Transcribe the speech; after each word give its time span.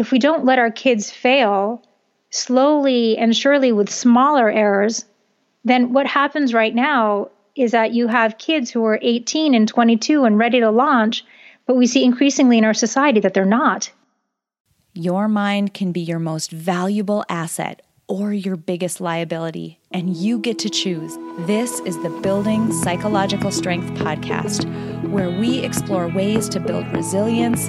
if 0.00 0.10
we 0.10 0.18
don't 0.18 0.46
let 0.46 0.58
our 0.58 0.70
kids 0.70 1.10
fail 1.10 1.82
slowly 2.30 3.18
and 3.18 3.36
surely 3.36 3.70
with 3.70 3.90
smaller 3.90 4.50
errors, 4.50 5.04
then 5.62 5.92
what 5.92 6.06
happens 6.06 6.54
right 6.54 6.74
now 6.74 7.28
is 7.54 7.72
that 7.72 7.92
you 7.92 8.08
have 8.08 8.38
kids 8.38 8.70
who 8.70 8.82
are 8.86 8.98
18 9.02 9.54
and 9.54 9.68
22 9.68 10.24
and 10.24 10.38
ready 10.38 10.58
to 10.60 10.70
launch, 10.70 11.22
but 11.66 11.76
we 11.76 11.86
see 11.86 12.02
increasingly 12.02 12.56
in 12.56 12.64
our 12.64 12.72
society 12.72 13.20
that 13.20 13.34
they're 13.34 13.44
not. 13.44 13.92
Your 14.94 15.28
mind 15.28 15.74
can 15.74 15.92
be 15.92 16.00
your 16.00 16.18
most 16.18 16.50
valuable 16.50 17.22
asset 17.28 17.82
or 18.08 18.32
your 18.32 18.56
biggest 18.56 19.02
liability, 19.02 19.78
and 19.92 20.16
you 20.16 20.38
get 20.38 20.58
to 20.60 20.70
choose. 20.70 21.16
This 21.40 21.78
is 21.80 22.02
the 22.02 22.10
Building 22.22 22.72
Psychological 22.72 23.52
Strength 23.52 23.90
podcast, 24.00 24.64
where 25.10 25.30
we 25.30 25.58
explore 25.58 26.08
ways 26.08 26.48
to 26.48 26.58
build 26.58 26.90
resilience 26.92 27.68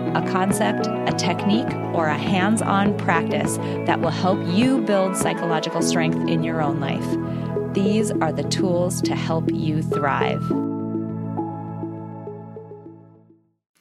a 0.15 0.21
concept, 0.29 0.87
a 0.87 1.13
technique, 1.17 1.73
or 1.93 2.07
a 2.07 2.17
hands 2.17 2.61
on 2.61 2.97
practice 2.97 3.57
that 3.85 4.01
will 4.01 4.09
help 4.09 4.39
you 4.47 4.81
build 4.81 5.15
psychological 5.15 5.81
strength 5.81 6.27
in 6.27 6.43
your 6.43 6.61
own 6.61 6.79
life. 6.79 7.73
These 7.73 8.11
are 8.11 8.33
the 8.33 8.43
tools 8.43 9.01
to 9.03 9.15
help 9.15 9.49
you 9.51 9.81
thrive. 9.81 10.43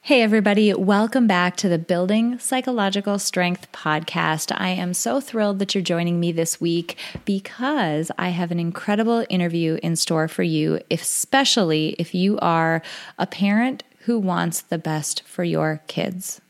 Hey, 0.03 0.23
everybody, 0.23 0.75
welcome 0.75 1.29
back 1.29 1.57
to 1.59 1.69
the 1.69 1.79
Building 1.79 2.39
Psychological 2.39 3.19
Strength 3.19 3.71
podcast. 3.71 4.51
I 4.57 4.71
am 4.71 4.93
so 4.93 5.21
thrilled 5.21 5.61
that 5.61 5.73
you're 5.73 5.85
joining 5.85 6.19
me 6.19 6.33
this 6.33 6.61
week 6.61 6.97
because 7.25 8.11
I 8.19 8.31
have 8.31 8.51
an 8.51 8.59
incredible 8.59 9.25
interview 9.29 9.79
in 9.85 9.95
store 9.95 10.27
for 10.27 10.43
you, 10.43 10.81
especially 10.91 11.95
if 11.99 12.13
you 12.13 12.39
are 12.41 12.83
a 13.19 13.27
parent 13.27 13.85
who 14.01 14.19
wants 14.19 14.61
the 14.61 14.79
best 14.79 15.23
for 15.27 15.45
your 15.45 15.83
kids. 15.87 16.41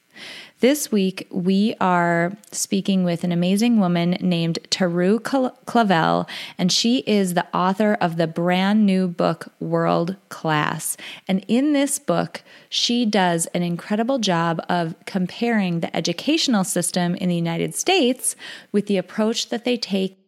This 0.61 0.93
week, 0.93 1.27
we 1.31 1.75
are 1.81 2.33
speaking 2.53 3.03
with 3.03 3.25
an 3.25 3.33
amazing 3.33 3.81
woman 3.81 4.19
named 4.21 4.59
Teru 4.69 5.19
Clavel, 5.19 6.29
and 6.59 6.71
she 6.71 6.99
is 7.07 7.33
the 7.33 7.47
author 7.57 7.97
of 7.99 8.19
the 8.19 8.27
brand 8.27 8.85
new 8.85 9.09
book, 9.09 9.51
World 9.59 10.17
Class. 10.29 10.99
And 11.27 11.43
in 11.49 11.73
this 11.73 11.99
book, 11.99 12.43
she 12.69 13.07
does 13.07 13.47
an 13.47 13.63
incredible 13.63 14.19
job 14.19 14.63
of 14.69 14.95
comparing 15.07 15.81
the 15.81 15.97
educational 15.97 16.65
system 16.65 17.15
in 17.15 17.31
the 17.31 17.37
United 17.37 17.75
States 17.75 18.37
with 18.71 18.87
the 18.87 18.99
approach 18.99 19.49
that 19.49 19.65
they 19.65 19.79
take 19.79 20.20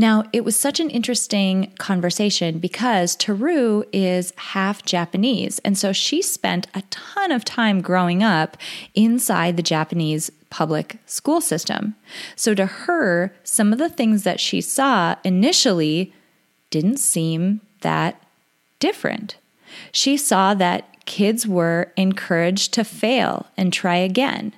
now, 0.00 0.24
it 0.32 0.46
was 0.46 0.58
such 0.58 0.80
an 0.80 0.88
interesting 0.88 1.74
conversation 1.78 2.58
because 2.58 3.14
Teru 3.14 3.84
is 3.92 4.32
half 4.36 4.82
Japanese. 4.82 5.58
And 5.58 5.76
so 5.76 5.92
she 5.92 6.22
spent 6.22 6.66
a 6.74 6.80
ton 6.88 7.30
of 7.30 7.44
time 7.44 7.82
growing 7.82 8.22
up 8.22 8.56
inside 8.94 9.58
the 9.58 9.62
Japanese 9.62 10.30
public 10.48 10.96
school 11.04 11.42
system. 11.42 11.96
So 12.34 12.54
to 12.54 12.64
her, 12.64 13.34
some 13.44 13.74
of 13.74 13.78
the 13.78 13.90
things 13.90 14.22
that 14.22 14.40
she 14.40 14.62
saw 14.62 15.16
initially 15.22 16.14
didn't 16.70 16.96
seem 16.96 17.60
that 17.82 18.22
different. 18.78 19.36
She 19.92 20.16
saw 20.16 20.54
that 20.54 21.04
kids 21.04 21.46
were 21.46 21.92
encouraged 21.98 22.72
to 22.72 22.84
fail 22.84 23.48
and 23.54 23.70
try 23.70 23.96
again, 23.96 24.54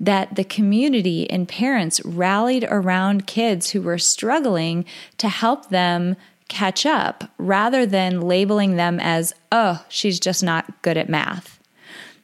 that 0.00 0.36
the 0.36 0.44
community 0.44 1.28
and 1.30 1.48
parents 1.48 2.04
rallied 2.04 2.64
around 2.68 3.26
kids 3.26 3.70
who 3.70 3.82
were 3.82 3.98
struggling 3.98 4.84
to 5.18 5.28
help 5.28 5.68
them 5.68 6.16
catch 6.48 6.86
up 6.86 7.24
rather 7.38 7.86
than 7.86 8.20
labeling 8.20 8.76
them 8.76 9.00
as, 9.00 9.34
oh, 9.50 9.84
she's 9.88 10.20
just 10.20 10.42
not 10.42 10.82
good 10.82 10.96
at 10.96 11.08
math. 11.08 11.60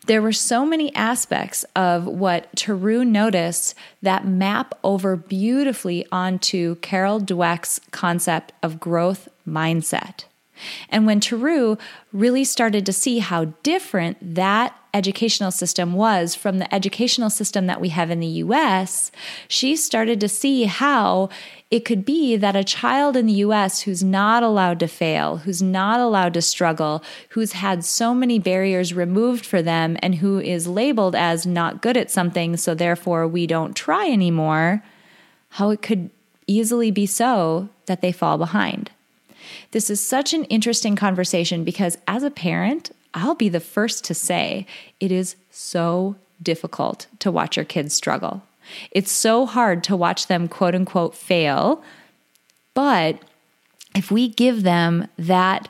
There 0.07 0.23
were 0.23 0.33
so 0.33 0.67
many 0.67 0.93
aspects 0.97 1.65
of 1.77 2.07
what 2.07 2.55
Teru 2.57 3.05
noticed 3.05 3.77
that 4.03 4.27
map 4.27 4.75
over 4.83 5.15
beautifully 5.17 6.05
onto 6.11 6.75
Carol 6.77 7.21
Dweck's 7.21 7.81
concept 7.93 8.53
of 8.65 8.81
growth 8.81 9.29
mindset. 9.47 10.25
And 10.89 11.07
when 11.07 11.21
Teru 11.21 11.79
really 12.13 12.45
started 12.45 12.85
to 12.87 12.93
see 12.93 13.21
how 13.21 13.47
different 13.63 14.35
that 14.35 14.77
educational 14.95 15.51
system 15.51 15.95
was 15.95 16.35
from 16.35 16.59
the 16.59 16.75
educational 16.75 17.31
system 17.31 17.67
that 17.67 17.81
we 17.81 17.89
have 17.91 18.11
in 18.11 18.21
the 18.21 18.27
US, 18.27 19.11
she 19.49 19.75
started 19.77 20.21
to 20.21 20.29
see 20.29 20.65
how 20.65 21.29
it 21.71 21.87
could 21.87 22.05
be 22.05 22.37
that 22.37 22.55
a 22.55 22.63
child 22.63 23.17
in 23.17 23.27
the 23.27 23.33
US 23.35 23.81
who's 23.81 24.05
not 24.05 24.43
allowed 24.43 24.79
to 24.81 24.87
fail, 24.87 25.39
who's 25.39 25.63
not 25.63 26.01
allowed 26.01 26.35
to 26.35 26.43
struggle, 26.43 27.03
who's 27.31 27.53
had 27.53 27.85
so 27.85 28.13
many 28.15 28.39
barriers 28.39 28.93
removed 28.93 29.47
for 29.47 29.63
them, 29.63 29.97
and 30.03 30.17
who 30.17 30.39
is 30.39 30.67
labeled 30.67 31.15
as 31.15 31.47
not 31.47 31.81
good 31.81 31.97
at 31.97 32.11
something, 32.11 32.57
so 32.59 32.75
therefore 32.75 33.27
we 33.27 33.47
don't 33.47 33.75
try 33.75 34.11
anymore, 34.11 34.83
how 35.51 35.71
it 35.71 35.81
could 35.81 36.11
easily 36.47 36.91
be 36.91 37.07
so 37.07 37.71
that 37.87 38.03
they 38.03 38.13
fall 38.13 38.37
behind. 38.37 38.91
This 39.71 39.89
is 39.89 40.01
such 40.01 40.35
an 40.35 40.45
interesting 40.45 40.97
conversation 40.97 41.65
because 41.65 41.97
as 42.07 42.23
a 42.23 42.31
parent, 42.31 42.91
I'll 43.15 43.35
be 43.35 43.49
the 43.49 43.61
first 43.61 44.05
to 44.05 44.15
say 44.15 44.67
it 45.01 45.13
is 45.13 45.37
so 45.51 46.17
difficult 46.43 47.07
to 47.21 47.31
watch 47.31 47.57
your 47.57 47.65
kids 47.65 47.95
struggle. 47.95 48.43
It's 48.91 49.11
so 49.11 49.47
hard 49.47 49.85
to 49.85 49.97
watch 49.97 50.27
them 50.27 50.49
quote 50.49 50.75
unquote 50.75 51.15
fail. 51.15 51.83
But 52.75 53.19
if 53.95 54.11
we 54.11 54.29
give 54.29 54.63
them 54.63 55.09
that 55.19 55.69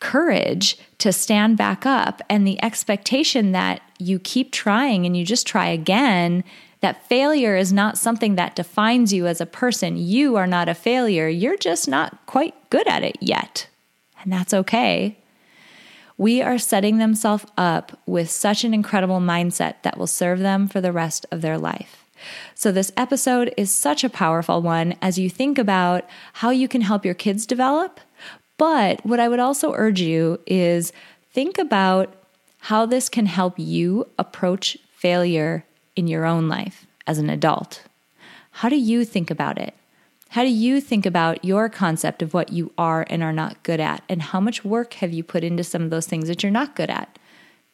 courage 0.00 0.78
to 0.98 1.12
stand 1.12 1.56
back 1.56 1.84
up 1.84 2.22
and 2.28 2.46
the 2.46 2.62
expectation 2.62 3.52
that 3.52 3.80
you 3.98 4.18
keep 4.18 4.52
trying 4.52 5.06
and 5.06 5.16
you 5.16 5.24
just 5.24 5.46
try 5.46 5.66
again 5.66 6.44
that 6.80 7.04
failure 7.08 7.56
is 7.56 7.72
not 7.72 7.98
something 7.98 8.36
that 8.36 8.54
defines 8.54 9.12
you 9.12 9.26
as 9.26 9.40
a 9.40 9.46
person. 9.46 9.96
You 9.96 10.36
are 10.36 10.46
not 10.46 10.68
a 10.68 10.74
failure. 10.74 11.28
You're 11.28 11.56
just 11.56 11.88
not 11.88 12.24
quite 12.26 12.54
good 12.70 12.86
at 12.86 13.02
it 13.02 13.16
yet. 13.20 13.66
And 14.22 14.32
that's 14.32 14.54
okay. 14.54 15.17
We 16.18 16.42
are 16.42 16.58
setting 16.58 16.98
themselves 16.98 17.46
up 17.56 17.98
with 18.04 18.28
such 18.28 18.64
an 18.64 18.74
incredible 18.74 19.20
mindset 19.20 19.76
that 19.82 19.96
will 19.96 20.08
serve 20.08 20.40
them 20.40 20.66
for 20.66 20.80
the 20.80 20.92
rest 20.92 21.24
of 21.30 21.40
their 21.40 21.56
life. 21.56 22.04
So, 22.56 22.72
this 22.72 22.90
episode 22.96 23.54
is 23.56 23.70
such 23.70 24.02
a 24.02 24.10
powerful 24.10 24.60
one 24.60 24.96
as 25.00 25.18
you 25.18 25.30
think 25.30 25.58
about 25.58 26.04
how 26.34 26.50
you 26.50 26.66
can 26.66 26.80
help 26.80 27.04
your 27.04 27.14
kids 27.14 27.46
develop. 27.46 28.00
But 28.56 29.06
what 29.06 29.20
I 29.20 29.28
would 29.28 29.38
also 29.38 29.72
urge 29.74 30.00
you 30.00 30.40
is 30.44 30.92
think 31.32 31.56
about 31.56 32.12
how 32.62 32.84
this 32.84 33.08
can 33.08 33.26
help 33.26 33.54
you 33.56 34.08
approach 34.18 34.76
failure 34.96 35.64
in 35.94 36.08
your 36.08 36.24
own 36.24 36.48
life 36.48 36.84
as 37.06 37.18
an 37.18 37.30
adult? 37.30 37.84
How 38.50 38.68
do 38.68 38.76
you 38.76 39.04
think 39.04 39.30
about 39.30 39.58
it? 39.58 39.74
How 40.30 40.42
do 40.42 40.50
you 40.50 40.80
think 40.80 41.06
about 41.06 41.44
your 41.44 41.68
concept 41.68 42.20
of 42.20 42.34
what 42.34 42.52
you 42.52 42.70
are 42.76 43.06
and 43.08 43.22
are 43.22 43.32
not 43.32 43.62
good 43.62 43.80
at? 43.80 44.02
And 44.08 44.20
how 44.20 44.40
much 44.40 44.64
work 44.64 44.94
have 44.94 45.12
you 45.12 45.24
put 45.24 45.42
into 45.42 45.64
some 45.64 45.82
of 45.82 45.90
those 45.90 46.06
things 46.06 46.28
that 46.28 46.42
you're 46.42 46.52
not 46.52 46.76
good 46.76 46.90
at? 46.90 47.18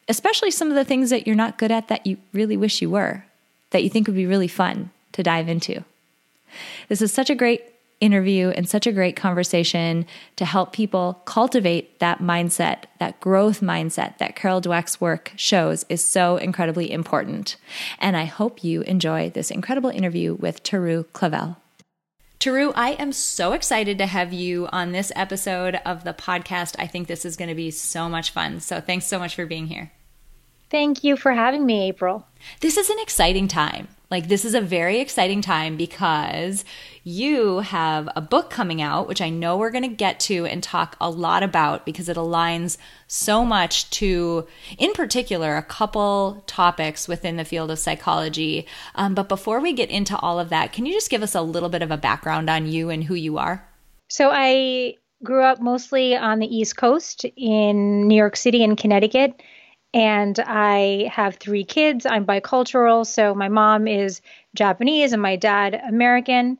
Especially 0.07 0.51
some 0.51 0.69
of 0.69 0.75
the 0.75 0.85
things 0.85 1.09
that 1.09 1.27
you're 1.27 1.35
not 1.35 1.57
good 1.57 1.71
at 1.71 1.89
that 1.89 2.07
you 2.07 2.17
really 2.31 2.55
wish 2.55 2.81
you 2.81 2.89
were, 2.89 3.25
that 3.71 3.83
you 3.83 3.89
think 3.89 4.07
would 4.07 4.15
be 4.15 4.25
really 4.25 4.47
fun 4.47 4.91
to 5.11 5.23
dive 5.23 5.49
into. 5.49 5.83
This 6.87 7.01
is 7.01 7.11
such 7.11 7.29
a 7.29 7.35
great 7.35 7.63
interview 7.99 8.49
and 8.49 8.69
such 8.69 8.87
a 8.87 8.91
great 8.91 9.15
conversation 9.15 10.05
to 10.35 10.45
help 10.45 10.73
people 10.73 11.21
cultivate 11.25 11.99
that 11.99 12.19
mindset, 12.19 12.83
that 12.99 13.19
growth 13.19 13.61
mindset 13.61 14.17
that 14.17 14.35
Carol 14.35 14.61
Dweck's 14.61 15.01
work 15.01 15.33
shows 15.35 15.85
is 15.89 16.03
so 16.03 16.37
incredibly 16.37 16.91
important. 16.91 17.57
And 17.99 18.15
I 18.15 18.25
hope 18.25 18.63
you 18.63 18.81
enjoy 18.83 19.29
this 19.29 19.51
incredible 19.51 19.89
interview 19.89 20.35
with 20.35 20.63
Teru 20.63 21.03
Clavel. 21.13 21.57
Teru, 22.39 22.71
I 22.75 22.91
am 22.91 23.11
so 23.11 23.53
excited 23.53 23.97
to 23.97 24.05
have 24.05 24.33
you 24.33 24.67
on 24.71 24.91
this 24.91 25.11
episode 25.15 25.79
of 25.85 26.03
the 26.03 26.13
podcast. 26.13 26.75
I 26.77 26.87
think 26.87 27.07
this 27.07 27.25
is 27.25 27.37
going 27.37 27.49
to 27.49 27.55
be 27.55 27.71
so 27.71 28.09
much 28.09 28.31
fun. 28.31 28.59
So 28.59 28.81
thanks 28.81 29.05
so 29.05 29.17
much 29.17 29.35
for 29.35 29.45
being 29.45 29.67
here. 29.67 29.91
Thank 30.69 31.03
you 31.03 31.15
for 31.15 31.31
having 31.31 31.65
me, 31.65 31.87
April. 31.87 32.27
This 32.59 32.77
is 32.77 32.89
an 32.89 32.99
exciting 32.99 33.47
time 33.47 33.87
Like, 34.11 34.27
this 34.27 34.45
is 34.45 34.53
a 34.53 34.61
very 34.61 34.99
exciting 34.99 35.41
time 35.41 35.77
because 35.77 36.63
you 37.03 37.59
have 37.59 38.09
a 38.15 38.21
book 38.21 38.49
coming 38.49 38.81
out, 38.81 39.07
which 39.07 39.21
I 39.21 39.29
know 39.29 39.57
we're 39.57 39.71
going 39.71 39.89
to 39.89 39.95
get 39.95 40.19
to 40.21 40.45
and 40.45 40.61
talk 40.61 40.95
a 41.01 41.09
lot 41.09 41.43
about 41.43 41.85
because 41.85 42.09
it 42.09 42.17
aligns 42.17 42.77
so 43.07 43.43
much 43.43 43.89
to, 43.91 44.47
in 44.77 44.93
particular, 44.93 45.55
a 45.55 45.63
couple 45.63 46.43
topics 46.47 47.07
within 47.07 47.37
the 47.37 47.45
field 47.45 47.71
of 47.71 47.79
psychology. 47.79 48.67
Um, 48.95 49.15
but 49.15 49.29
before 49.29 49.59
we 49.59 49.73
get 49.73 49.89
into 49.89 50.17
all 50.17 50.39
of 50.39 50.49
that, 50.49 50.73
can 50.73 50.85
you 50.85 50.93
just 50.93 51.09
give 51.09 51.23
us 51.23 51.35
a 51.35 51.41
little 51.41 51.69
bit 51.69 51.81
of 51.81 51.91
a 51.91 51.97
background 51.97 52.49
on 52.49 52.67
you 52.67 52.89
and 52.89 53.03
who 53.03 53.15
you 53.15 53.37
are? 53.37 53.67
So, 54.07 54.29
I 54.31 54.95
grew 55.23 55.43
up 55.43 55.59
mostly 55.59 56.15
on 56.15 56.39
the 56.39 56.47
East 56.47 56.77
Coast 56.77 57.25
in 57.35 58.07
New 58.07 58.15
York 58.15 58.35
City 58.35 58.63
and 58.63 58.77
Connecticut 58.77 59.41
and 59.95 60.37
I 60.41 61.09
have 61.09 61.37
three 61.37 61.63
kids. 61.63 62.05
I'm 62.05 62.25
bicultural, 62.25 63.07
so 63.07 63.33
my 63.33 63.47
mom 63.47 63.87
is 63.87 64.19
Japanese 64.53 65.13
and 65.13 65.21
my 65.21 65.37
dad 65.37 65.73
American, 65.73 66.57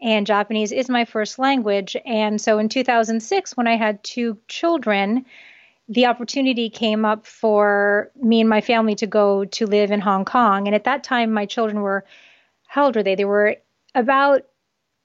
and 0.00 0.24
Japanese 0.24 0.70
is 0.70 0.88
my 0.88 1.04
first 1.04 1.40
language. 1.40 1.96
And 2.06 2.40
so 2.40 2.60
in 2.60 2.68
2006, 2.68 3.56
when 3.56 3.66
I 3.66 3.76
had 3.76 4.04
two 4.04 4.38
children, 4.46 5.26
the 5.88 6.06
opportunity 6.06 6.70
came 6.70 7.04
up 7.04 7.26
for 7.26 8.12
me 8.14 8.40
and 8.40 8.48
my 8.48 8.60
family 8.60 8.94
to 8.96 9.08
go 9.08 9.44
to 9.44 9.66
live 9.66 9.90
in 9.90 10.00
Hong 10.00 10.24
Kong. 10.24 10.68
And 10.68 10.74
at 10.74 10.84
that 10.84 11.02
time, 11.02 11.32
my 11.32 11.46
children 11.46 11.80
were, 11.80 12.04
how 12.68 12.84
old 12.84 12.94
were 12.94 13.02
they? 13.02 13.16
They 13.16 13.24
were 13.24 13.56
about 13.96 14.42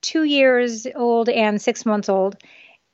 two 0.01 0.23
years 0.23 0.85
old 0.95 1.29
and 1.29 1.59
six 1.59 1.83
months 1.83 2.09
old. 2.09 2.37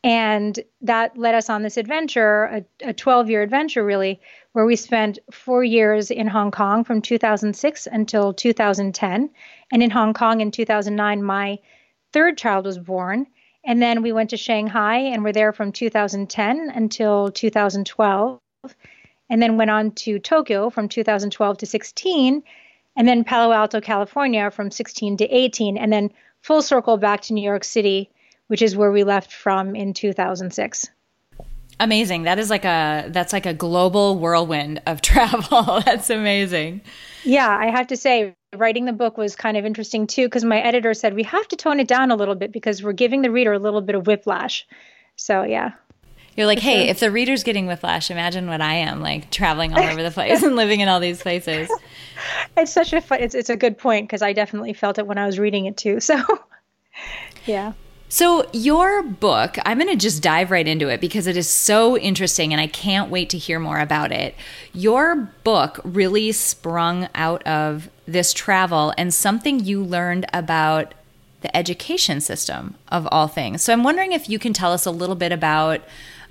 And 0.03 0.59
that 0.81 1.17
led 1.17 1.35
us 1.35 1.49
on 1.49 1.63
this 1.63 1.77
adventure, 1.77 2.63
a 2.81 2.93
12 2.93 3.29
year 3.29 3.41
adventure, 3.41 3.83
really, 3.83 4.21
where 4.53 4.65
we 4.65 4.75
spent 4.75 5.19
four 5.31 5.63
years 5.63 6.11
in 6.11 6.27
Hong 6.27 6.51
Kong 6.51 6.83
from 6.83 7.01
2006 7.01 7.87
until 7.91 8.33
2010. 8.33 9.29
And 9.71 9.83
in 9.83 9.89
Hong 9.89 10.13
Kong 10.13 10.41
in 10.41 10.51
2009, 10.51 11.23
my 11.23 11.59
third 12.13 12.37
child 12.37 12.65
was 12.65 12.77
born. 12.77 13.27
And 13.65 13.81
then 13.81 14.01
we 14.01 14.13
went 14.13 14.29
to 14.29 14.37
Shanghai 14.37 14.97
and 14.97 15.23
were 15.23 15.33
there 15.33 15.51
from 15.51 15.71
2010 15.71 16.71
until 16.73 17.31
2012. 17.31 18.39
And 19.29 19.41
then 19.41 19.57
went 19.57 19.71
on 19.71 19.91
to 19.91 20.19
Tokyo 20.19 20.69
from 20.69 20.87
2012 20.87 21.57
to 21.57 21.65
16. 21.65 22.43
And 22.95 23.07
then 23.07 23.23
Palo 23.25 23.51
Alto, 23.51 23.81
California 23.81 24.49
from 24.51 24.71
16 24.71 25.17
to 25.17 25.25
18. 25.25 25.77
And 25.77 25.91
then 25.91 26.11
full 26.41 26.61
circle 26.61 26.97
back 26.97 27.21
to 27.23 27.33
New 27.33 27.43
York 27.43 27.65
City, 27.65 28.09
which 28.47 28.61
is 28.61 28.75
where 28.75 28.91
we 28.91 29.03
left 29.03 29.31
from 29.31 29.75
in 29.75 29.93
2006. 29.93 30.89
Amazing. 31.79 32.23
That 32.23 32.39
is 32.39 32.49
like 32.49 32.65
a 32.65 33.05
that's 33.09 33.33
like 33.33 33.45
a 33.45 33.53
global 33.53 34.17
whirlwind 34.17 34.81
of 34.87 35.01
travel. 35.01 35.81
that's 35.85 36.09
amazing. 36.09 36.81
Yeah, 37.23 37.49
I 37.49 37.69
have 37.69 37.87
to 37.87 37.97
say 37.97 38.35
writing 38.55 38.85
the 38.85 38.93
book 38.93 39.17
was 39.17 39.35
kind 39.35 39.57
of 39.57 39.65
interesting 39.65 40.07
too 40.07 40.25
because 40.25 40.43
my 40.43 40.59
editor 40.59 40.93
said 40.93 41.13
we 41.13 41.23
have 41.23 41.47
to 41.49 41.55
tone 41.55 41.79
it 41.79 41.87
down 41.87 42.11
a 42.11 42.15
little 42.15 42.35
bit 42.35 42.51
because 42.51 42.81
we're 42.81 42.93
giving 42.93 43.21
the 43.21 43.29
reader 43.29 43.53
a 43.53 43.59
little 43.59 43.81
bit 43.81 43.95
of 43.95 44.07
whiplash. 44.07 44.65
So, 45.17 45.43
yeah. 45.43 45.71
You're 46.35 46.45
like, 46.45 46.59
hey, 46.59 46.83
sure. 46.83 46.91
if 46.91 46.99
the 46.99 47.09
reader's 47.09 47.43
getting 47.43 47.65
whiplash, 47.65 48.11
imagine 48.11 48.47
what 48.47 48.61
I 48.61 48.75
am 48.75 49.01
like 49.01 49.31
traveling 49.31 49.73
all 49.73 49.83
over 49.83 50.03
the 50.03 50.11
place 50.11 50.43
and 50.43 50.55
living 50.55 50.81
in 50.81 50.87
all 50.87 50.99
these 50.99 51.21
places. 51.21 51.69
It's 52.57 52.73
such 52.73 52.93
a 52.93 52.99
fun, 52.99 53.19
it's, 53.21 53.35
it's 53.35 53.51
a 53.51 53.55
good 53.55 53.77
point 53.77 54.07
because 54.07 54.23
I 54.23 54.33
definitely 54.33 54.73
felt 54.73 54.97
it 54.97 55.05
when 55.05 55.19
I 55.19 55.27
was 55.27 55.37
reading 55.37 55.67
it 55.67 55.77
too. 55.77 55.99
So, 55.99 56.19
yeah. 57.45 57.73
So, 58.09 58.45
your 58.53 59.03
book, 59.03 59.57
I'm 59.65 59.79
going 59.79 59.89
to 59.89 59.97
just 59.97 60.23
dive 60.23 60.49
right 60.49 60.65
into 60.65 60.87
it 60.87 61.01
because 61.01 61.27
it 61.27 61.35
is 61.35 61.49
so 61.49 61.97
interesting 61.97 62.53
and 62.53 62.61
I 62.61 62.67
can't 62.67 63.11
wait 63.11 63.29
to 63.31 63.37
hear 63.37 63.59
more 63.59 63.79
about 63.79 64.13
it. 64.13 64.33
Your 64.73 65.29
book 65.43 65.81
really 65.83 66.31
sprung 66.31 67.09
out 67.13 67.45
of 67.45 67.89
this 68.05 68.31
travel 68.31 68.93
and 68.97 69.13
something 69.13 69.59
you 69.59 69.83
learned 69.83 70.25
about 70.31 70.93
the 71.41 71.55
education 71.55 72.19
system 72.19 72.75
of 72.89 73.07
all 73.11 73.27
things. 73.27 73.61
So, 73.61 73.73
I'm 73.73 73.83
wondering 73.83 74.11
if 74.11 74.29
you 74.29 74.39
can 74.39 74.53
tell 74.53 74.73
us 74.73 74.85
a 74.85 74.91
little 74.91 75.15
bit 75.15 75.31
about 75.31 75.81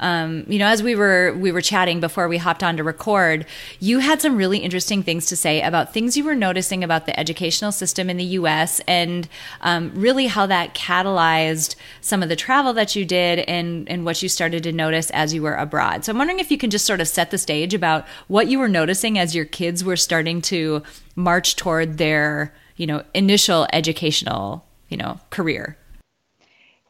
um, 0.00 0.44
you 0.49 0.58
know, 0.58 0.67
as 0.67 0.82
we 0.82 0.94
were 0.94 1.32
we 1.35 1.53
were 1.53 1.61
chatting 1.61 2.00
before 2.00 2.29
we 2.29 2.37
hopped 2.37 2.62
on 2.62 2.76
to 2.76 2.85
record, 2.85 3.47
you 3.81 4.00
had 4.00 4.20
some 4.20 4.37
really 4.37 4.58
interesting 4.58 5.03
things 5.03 5.26
to 5.26 5.37
say 5.37 5.62
about 5.62 5.93
things 5.93 6.17
you 6.17 6.25
were 6.25 6.35
noticing 6.35 6.85
about 6.85 7.06
the 7.06 7.19
educational 7.19 7.73
system 7.73 8.11
in 8.11 8.17
the 8.17 8.25
U.S. 8.25 8.81
and 8.87 9.29
um, 9.62 9.93
really 9.94 10.26
how 10.26 10.47
that 10.47 10.75
catalyzed 10.75 11.76
some 12.00 12.23
of 12.23 12.29
the 12.29 12.37
travel 12.37 12.73
that 12.75 12.94
you 12.94 13.05
did 13.05 13.41
and 13.41 13.88
and 13.88 14.05
what 14.05 14.23
you 14.23 14.29
started 14.29 14.62
to 14.64 14.73
notice 14.73 15.11
as 15.11 15.32
you 15.32 15.43
were 15.43 15.55
abroad. 15.55 16.05
So 16.05 16.12
I'm 16.12 16.19
wondering 16.19 16.41
if 16.41 16.50
you 16.50 16.58
can 16.58 16.70
just 16.70 16.87
sort 16.87 17.00
of 17.00 17.08
set 17.08 17.31
the 17.31 17.38
stage 17.38 17.73
about 17.73 18.06
what 18.29 18.49
you 18.49 18.58
were 18.58 18.69
noticing 18.69 19.19
as 19.19 19.35
your 19.35 19.44
kids 19.44 19.82
were 19.82 19.97
starting 19.97 20.43
to 20.43 20.82
march 21.14 21.56
toward 21.56 21.97
their 21.97 22.53
you 22.76 22.87
know 22.87 23.03
initial 23.14 23.67
educational 23.73 24.65
you 24.88 24.96
know 24.96 25.18
career. 25.30 25.76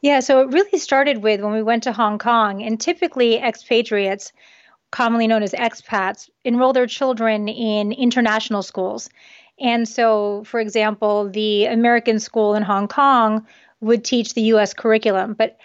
Yeah, 0.01 0.19
so 0.19 0.41
it 0.41 0.49
really 0.49 0.77
started 0.77 1.23
with 1.23 1.41
when 1.41 1.53
we 1.53 1.63
went 1.63 1.83
to 1.83 1.91
Hong 1.91 2.19
Kong, 2.19 2.61
and 2.61 2.79
typically 2.79 3.37
expatriates, 3.37 4.31
commonly 4.91 5.27
known 5.27 5.43
as 5.43 5.53
expats, 5.53 6.29
enroll 6.43 6.73
their 6.73 6.87
children 6.87 7.47
in 7.47 7.91
international 7.91 8.61
schools. 8.61 9.09
And 9.59 9.87
so, 9.87 10.43
for 10.45 10.59
example, 10.59 11.29
the 11.29 11.65
American 11.65 12.19
school 12.19 12.53
in 12.53 12.61
Hong 12.61 12.87
Kong 12.87 13.47
would 13.81 14.05
teach 14.05 14.33
the 14.33 14.43
US 14.53 14.73
curriculum, 14.73 15.33
but 15.33 15.57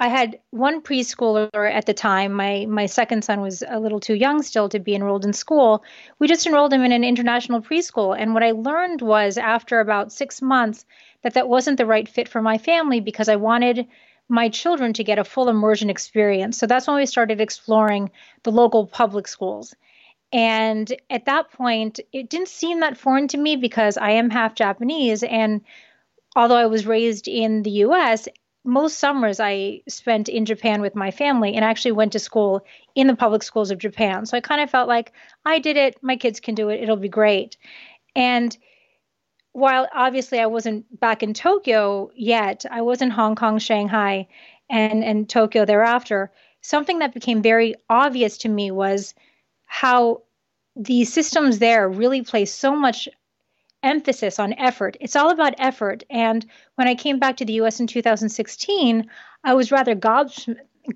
I 0.00 0.08
had 0.08 0.38
one 0.50 0.80
preschooler 0.80 1.48
at 1.54 1.86
the 1.86 1.94
time. 1.94 2.32
My 2.32 2.66
my 2.68 2.86
second 2.86 3.22
son 3.22 3.40
was 3.40 3.64
a 3.68 3.80
little 3.80 3.98
too 3.98 4.14
young 4.14 4.42
still 4.42 4.68
to 4.68 4.78
be 4.78 4.94
enrolled 4.94 5.24
in 5.24 5.32
school. 5.32 5.82
We 6.20 6.28
just 6.28 6.46
enrolled 6.46 6.72
him 6.72 6.84
in 6.84 6.92
an 6.92 7.02
international 7.02 7.60
preschool, 7.60 8.16
and 8.16 8.32
what 8.32 8.44
I 8.44 8.52
learned 8.52 9.02
was 9.02 9.38
after 9.38 9.80
about 9.80 10.12
6 10.12 10.40
months 10.42 10.84
that 11.22 11.34
that 11.34 11.48
wasn't 11.48 11.78
the 11.78 11.86
right 11.86 12.08
fit 12.08 12.28
for 12.28 12.42
my 12.42 12.58
family 12.58 13.00
because 13.00 13.28
I 13.28 13.36
wanted 13.36 13.86
my 14.28 14.48
children 14.48 14.92
to 14.94 15.04
get 15.04 15.18
a 15.18 15.24
full 15.24 15.48
immersion 15.48 15.90
experience. 15.90 16.58
So 16.58 16.66
that's 16.66 16.86
when 16.86 16.96
we 16.96 17.06
started 17.06 17.40
exploring 17.40 18.10
the 18.42 18.52
local 18.52 18.86
public 18.86 19.26
schools. 19.26 19.74
And 20.32 20.94
at 21.08 21.24
that 21.24 21.50
point, 21.52 22.00
it 22.12 22.28
didn't 22.28 22.48
seem 22.48 22.80
that 22.80 22.98
foreign 22.98 23.28
to 23.28 23.38
me 23.38 23.56
because 23.56 23.96
I 23.96 24.10
am 24.12 24.28
half 24.28 24.54
Japanese. 24.54 25.22
And 25.22 25.62
although 26.36 26.56
I 26.56 26.66
was 26.66 26.86
raised 26.86 27.26
in 27.28 27.62
the 27.62 27.70
US, 27.86 28.28
most 28.64 28.98
summers 28.98 29.40
I 29.40 29.80
spent 29.88 30.28
in 30.28 30.44
Japan 30.44 30.82
with 30.82 30.94
my 30.94 31.10
family 31.10 31.54
and 31.54 31.64
actually 31.64 31.92
went 31.92 32.12
to 32.12 32.18
school 32.18 32.66
in 32.94 33.06
the 33.06 33.16
public 33.16 33.42
schools 33.42 33.70
of 33.70 33.78
Japan. 33.78 34.26
So 34.26 34.36
I 34.36 34.40
kind 34.40 34.60
of 34.60 34.70
felt 34.70 34.88
like 34.88 35.12
I 35.46 35.58
did 35.58 35.78
it, 35.78 35.96
my 36.02 36.16
kids 36.16 36.40
can 36.40 36.54
do 36.54 36.68
it, 36.68 36.82
it'll 36.82 36.96
be 36.96 37.08
great. 37.08 37.56
And 38.14 38.56
while 39.58 39.88
obviously 39.92 40.38
I 40.38 40.46
wasn't 40.46 41.00
back 41.00 41.22
in 41.22 41.34
Tokyo 41.34 42.10
yet, 42.14 42.64
I 42.70 42.82
was 42.82 43.02
in 43.02 43.10
Hong 43.10 43.34
Kong, 43.34 43.58
Shanghai, 43.58 44.28
and, 44.70 45.02
and 45.02 45.28
Tokyo 45.28 45.64
thereafter. 45.64 46.30
Something 46.60 47.00
that 47.00 47.14
became 47.14 47.42
very 47.42 47.74
obvious 47.90 48.38
to 48.38 48.48
me 48.48 48.70
was 48.70 49.14
how 49.66 50.22
the 50.76 51.04
systems 51.04 51.58
there 51.58 51.88
really 51.88 52.22
place 52.22 52.54
so 52.54 52.76
much 52.76 53.08
emphasis 53.82 54.38
on 54.38 54.52
effort. 54.54 54.96
It's 55.00 55.16
all 55.16 55.30
about 55.30 55.54
effort. 55.58 56.04
And 56.08 56.46
when 56.76 56.86
I 56.88 56.94
came 56.94 57.18
back 57.18 57.36
to 57.38 57.44
the 57.44 57.54
US 57.54 57.80
in 57.80 57.86
2016, 57.86 59.08
I 59.44 59.54
was 59.54 59.72
rather 59.72 59.94
gobs- 59.94 60.48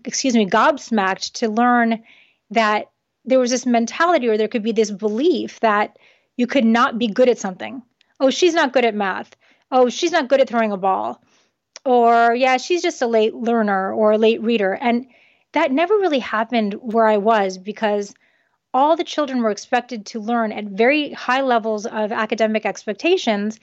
excuse 0.04 0.34
me, 0.34 0.46
gobsmacked 0.46 1.32
to 1.34 1.48
learn 1.48 2.02
that 2.50 2.90
there 3.24 3.38
was 3.40 3.50
this 3.50 3.66
mentality 3.66 4.28
or 4.28 4.36
there 4.36 4.48
could 4.48 4.62
be 4.62 4.72
this 4.72 4.90
belief 4.90 5.60
that 5.60 5.96
you 6.36 6.46
could 6.46 6.64
not 6.64 6.98
be 6.98 7.08
good 7.08 7.28
at 7.28 7.38
something 7.38 7.82
oh, 8.22 8.30
she's 8.30 8.54
not 8.54 8.72
good 8.72 8.84
at 8.84 8.94
math. 8.94 9.34
Oh, 9.70 9.88
she's 9.88 10.12
not 10.12 10.28
good 10.28 10.40
at 10.40 10.48
throwing 10.48 10.72
a 10.72 10.76
ball. 10.76 11.20
Or, 11.84 12.34
yeah, 12.34 12.56
she's 12.56 12.80
just 12.80 13.02
a 13.02 13.06
late 13.08 13.34
learner 13.34 13.92
or 13.92 14.12
a 14.12 14.18
late 14.18 14.40
reader. 14.40 14.72
And 14.72 15.06
that 15.52 15.72
never 15.72 15.94
really 15.94 16.20
happened 16.20 16.74
where 16.74 17.06
I 17.06 17.16
was 17.16 17.58
because 17.58 18.14
all 18.72 18.96
the 18.96 19.04
children 19.04 19.42
were 19.42 19.50
expected 19.50 20.06
to 20.06 20.20
learn 20.20 20.52
at 20.52 20.64
very 20.64 21.10
high 21.12 21.42
levels 21.42 21.84
of 21.84 22.12
academic 22.12 22.64
expectations. 22.64 23.58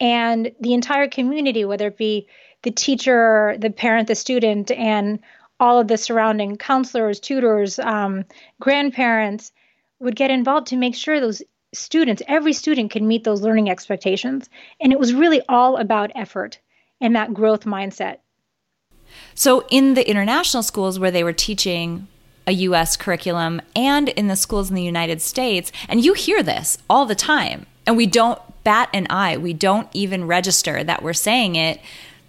And 0.00 0.52
the 0.58 0.72
entire 0.72 1.08
community, 1.08 1.66
whether 1.66 1.88
it 1.88 1.98
be 1.98 2.28
the 2.62 2.70
teacher, 2.70 3.56
the 3.58 3.70
parent, 3.70 4.08
the 4.08 4.14
student, 4.14 4.70
and 4.70 5.20
all 5.60 5.78
of 5.80 5.88
the 5.88 5.98
surrounding 5.98 6.56
counselors, 6.56 7.20
tutors, 7.20 7.78
um, 7.78 8.24
grandparents, 8.58 9.52
would 10.00 10.16
get 10.16 10.30
involved 10.30 10.68
to 10.68 10.76
make 10.76 10.94
sure 10.94 11.20
those 11.20 11.42
students, 11.74 12.22
every 12.26 12.52
student 12.52 12.90
can 12.90 13.06
meet 13.06 13.24
those 13.24 13.42
learning 13.42 13.70
expectations. 13.70 14.48
And 14.80 14.92
it 14.92 14.98
was 14.98 15.14
really 15.14 15.42
all 15.48 15.76
about 15.76 16.12
effort 16.14 16.58
and 17.00 17.14
that 17.16 17.34
growth 17.34 17.64
mindset. 17.64 18.18
So, 19.34 19.64
in 19.70 19.94
the 19.94 20.08
international 20.08 20.62
schools 20.62 20.98
where 20.98 21.10
they 21.10 21.24
were 21.24 21.32
teaching 21.32 22.08
a 22.46 22.52
US 22.52 22.96
curriculum 22.96 23.60
and 23.76 24.08
in 24.10 24.28
the 24.28 24.36
schools 24.36 24.68
in 24.68 24.74
the 24.74 24.82
United 24.82 25.22
States, 25.22 25.72
and 25.88 26.04
you 26.04 26.14
hear 26.14 26.42
this 26.42 26.78
all 26.90 27.06
the 27.06 27.14
time, 27.14 27.66
and 27.86 27.96
we 27.96 28.06
don't 28.06 28.40
bat 28.64 28.90
an 28.92 29.06
eye, 29.08 29.36
we 29.36 29.52
don't 29.52 29.88
even 29.92 30.26
register 30.26 30.84
that 30.84 31.02
we're 31.02 31.12
saying 31.12 31.56
it. 31.56 31.80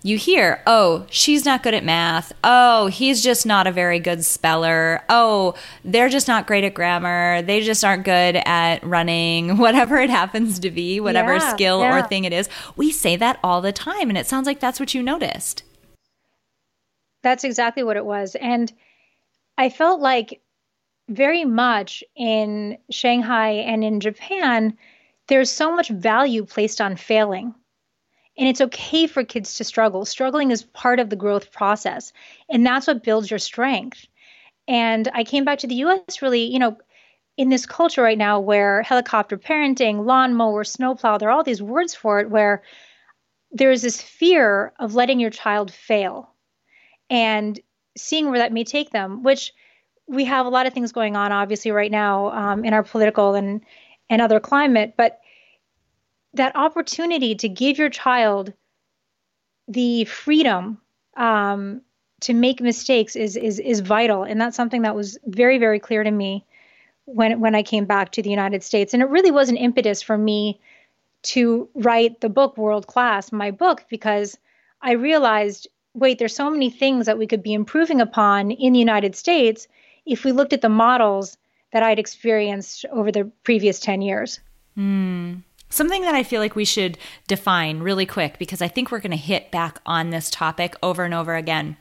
You 0.01 0.18
hear, 0.18 0.62
oh, 0.65 1.06
she's 1.10 1.44
not 1.44 1.62
good 1.62 1.74
at 1.74 1.84
math. 1.84 2.32
Oh, 2.44 2.88
he's 2.88 3.22
just 3.22 3.46
not 3.46 3.68
a 3.68 3.72
very 3.72 4.00
good 4.00 4.24
speller. 4.24 5.03
Oh, 5.10 5.56
they're 5.84 6.10
just 6.10 6.27
not 6.27 6.48
great 6.48 6.63
at 6.63 6.74
grammar. 6.74 7.41
They 7.41 7.62
just 7.62 7.84
aren't 7.84 8.06
good 8.06 8.38
at 8.38 8.84
running, 8.84 9.58
whatever 9.58 9.98
it 9.98 10.10
happens 10.10 10.60
to 10.60 10.72
be, 10.72 11.00
whatever 11.00 11.34
yeah, 11.34 11.53
skill 11.53 11.82
yeah. 11.82 11.98
or 11.98 12.08
thing 12.08 12.24
it 12.24 12.34
is. 12.34 12.48
We 12.77 12.91
say 12.91 13.18
that 13.18 13.39
all 13.44 13.62
the 13.62 13.74
time. 13.74 14.10
And 14.10 14.18
it 14.18 14.27
sounds 14.27 14.48
like 14.48 14.60
that's 14.60 14.79
what 14.79 14.94
you 14.94 15.03
noticed. 15.03 15.63
That's 17.22 17.44
exactly 17.44 17.84
what 17.84 17.98
it 17.98 18.06
was. 18.06 18.36
And 18.36 18.72
I 19.58 19.70
felt 19.70 20.00
like 20.00 20.41
very 21.10 21.44
much 21.44 22.03
in 22.15 22.77
Shanghai 22.89 23.50
and 23.50 23.84
in 23.84 24.00
Japan, 24.00 24.77
there's 25.27 25.51
so 25.51 25.75
much 25.75 25.89
value 25.89 26.46
placed 26.46 26.79
on 26.79 26.96
failing 26.96 27.53
and 28.39 28.48
it's 28.48 28.62
okay 28.62 29.05
for 29.05 29.24
kids 29.24 29.55
to 29.55 29.65
struggle. 29.65 30.05
Struggling 30.05 30.50
is 30.50 30.63
part 30.63 31.01
of 31.01 31.10
the 31.10 31.17
growth 31.17 31.51
process. 31.51 32.13
And 32.50 32.65
that's 32.65 32.88
what 32.88 33.03
builds 33.03 33.29
your 33.29 33.38
strength. 33.38 34.08
And 34.65 35.10
I 35.13 35.25
came 35.25 35.43
back 35.43 35.60
to 35.60 35.67
the 35.67 35.75
US 35.75 36.22
really, 36.22 36.43
you 36.43 36.58
know, 36.58 36.77
in 37.36 37.50
this 37.50 37.65
culture 37.65 38.01
right 38.01 38.17
now 38.17 38.39
where 38.39 38.81
helicopter 38.81 39.38
parenting, 39.38 40.05
lawnmower, 40.05 40.63
snowplow, 40.63 41.17
there 41.17 41.29
are 41.29 41.34
all 41.34 41.43
these 41.43 41.62
words 41.62 41.93
for 41.93 42.22
it 42.22 42.29
where 42.29 42.63
there's 43.51 43.81
this 43.81 44.01
fear 44.01 44.72
of 44.79 44.96
letting 44.96 45.19
your 45.19 45.31
child 45.31 45.69
fail 45.69 46.34
and 47.10 47.60
seeing 47.98 48.29
where 48.29 48.39
that 48.39 48.53
may 48.53 48.63
take 48.63 48.91
them, 48.91 49.22
which 49.22 49.51
we 50.08 50.24
have 50.25 50.46
a 50.46 50.50
lot 50.50 50.65
of 50.65 50.74
things 50.74 50.93
going 50.93 51.17
on, 51.17 51.34
obviously, 51.34 51.72
right 51.72 51.91
now 51.91 52.31
um, 52.31 52.63
in 52.63 52.74
our 52.74 52.84
political 52.84 53.36
and, 53.36 53.65
and 54.10 54.22
other 54.22 54.39
climate. 54.39 54.93
But 54.98 55.19
that 56.33 56.55
opportunity 56.55 57.36
to 57.36 57.50
give 57.50 57.77
your 57.77 57.89
child 57.89 58.53
the 59.67 60.05
freedom 60.05 60.79
um, 61.17 61.81
to 62.21 62.33
make 62.33 62.62
mistakes 62.62 63.15
is 63.15 63.36
is 63.36 63.59
is 63.59 63.79
vital, 63.79 64.24
and 64.24 64.39
that's 64.39 64.57
something 64.57 64.81
that 64.81 64.95
was 64.95 65.17
very 65.25 65.57
very 65.57 65.79
clear 65.79 66.03
to 66.03 66.12
me 66.12 66.45
when 67.05 67.39
when 67.39 67.55
I 67.55 67.63
came 67.63 67.86
back 67.86 68.12
to 68.13 68.21
the 68.21 68.29
United 68.29 68.63
States, 68.63 68.93
and 68.93 69.01
it 69.01 69.09
really 69.09 69.31
was 69.31 69.50
an 69.50 69.57
impetus 69.57 70.01
for 70.01 70.17
me 70.17 70.59
to 71.21 71.69
write 71.74 72.21
the 72.21 72.29
book 72.29 72.57
World 72.57 72.88
Class, 72.88 73.31
my 73.31 73.51
book, 73.51 73.86
because 73.89 74.38
I 74.81 74.93
realized, 74.93 75.67
wait, 75.93 76.17
there's 76.17 76.36
so 76.36 76.50
many 76.50 76.69
things 76.69 77.05
that 77.05 77.17
we 77.17 77.27
could 77.27 77.43
be 77.43 77.53
improving 77.53 78.00
upon 78.00 78.51
in 78.51 78.74
the 78.74 78.79
United 78.79 79.15
States 79.15 79.67
if 80.05 80.24
we 80.24 80.31
looked 80.31 80.53
at 80.53 80.62
the 80.62 80.69
models 80.69 81.38
that 81.74 81.83
I'd 81.83 82.00
experienced 82.00 82.86
over 82.91 83.12
the 83.12 83.29
previous 83.43 83.79
10 83.79 84.01
years. 84.01 84.39
Mm. 84.77 85.43
Something 85.70 86.02
that 86.02 86.16
I 86.16 86.24
feel 86.24 86.42
like 86.42 86.56
we 86.56 86.66
should 86.66 86.98
define 87.28 87.80
really 87.80 88.06
quick 88.06 88.40
because 88.40 88.62
I 88.62 88.68
think 88.68 88.92
we're 88.92 89.00
going 89.00 89.12
to 89.12 89.18
hit 89.18 89.52
back 89.52 89.80
on 89.86 90.10
this 90.10 90.30
topic 90.30 90.76
over 90.82 91.04
and 91.04 91.14
over 91.14 91.36
again 91.36 91.78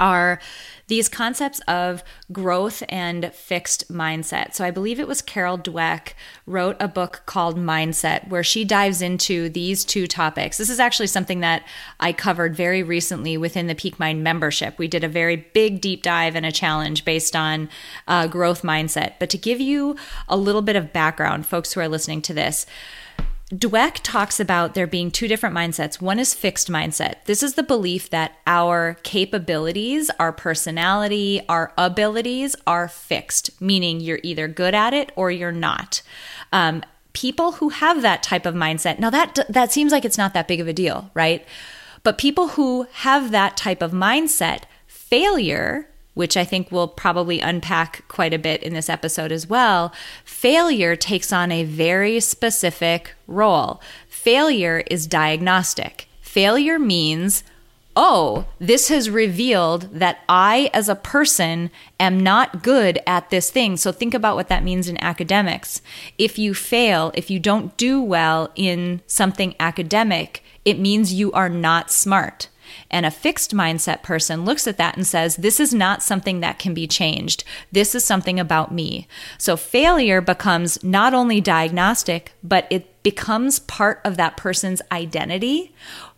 are 0.00 0.40
these 0.88 1.08
concepts 1.08 1.60
of 1.68 2.02
growth 2.32 2.82
and 2.88 3.32
fixed 3.32 3.92
mindset. 3.92 4.54
So 4.54 4.64
I 4.64 4.72
believe 4.72 4.98
it 4.98 5.06
was 5.06 5.22
Carol 5.22 5.56
Dweck 5.56 6.14
wrote 6.46 6.76
a 6.80 6.88
book 6.88 7.22
called 7.26 7.56
Mindset 7.56 8.28
where 8.28 8.42
she 8.42 8.64
dives 8.64 9.00
into 9.00 9.48
these 9.50 9.84
two 9.84 10.08
topics. 10.08 10.58
This 10.58 10.70
is 10.70 10.80
actually 10.80 11.06
something 11.06 11.40
that 11.40 11.64
I 12.00 12.12
covered 12.12 12.56
very 12.56 12.82
recently 12.82 13.36
within 13.36 13.68
the 13.68 13.74
Peak 13.76 14.00
Mind 14.00 14.24
membership. 14.24 14.78
We 14.78 14.88
did 14.88 15.04
a 15.04 15.08
very 15.08 15.36
big 15.36 15.80
deep 15.80 16.02
dive 16.02 16.34
and 16.34 16.46
a 16.46 16.50
challenge 16.50 17.04
based 17.04 17.36
on 17.36 17.68
uh, 18.08 18.26
growth 18.26 18.62
mindset. 18.62 19.12
But 19.20 19.30
to 19.30 19.38
give 19.38 19.60
you 19.60 19.96
a 20.28 20.36
little 20.36 20.62
bit 20.62 20.74
of 20.74 20.92
background, 20.92 21.46
folks 21.46 21.72
who 21.72 21.80
are 21.80 21.88
listening 21.88 22.22
to 22.22 22.34
this, 22.34 22.66
Dweck 23.52 23.98
talks 24.04 24.38
about 24.38 24.74
there 24.74 24.86
being 24.86 25.10
two 25.10 25.26
different 25.26 25.56
mindsets. 25.56 26.00
One 26.00 26.20
is 26.20 26.34
fixed 26.34 26.70
mindset. 26.70 27.24
This 27.24 27.42
is 27.42 27.54
the 27.54 27.64
belief 27.64 28.08
that 28.10 28.38
our 28.46 28.96
capabilities, 29.02 30.08
our 30.20 30.32
personality, 30.32 31.42
our 31.48 31.72
abilities 31.76 32.54
are 32.64 32.86
fixed, 32.86 33.60
meaning 33.60 33.98
you're 34.00 34.20
either 34.22 34.46
good 34.46 34.72
at 34.72 34.94
it 34.94 35.10
or 35.16 35.32
you're 35.32 35.50
not. 35.50 36.00
Um, 36.52 36.84
people 37.12 37.52
who 37.52 37.70
have 37.70 38.02
that 38.02 38.22
type 38.22 38.46
of 38.46 38.54
mindset, 38.54 39.00
now 39.00 39.10
that 39.10 39.36
that 39.48 39.72
seems 39.72 39.90
like 39.90 40.04
it's 40.04 40.18
not 40.18 40.32
that 40.34 40.46
big 40.46 40.60
of 40.60 40.68
a 40.68 40.72
deal, 40.72 41.10
right? 41.14 41.44
But 42.04 42.18
people 42.18 42.48
who 42.48 42.86
have 42.92 43.32
that 43.32 43.56
type 43.56 43.82
of 43.82 43.90
mindset, 43.90 44.62
failure 44.86 45.89
which 46.14 46.36
I 46.36 46.44
think 46.44 46.70
we'll 46.70 46.88
probably 46.88 47.40
unpack 47.40 48.06
quite 48.08 48.34
a 48.34 48.38
bit 48.38 48.62
in 48.62 48.74
this 48.74 48.88
episode 48.88 49.32
as 49.32 49.48
well, 49.48 49.92
failure 50.24 50.96
takes 50.96 51.32
on 51.32 51.52
a 51.52 51.64
very 51.64 52.20
specific 52.20 53.14
role. 53.26 53.80
Failure 54.08 54.82
is 54.90 55.06
diagnostic. 55.06 56.08
Failure 56.20 56.78
means, 56.78 57.42
oh, 57.96 58.46
this 58.58 58.88
has 58.88 59.10
revealed 59.10 59.88
that 59.92 60.18
I, 60.28 60.70
as 60.72 60.88
a 60.88 60.94
person, 60.94 61.70
am 61.98 62.20
not 62.20 62.62
good 62.62 62.98
at 63.06 63.30
this 63.30 63.50
thing. 63.50 63.76
So 63.76 63.92
think 63.92 64.14
about 64.14 64.36
what 64.36 64.48
that 64.48 64.64
means 64.64 64.88
in 64.88 65.02
academics. 65.02 65.80
If 66.18 66.38
you 66.38 66.54
fail, 66.54 67.12
if 67.14 67.30
you 67.30 67.38
don't 67.38 67.76
do 67.76 68.00
well 68.00 68.50
in 68.54 69.00
something 69.06 69.54
academic, 69.58 70.44
it 70.64 70.78
means 70.78 71.14
you 71.14 71.32
are 71.32 71.48
not 71.48 71.90
smart. 71.90 72.48
And 72.90 73.06
a 73.06 73.10
fixed 73.10 73.54
mindset 73.54 74.02
person 74.02 74.44
looks 74.44 74.66
at 74.66 74.76
that 74.78 74.96
and 74.96 75.06
says, 75.06 75.36
This 75.36 75.60
is 75.60 75.72
not 75.72 76.02
something 76.02 76.40
that 76.40 76.58
can 76.58 76.74
be 76.74 76.86
changed. 76.86 77.44
This 77.70 77.94
is 77.94 78.04
something 78.04 78.40
about 78.40 78.72
me. 78.72 79.06
So 79.38 79.56
failure 79.56 80.20
becomes 80.20 80.82
not 80.82 81.14
only 81.14 81.40
diagnostic, 81.40 82.32
but 82.42 82.66
it 82.68 83.02
becomes 83.02 83.60
part 83.60 84.00
of 84.04 84.16
that 84.16 84.36
person's 84.36 84.82
identity 84.90 85.72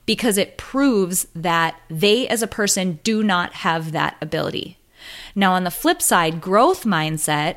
because 0.06 0.38
it 0.38 0.56
proves 0.56 1.26
that 1.34 1.78
they 1.88 2.26
as 2.26 2.42
a 2.42 2.48
person 2.48 2.98
do 3.04 3.22
not 3.22 3.52
have 3.54 3.92
that 3.92 4.16
ability. 4.20 4.78
Now, 5.34 5.52
on 5.52 5.64
the 5.64 5.70
flip 5.70 6.02
side, 6.02 6.40
growth 6.40 6.84
mindset 6.84 7.56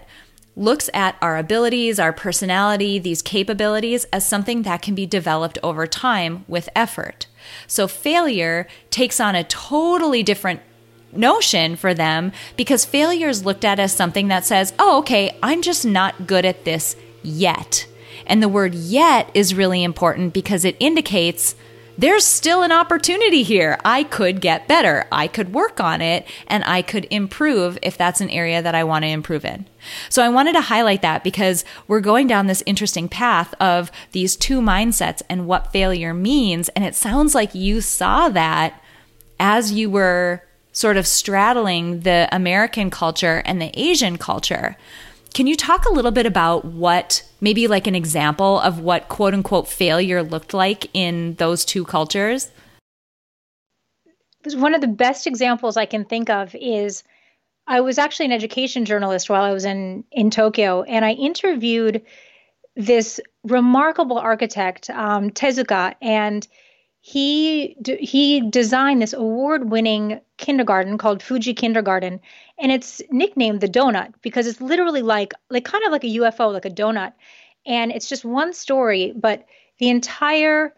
looks 0.55 0.89
at 0.93 1.17
our 1.21 1.37
abilities, 1.37 1.99
our 1.99 2.13
personality, 2.13 2.97
these 2.97 3.21
capabilities 3.21 4.05
as 4.05 4.25
something 4.25 4.61
that 4.61 4.81
can 4.81 4.95
be 4.95 5.05
developed 5.05 5.57
over 5.61 5.85
time 5.85 6.45
with 6.47 6.69
effort. 6.75 7.27
So 7.67 7.87
failure 7.87 8.67
takes 8.89 9.19
on 9.19 9.35
a 9.35 9.43
totally 9.43 10.23
different 10.23 10.61
notion 11.11 11.75
for 11.75 11.93
them 11.93 12.31
because 12.57 12.85
failure 12.85 13.29
is 13.29 13.45
looked 13.45 13.65
at 13.65 13.79
as 13.79 13.93
something 13.93 14.27
that 14.27 14.45
says, 14.45 14.73
oh, 14.79 14.99
okay, 14.99 15.37
I'm 15.41 15.61
just 15.61 15.85
not 15.85 16.27
good 16.27 16.45
at 16.45 16.65
this 16.65 16.95
yet. 17.23 17.87
And 18.27 18.41
the 18.41 18.49
word 18.49 18.73
yet 18.73 19.29
is 19.33 19.55
really 19.55 19.83
important 19.83 20.33
because 20.33 20.65
it 20.65 20.77
indicates 20.79 21.55
there's 21.97 22.25
still 22.25 22.61
an 22.61 22.71
opportunity 22.71 23.43
here. 23.43 23.79
I 23.85 24.03
could 24.03 24.41
get 24.41 24.67
better. 24.67 25.05
I 25.11 25.27
could 25.27 25.53
work 25.53 25.79
on 25.79 26.01
it 26.01 26.27
and 26.47 26.63
I 26.65 26.81
could 26.81 27.07
improve 27.09 27.77
if 27.81 27.97
that's 27.97 28.21
an 28.21 28.29
area 28.29 28.61
that 28.61 28.75
I 28.75 28.83
want 28.83 29.03
to 29.03 29.09
improve 29.09 29.45
in. 29.45 29.65
So 30.09 30.23
I 30.23 30.29
wanted 30.29 30.53
to 30.53 30.61
highlight 30.61 31.01
that 31.03 31.23
because 31.23 31.63
we're 31.87 32.01
going 32.01 32.27
down 32.27 32.47
this 32.47 32.63
interesting 32.65 33.07
path 33.07 33.53
of 33.59 33.91
these 34.11 34.35
two 34.35 34.61
mindsets 34.61 35.21
and 35.29 35.47
what 35.47 35.71
failure 35.71 36.13
means. 36.13 36.69
And 36.69 36.83
it 36.83 36.95
sounds 36.95 37.35
like 37.35 37.55
you 37.55 37.81
saw 37.81 38.29
that 38.29 38.81
as 39.39 39.71
you 39.71 39.89
were 39.89 40.43
sort 40.71 40.97
of 40.97 41.07
straddling 41.07 42.01
the 42.01 42.27
American 42.33 42.89
culture 42.89 43.41
and 43.45 43.61
the 43.61 43.71
Asian 43.79 44.17
culture. 44.17 44.75
Can 45.35 45.47
you 45.47 45.57
talk 45.57 45.83
a 45.83 45.91
little 45.91 46.11
bit 46.11 46.25
about 46.25 46.63
what, 46.63 47.21
maybe 47.41 47.67
like 47.67 47.87
an 47.87 47.95
example 47.95 48.57
of 48.61 48.79
what 48.79 49.09
quote 49.09 49.33
unquote 49.33 49.67
failure 49.67 50.23
looked 50.23 50.53
like 50.53 50.89
in 50.93 51.35
those 51.35 51.65
two 51.65 51.83
cultures? 51.83 52.49
One 54.53 54.73
of 54.73 54.79
the 54.79 54.87
best 54.87 55.27
examples 55.27 55.75
I 55.75 55.87
can 55.87 56.05
think 56.05 56.29
of 56.29 56.55
is 56.55 57.03
I 57.67 57.81
was 57.81 57.97
actually 57.97 58.27
an 58.27 58.31
education 58.31 58.85
journalist 58.85 59.29
while 59.29 59.43
I 59.43 59.51
was 59.51 59.65
in, 59.65 60.05
in 60.09 60.29
Tokyo, 60.29 60.83
and 60.83 61.03
I 61.03 61.11
interviewed 61.11 62.01
this 62.77 63.19
remarkable 63.43 64.17
architect, 64.17 64.89
um, 64.89 65.31
Tezuka, 65.31 65.95
and 66.01 66.47
he 67.07 67.77
he 67.99 68.41
designed 68.49 68.99
this 68.99 69.13
award-winning 69.13 70.21
kindergarten 70.37 70.97
called 70.97 71.21
Fuji 71.21 71.53
Kindergarten, 71.53 72.19
and 72.57 72.71
it's 72.71 72.99
nicknamed 73.11 73.61
the 73.61 73.67
donut 73.67 74.15
because 74.23 74.47
it's 74.47 74.59
literally 74.59 75.03
like 75.03 75.35
like 75.51 75.65
kind 75.65 75.83
of 75.85 75.91
like 75.91 76.03
a 76.03 76.17
UFO, 76.17 76.51
like 76.51 76.65
a 76.65 76.71
donut, 76.71 77.13
and 77.63 77.91
it's 77.91 78.09
just 78.09 78.25
one 78.25 78.53
story, 78.53 79.13
but 79.15 79.45
the 79.77 79.89
entire 79.89 80.73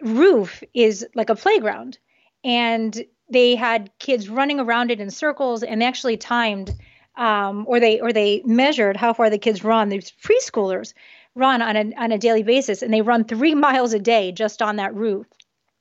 roof 0.00 0.64
is 0.72 1.06
like 1.14 1.28
a 1.28 1.36
playground, 1.36 1.98
and 2.42 3.04
they 3.30 3.54
had 3.54 3.90
kids 3.98 4.30
running 4.30 4.60
around 4.60 4.90
it 4.90 5.00
in 5.00 5.10
circles, 5.10 5.62
and 5.62 5.82
they 5.82 5.86
actually 5.86 6.16
timed, 6.16 6.72
um, 7.18 7.66
or 7.68 7.78
they 7.78 8.00
or 8.00 8.10
they 8.10 8.40
measured 8.46 8.96
how 8.96 9.12
far 9.12 9.28
the 9.28 9.36
kids 9.36 9.62
run. 9.62 9.90
These 9.90 10.14
preschoolers 10.24 10.94
run 11.34 11.60
on 11.60 11.76
a 11.76 11.94
on 11.96 12.10
a 12.10 12.16
daily 12.16 12.42
basis, 12.42 12.80
and 12.80 12.90
they 12.90 13.02
run 13.02 13.24
three 13.24 13.54
miles 13.66 13.92
a 13.92 13.98
day 13.98 14.32
just 14.32 14.62
on 14.62 14.76
that 14.76 14.94
roof 14.94 15.26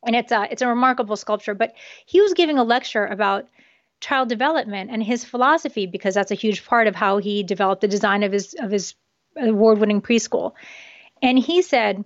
and 0.05 0.15
it's 0.15 0.31
a 0.31 0.47
it's 0.51 0.61
a 0.61 0.67
remarkable 0.67 1.15
sculpture. 1.15 1.53
But 1.53 1.73
he 2.05 2.21
was 2.21 2.33
giving 2.33 2.57
a 2.57 2.63
lecture 2.63 3.05
about 3.05 3.47
child 3.99 4.29
development 4.29 4.91
and 4.91 5.03
his 5.03 5.25
philosophy 5.25 5.87
because 5.87 6.13
that's 6.13 6.31
a 6.31 6.35
huge 6.35 6.65
part 6.65 6.87
of 6.87 6.95
how 6.95 7.17
he 7.17 7.43
developed 7.43 7.81
the 7.81 7.87
design 7.87 8.23
of 8.23 8.31
his 8.31 8.55
of 8.59 8.71
his 8.71 8.95
award-winning 9.35 10.01
preschool. 10.01 10.53
And 11.21 11.37
he 11.37 11.61
said, 11.61 12.03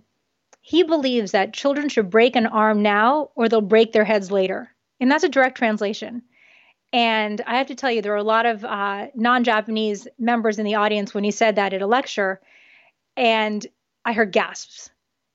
he 0.61 0.83
believes 0.83 1.31
that 1.31 1.53
children 1.53 1.89
should 1.89 2.09
break 2.09 2.35
an 2.35 2.45
arm 2.45 2.81
now 2.81 3.31
or 3.35 3.49
they'll 3.49 3.61
break 3.61 3.91
their 3.91 4.05
heads 4.05 4.31
later. 4.31 4.69
And 4.99 5.11
that's 5.11 5.23
a 5.23 5.29
direct 5.29 5.57
translation. 5.57 6.21
And 6.93 7.41
I 7.47 7.57
have 7.57 7.67
to 7.67 7.75
tell 7.75 7.91
you, 7.91 8.01
there 8.01 8.11
were 8.11 8.17
a 8.17 8.23
lot 8.23 8.45
of 8.45 8.63
uh, 8.63 9.07
non 9.15 9.43
Japanese 9.43 10.07
members 10.19 10.59
in 10.59 10.65
the 10.65 10.75
audience 10.75 11.13
when 11.13 11.23
he 11.23 11.31
said 11.31 11.55
that 11.55 11.73
at 11.73 11.81
a 11.81 11.87
lecture. 11.87 12.41
And 13.17 13.65
I 14.05 14.13
heard 14.13 14.31
gasps. 14.31 14.90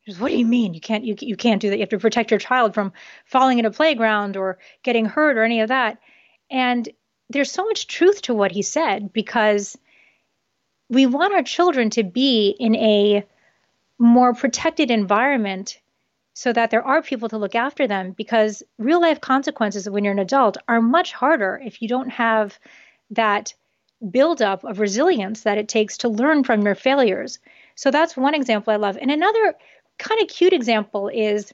Goes, 0.07 0.21
what 0.21 0.29
do 0.29 0.39
you 0.39 0.47
mean? 0.47 0.73
You 0.73 0.81
can't 0.81 1.05
you, 1.05 1.17
you 1.19 1.37
can't 1.37 1.61
do 1.61 1.69
that. 1.71 1.77
You 1.77 1.83
have 1.83 1.89
to 1.89 1.99
protect 1.99 2.31
your 2.31 2.41
child 2.41 2.75
from 2.75 2.93
falling 3.25 3.59
in 3.59 3.65
a 3.65 3.71
playground 3.71 4.37
or 4.37 4.59
getting 4.83 5.05
hurt 5.05 5.37
or 5.37 5.43
any 5.43 5.61
of 5.61 5.69
that. 5.69 5.99
And 6.51 6.89
there's 7.29 7.51
so 7.51 7.65
much 7.65 7.89
truth 7.89 8.23
to 8.23 8.35
what 8.35 8.53
he 8.53 8.63
said 8.63 9.13
because 9.13 9.77
we 10.89 11.07
want 11.07 11.35
our 11.35 11.43
children 11.43 11.91
to 11.91 12.05
be 12.05 12.51
in 12.51 12.77
a 12.77 13.25
more 13.99 14.33
protected 14.33 14.91
environment 14.93 15.81
so 16.35 16.53
that 16.53 16.71
there 16.71 16.87
are 16.87 17.03
people 17.03 17.29
to 17.31 17.39
look 17.39 17.55
after 17.55 17.89
them 17.89 18.13
because 18.13 18.63
real 18.79 19.01
life 19.01 19.21
consequences 19.21 19.89
when 19.89 20.05
you're 20.05 20.13
an 20.13 20.19
adult 20.21 20.57
are 20.69 20.83
much 20.83 21.13
harder 21.13 21.61
if 21.65 21.83
you 21.83 21.89
don't 21.89 22.11
have 22.11 22.59
that 23.11 23.55
buildup 24.11 24.63
of 24.63 24.79
resilience 24.79 25.43
that 25.43 25.59
it 25.59 25.69
takes 25.69 25.97
to 25.97 26.09
learn 26.09 26.45
from 26.45 26.63
your 26.63 26.75
failures. 26.75 27.39
So 27.75 27.91
that's 27.91 28.17
one 28.17 28.35
example 28.35 28.73
I 28.73 28.77
love. 28.77 28.99
And 29.01 29.11
another 29.11 29.55
kind 29.99 30.21
of 30.21 30.29
cute 30.29 30.53
example 30.53 31.09
is, 31.09 31.53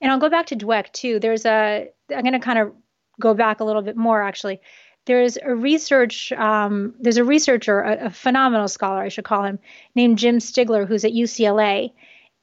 and 0.00 0.10
I'll 0.10 0.18
go 0.18 0.30
back 0.30 0.46
to 0.46 0.56
Dweck 0.56 0.92
too. 0.92 1.18
There's 1.18 1.46
a, 1.46 1.88
I'm 2.14 2.22
going 2.22 2.32
to 2.32 2.38
kind 2.38 2.58
of 2.58 2.72
go 3.20 3.34
back 3.34 3.60
a 3.60 3.64
little 3.64 3.82
bit 3.82 3.96
more 3.96 4.22
actually 4.22 4.60
there's 5.06 5.36
a 5.42 5.54
research 5.54 6.32
um, 6.32 6.94
there's 7.00 7.16
a 7.16 7.24
researcher 7.24 7.80
a, 7.80 8.06
a, 8.06 8.10
phenomenal 8.10 8.68
scholar 8.68 9.02
i 9.02 9.08
should 9.08 9.24
call 9.24 9.42
him 9.42 9.58
named 9.94 10.18
jim 10.18 10.38
stigler 10.38 10.86
who's 10.86 11.04
at 11.04 11.12
ucla 11.12 11.92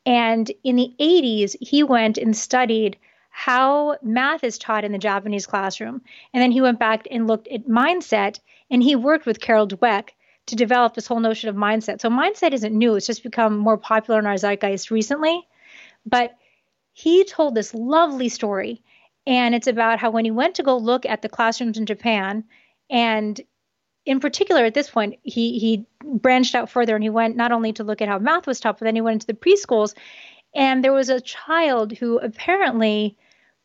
and 0.05 0.51
in 0.63 0.75
the 0.75 0.93
80s 1.00 1.55
he 1.59 1.83
went 1.83 2.17
and 2.17 2.36
studied 2.36 2.98
how 3.29 3.98
math 4.01 4.43
is 4.43 4.57
taught 4.57 4.83
in 4.83 4.91
the 4.91 4.98
japanese 4.98 5.48
classroom 5.48 6.01
and 6.33 6.41
then 6.41 6.51
he 6.51 6.62
went 6.62 6.79
back 6.79 7.07
and 7.12 7.27
looked 7.27 7.48
at 7.48 7.67
mindset 7.67 8.39
and 8.69 8.83
he 8.83 8.95
worked 8.95 9.25
with 9.25 9.41
carol 9.41 9.67
dweck 9.67 10.09
to 10.50 10.56
develop 10.56 10.94
this 10.94 11.08
whole 11.08 11.20
notion 11.20 11.50
of 11.50 11.56
mindset 11.56 12.01
so 12.01 12.10
mindset 12.10 12.53
isn't 12.53 12.77
new 12.77 12.96
it's 12.96 13.08
just 13.08 13.24
become 13.24 13.58
more 13.58 13.77
popular 13.77 14.20
in 14.20 14.25
our 14.25 14.36
zeitgeist 14.36 14.91
recently 14.91 15.48
but 16.06 16.36
he 16.94 17.24
told 17.24 17.56
this 17.56 17.74
lovely 17.74 18.29
story 18.29 18.84
and 19.29 19.53
it's 19.53 19.68
about 19.68 20.00
how 20.00 20.10
when 20.10 20.25
he 20.25 20.32
went 20.32 20.56
to 20.56 20.63
go 20.63 20.77
look 20.77 21.06
at 21.06 21.22
the 21.22 21.29
classrooms 21.29 21.77
in 21.77 21.86
Japan, 21.86 22.44
and 22.89 23.39
in 24.03 24.20
particular 24.20 24.65
at 24.65 24.74
this 24.74 24.89
point, 24.89 25.20
he 25.22 25.60
he 25.60 25.86
branched 26.03 26.56
out 26.56 26.70
further 26.70 26.96
and 26.96 27.03
he 27.03 27.12
went 27.12 27.36
not 27.36 27.51
only 27.51 27.74
to 27.74 27.84
look 27.84 28.01
at 28.01 28.08
how 28.08 28.18
math 28.18 28.48
was 28.48 28.60
taught, 28.60 28.79
but 28.79 28.86
then 28.86 28.96
he 28.96 29.01
went 29.01 29.15
into 29.15 29.27
the 29.27 29.34
preschools, 29.34 29.94
and 30.56 30.84
there 30.84 30.94
was 30.94 31.10
a 31.10 31.22
child 31.22 31.91
who 31.91 32.18
apparently 32.18 33.18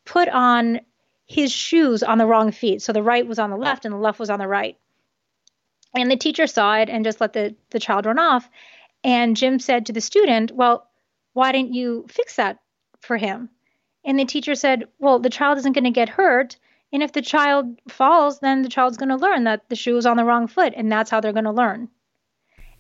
put 0.05 0.29
on 0.29 0.81
his 1.25 1.51
shoes 1.51 2.03
on 2.03 2.19
the 2.19 2.27
wrong 2.27 2.53
feet. 2.53 2.83
So 2.83 2.93
the 2.93 3.03
right 3.03 3.27
was 3.27 3.39
on 3.39 3.49
the 3.49 3.57
left 3.57 3.87
and 3.87 3.95
the 3.95 3.99
left 3.99 4.19
was 4.19 4.29
on 4.29 4.41
the 4.41 4.47
right. 4.47 4.77
And 5.95 6.11
the 6.11 6.17
teacher 6.17 6.47
saw 6.47 6.77
it 6.77 6.89
and 6.89 7.05
just 7.05 7.21
let 7.21 7.33
the, 7.33 7.55
the 7.71 7.81
child 7.81 8.07
run 8.07 8.19
off. 8.19 8.49
And 9.05 9.37
Jim 9.37 9.59
said 9.59 9.87
to 9.87 9.93
the 9.93 10.01
student, 10.01 10.51
Well, 10.51 10.89
why 11.35 11.53
didn't 11.53 11.75
you 11.75 12.07
fix 12.09 12.37
that 12.37 12.59
for 13.01 13.17
him? 13.17 13.51
And 14.05 14.19
the 14.19 14.25
teacher 14.25 14.55
said, 14.55 14.89
Well, 14.99 15.19
the 15.19 15.31
child 15.31 15.59
isn't 15.59 15.73
going 15.73 15.85
to 15.85 15.91
get 15.91 16.09
hurt. 16.09 16.57
And 16.93 17.03
if 17.03 17.13
the 17.13 17.23
child 17.23 17.81
falls, 17.89 18.39
then 18.41 18.63
the 18.63 18.69
child's 18.69 18.97
going 18.97 19.09
to 19.09 19.17
learn 19.17 19.45
that 19.45 19.69
the 19.69 19.77
shoe 19.77 19.97
is 19.97 20.07
on 20.07 20.17
the 20.17 20.25
wrong 20.25 20.47
foot, 20.47 20.75
and 20.77 20.91
that's 20.91 21.11
how 21.11 21.21
they're 21.21 21.33
going 21.33 21.45
to 21.45 21.51
learn. 21.51 21.89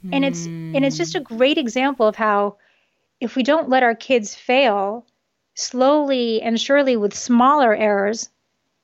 Mm. 0.04 0.10
And 0.12 0.24
it's 0.24 0.46
and 0.46 0.84
it's 0.84 0.96
just 0.96 1.16
a 1.16 1.20
great 1.20 1.58
example 1.58 2.06
of 2.06 2.14
how 2.14 2.56
if 3.20 3.36
we 3.36 3.42
don't 3.42 3.68
let 3.68 3.82
our 3.82 3.94
kids 3.94 4.34
fail 4.34 5.06
slowly 5.54 6.42
and 6.42 6.60
surely 6.60 6.96
with 6.96 7.14
smaller 7.14 7.74
errors, 7.74 8.28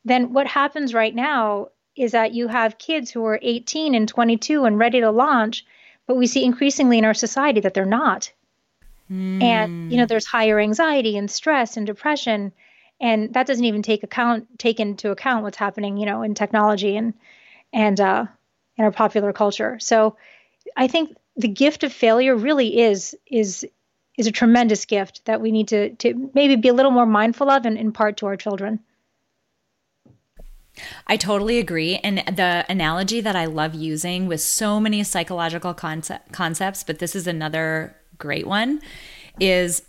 then 0.04 0.32
what 0.32 0.46
happens 0.46 0.94
right 0.94 1.14
now 1.14 1.68
is 2.00 2.12
that 2.12 2.32
you 2.32 2.48
have 2.48 2.78
kids 2.78 3.10
who 3.10 3.24
are 3.26 3.38
18 3.42 3.94
and 3.94 4.08
22 4.08 4.64
and 4.64 4.78
ready 4.78 5.00
to 5.00 5.10
launch, 5.10 5.66
but 6.06 6.16
we 6.16 6.26
see 6.26 6.44
increasingly 6.44 6.98
in 6.98 7.04
our 7.04 7.14
society 7.14 7.60
that 7.60 7.74
they're 7.74 7.84
not. 7.84 8.32
Mm. 9.10 9.42
And 9.42 9.92
you 9.92 9.98
know, 9.98 10.06
there's 10.06 10.26
higher 10.26 10.58
anxiety 10.58 11.16
and 11.16 11.30
stress 11.30 11.76
and 11.76 11.86
depression, 11.86 12.52
and 13.00 13.32
that 13.34 13.46
doesn't 13.46 13.64
even 13.64 13.82
take 13.82 14.02
account 14.02 14.58
take 14.58 14.80
into 14.80 15.10
account 15.10 15.42
what's 15.42 15.56
happening, 15.56 15.96
you 15.96 16.06
know, 16.06 16.22
in 16.22 16.34
technology 16.34 16.96
and 16.96 17.14
and 17.72 18.00
uh, 18.00 18.26
in 18.76 18.84
our 18.84 18.92
popular 18.92 19.32
culture. 19.32 19.78
So, 19.80 20.16
I 20.76 20.86
think 20.86 21.16
the 21.36 21.48
gift 21.48 21.84
of 21.84 21.92
failure 21.92 22.36
really 22.36 22.80
is 22.80 23.16
is 23.26 23.66
is 24.16 24.26
a 24.26 24.32
tremendous 24.32 24.84
gift 24.84 25.24
that 25.24 25.40
we 25.40 25.50
need 25.50 25.68
to 25.68 25.90
to 25.96 26.30
maybe 26.34 26.56
be 26.56 26.68
a 26.68 26.74
little 26.74 26.92
more 26.92 27.06
mindful 27.06 27.50
of 27.50 27.66
and 27.66 27.76
impart 27.76 28.18
to 28.18 28.26
our 28.26 28.36
children. 28.36 28.80
I 31.06 31.16
totally 31.16 31.58
agree. 31.58 31.96
And 31.96 32.18
the 32.18 32.64
analogy 32.68 33.20
that 33.20 33.36
I 33.36 33.46
love 33.46 33.74
using 33.74 34.26
with 34.26 34.40
so 34.40 34.80
many 34.80 35.02
psychological 35.02 35.74
concept, 35.74 36.32
concepts, 36.32 36.82
but 36.84 36.98
this 36.98 37.14
is 37.16 37.26
another 37.26 37.96
great 38.18 38.46
one 38.46 38.80
is 39.38 39.82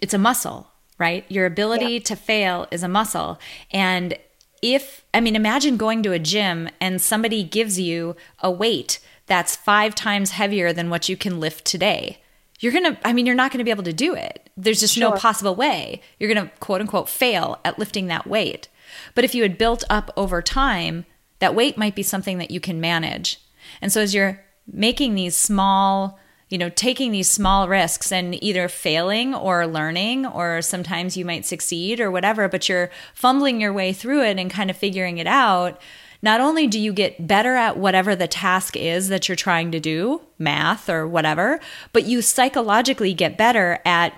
it's 0.00 0.14
a 0.14 0.18
muscle, 0.18 0.68
right? 0.98 1.24
Your 1.28 1.46
ability 1.46 1.94
yeah. 1.94 2.00
to 2.00 2.16
fail 2.16 2.66
is 2.70 2.82
a 2.82 2.88
muscle. 2.88 3.38
And 3.70 4.16
if, 4.62 5.04
I 5.12 5.20
mean, 5.20 5.36
imagine 5.36 5.76
going 5.76 6.02
to 6.04 6.12
a 6.12 6.18
gym 6.18 6.68
and 6.80 7.02
somebody 7.02 7.42
gives 7.42 7.78
you 7.78 8.16
a 8.40 8.50
weight 8.50 9.00
that's 9.26 9.56
five 9.56 9.94
times 9.94 10.32
heavier 10.32 10.72
than 10.72 10.90
what 10.90 11.08
you 11.08 11.16
can 11.16 11.40
lift 11.40 11.64
today. 11.64 12.18
You're 12.60 12.72
going 12.72 12.94
to, 12.94 12.98
I 13.06 13.12
mean, 13.12 13.26
you're 13.26 13.34
not 13.34 13.50
going 13.50 13.58
to 13.58 13.64
be 13.64 13.72
able 13.72 13.82
to 13.84 13.92
do 13.92 14.14
it. 14.14 14.50
There's 14.56 14.80
just 14.80 14.94
sure. 14.94 15.10
no 15.10 15.16
possible 15.16 15.54
way. 15.54 16.00
You're 16.18 16.32
going 16.32 16.48
to 16.48 16.54
quote 16.58 16.80
unquote 16.80 17.08
fail 17.08 17.58
at 17.64 17.78
lifting 17.78 18.06
that 18.06 18.26
weight. 18.26 18.68
But 19.14 19.24
if 19.24 19.34
you 19.34 19.42
had 19.42 19.58
built 19.58 19.84
up 19.90 20.10
over 20.16 20.42
time, 20.42 21.06
that 21.38 21.54
weight 21.54 21.76
might 21.76 21.94
be 21.94 22.02
something 22.02 22.38
that 22.38 22.50
you 22.50 22.60
can 22.60 22.80
manage. 22.80 23.40
And 23.80 23.92
so 23.92 24.00
as 24.00 24.14
you're 24.14 24.44
making 24.66 25.14
these 25.14 25.36
small 25.36 26.18
you 26.52 26.58
know, 26.58 26.68
taking 26.68 27.12
these 27.12 27.30
small 27.30 27.66
risks 27.66 28.12
and 28.12 28.40
either 28.44 28.68
failing 28.68 29.34
or 29.34 29.66
learning, 29.66 30.26
or 30.26 30.60
sometimes 30.60 31.16
you 31.16 31.24
might 31.24 31.46
succeed 31.46 31.98
or 31.98 32.10
whatever, 32.10 32.46
but 32.46 32.68
you're 32.68 32.90
fumbling 33.14 33.58
your 33.58 33.72
way 33.72 33.94
through 33.94 34.22
it 34.22 34.38
and 34.38 34.50
kind 34.50 34.68
of 34.68 34.76
figuring 34.76 35.16
it 35.16 35.26
out. 35.26 35.80
Not 36.20 36.42
only 36.42 36.66
do 36.66 36.78
you 36.78 36.92
get 36.92 37.26
better 37.26 37.56
at 37.56 37.78
whatever 37.78 38.14
the 38.14 38.28
task 38.28 38.76
is 38.76 39.08
that 39.08 39.30
you're 39.30 39.34
trying 39.34 39.72
to 39.72 39.80
do, 39.80 40.20
math 40.38 40.90
or 40.90 41.08
whatever, 41.08 41.58
but 41.94 42.04
you 42.04 42.20
psychologically 42.20 43.14
get 43.14 43.38
better 43.38 43.80
at 43.86 44.12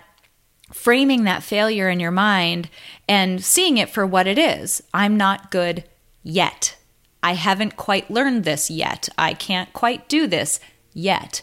framing 0.74 1.24
that 1.24 1.42
failure 1.42 1.88
in 1.88 2.00
your 2.00 2.10
mind 2.10 2.68
and 3.08 3.42
seeing 3.42 3.78
it 3.78 3.88
for 3.88 4.06
what 4.06 4.26
it 4.26 4.38
is. 4.38 4.82
I'm 4.92 5.16
not 5.16 5.50
good 5.50 5.84
yet. 6.22 6.76
I 7.22 7.34
haven't 7.34 7.76
quite 7.76 8.10
learned 8.10 8.44
this 8.44 8.70
yet. 8.70 9.08
I 9.16 9.32
can't 9.32 9.72
quite 9.72 10.08
do 10.08 10.26
this 10.26 10.60
yet 10.92 11.42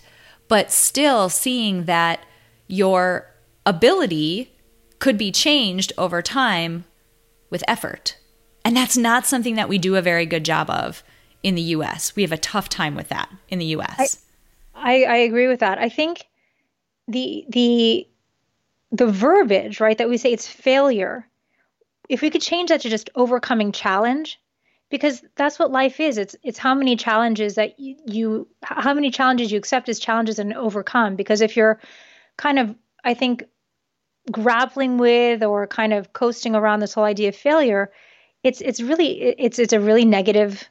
but 0.51 0.69
still 0.69 1.29
seeing 1.29 1.85
that 1.85 2.25
your 2.67 3.25
ability 3.65 4.51
could 4.99 5.17
be 5.17 5.31
changed 5.31 5.93
over 5.97 6.21
time 6.21 6.83
with 7.49 7.63
effort. 7.69 8.17
And 8.65 8.75
that's 8.75 8.97
not 8.97 9.25
something 9.25 9.55
that 9.55 9.69
we 9.69 9.77
do 9.77 9.95
a 9.95 10.01
very 10.01 10.25
good 10.25 10.43
job 10.43 10.69
of 10.69 11.03
in 11.41 11.55
the 11.55 11.61
US. 11.61 12.17
We 12.17 12.23
have 12.23 12.33
a 12.33 12.37
tough 12.37 12.67
time 12.67 12.95
with 12.95 13.07
that 13.07 13.29
in 13.47 13.59
the 13.59 13.65
US. 13.77 14.25
I, 14.75 15.05
I, 15.05 15.05
I 15.05 15.15
agree 15.19 15.47
with 15.47 15.61
that. 15.61 15.77
I 15.77 15.87
think 15.87 16.25
the 17.07 17.45
the 17.47 18.05
the 18.91 19.07
verbiage, 19.07 19.79
right, 19.79 19.97
that 19.97 20.09
we 20.09 20.17
say 20.17 20.33
it's 20.33 20.47
failure, 20.47 21.27
if 22.09 22.21
we 22.21 22.29
could 22.29 22.41
change 22.41 22.69
that 22.69 22.81
to 22.81 22.89
just 22.89 23.09
overcoming 23.15 23.71
challenge, 23.71 24.39
because 24.89 25.23
that's 25.35 25.57
what 25.57 25.71
life 25.71 25.99
is. 25.99 26.17
It's 26.17 26.35
it's 26.43 26.57
how 26.57 26.75
many 26.75 26.97
challenges 26.97 27.55
that 27.55 27.79
you, 27.79 27.95
you 28.05 28.47
how 28.63 28.93
many 28.93 29.09
challenges 29.09 29.51
you 29.51 29.57
accept 29.57 29.87
as 29.87 29.99
challenges 29.99 30.37
and 30.37 30.53
overcome. 30.53 31.15
Because 31.15 31.39
if 31.39 31.55
you're 31.55 31.79
kind 32.37 32.59
of 32.59 32.75
i 33.03 33.13
think 33.13 33.43
grappling 34.31 34.97
with 34.97 35.43
or 35.43 35.67
kind 35.67 35.93
of 35.93 36.13
coasting 36.13 36.55
around 36.55 36.79
this 36.79 36.93
whole 36.93 37.03
idea 37.03 37.29
of 37.29 37.35
failure 37.35 37.91
it's 38.43 38.61
it's 38.61 38.81
really 38.81 39.21
it's 39.21 39.59
it's 39.59 39.73
a 39.73 39.79
really 39.79 40.05
negative 40.05 40.69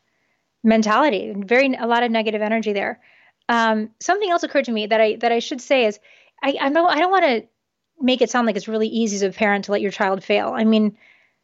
mentality 0.63 1.33
very 1.37 1.75
a 1.75 1.87
lot 1.87 2.03
of 2.03 2.11
negative 2.11 2.43
energy 2.43 2.73
there. 2.73 3.01
Um, 3.49 3.91
something 3.99 4.31
else 4.31 4.45
occurred 4.45 4.67
to 4.67 4.73
me 4.73 4.87
that 4.87 5.01
i 5.01 5.17
that 5.17 5.33
i 5.33 5.39
should 5.39 5.61
say 5.61 5.87
is 5.87 5.99
i 6.43 6.57
i 6.61 6.69
know 6.69 6.87
i 6.87 6.99
don't 6.99 7.11
want 7.11 7.25
to 7.25 7.47
make 8.01 8.23
it 8.23 8.31
sound 8.31 8.47
like 8.47 8.57
it's 8.57 8.69
really 8.69 8.89
easy 8.89 9.17
as 9.17 9.23
a 9.23 9.31
parent 9.31 9.67
to 9.67 9.73
let 9.73 9.81
your 9.81 9.91
child 9.91 10.25
fail 10.25 10.53
i 10.55 10.65
mean 10.65 10.97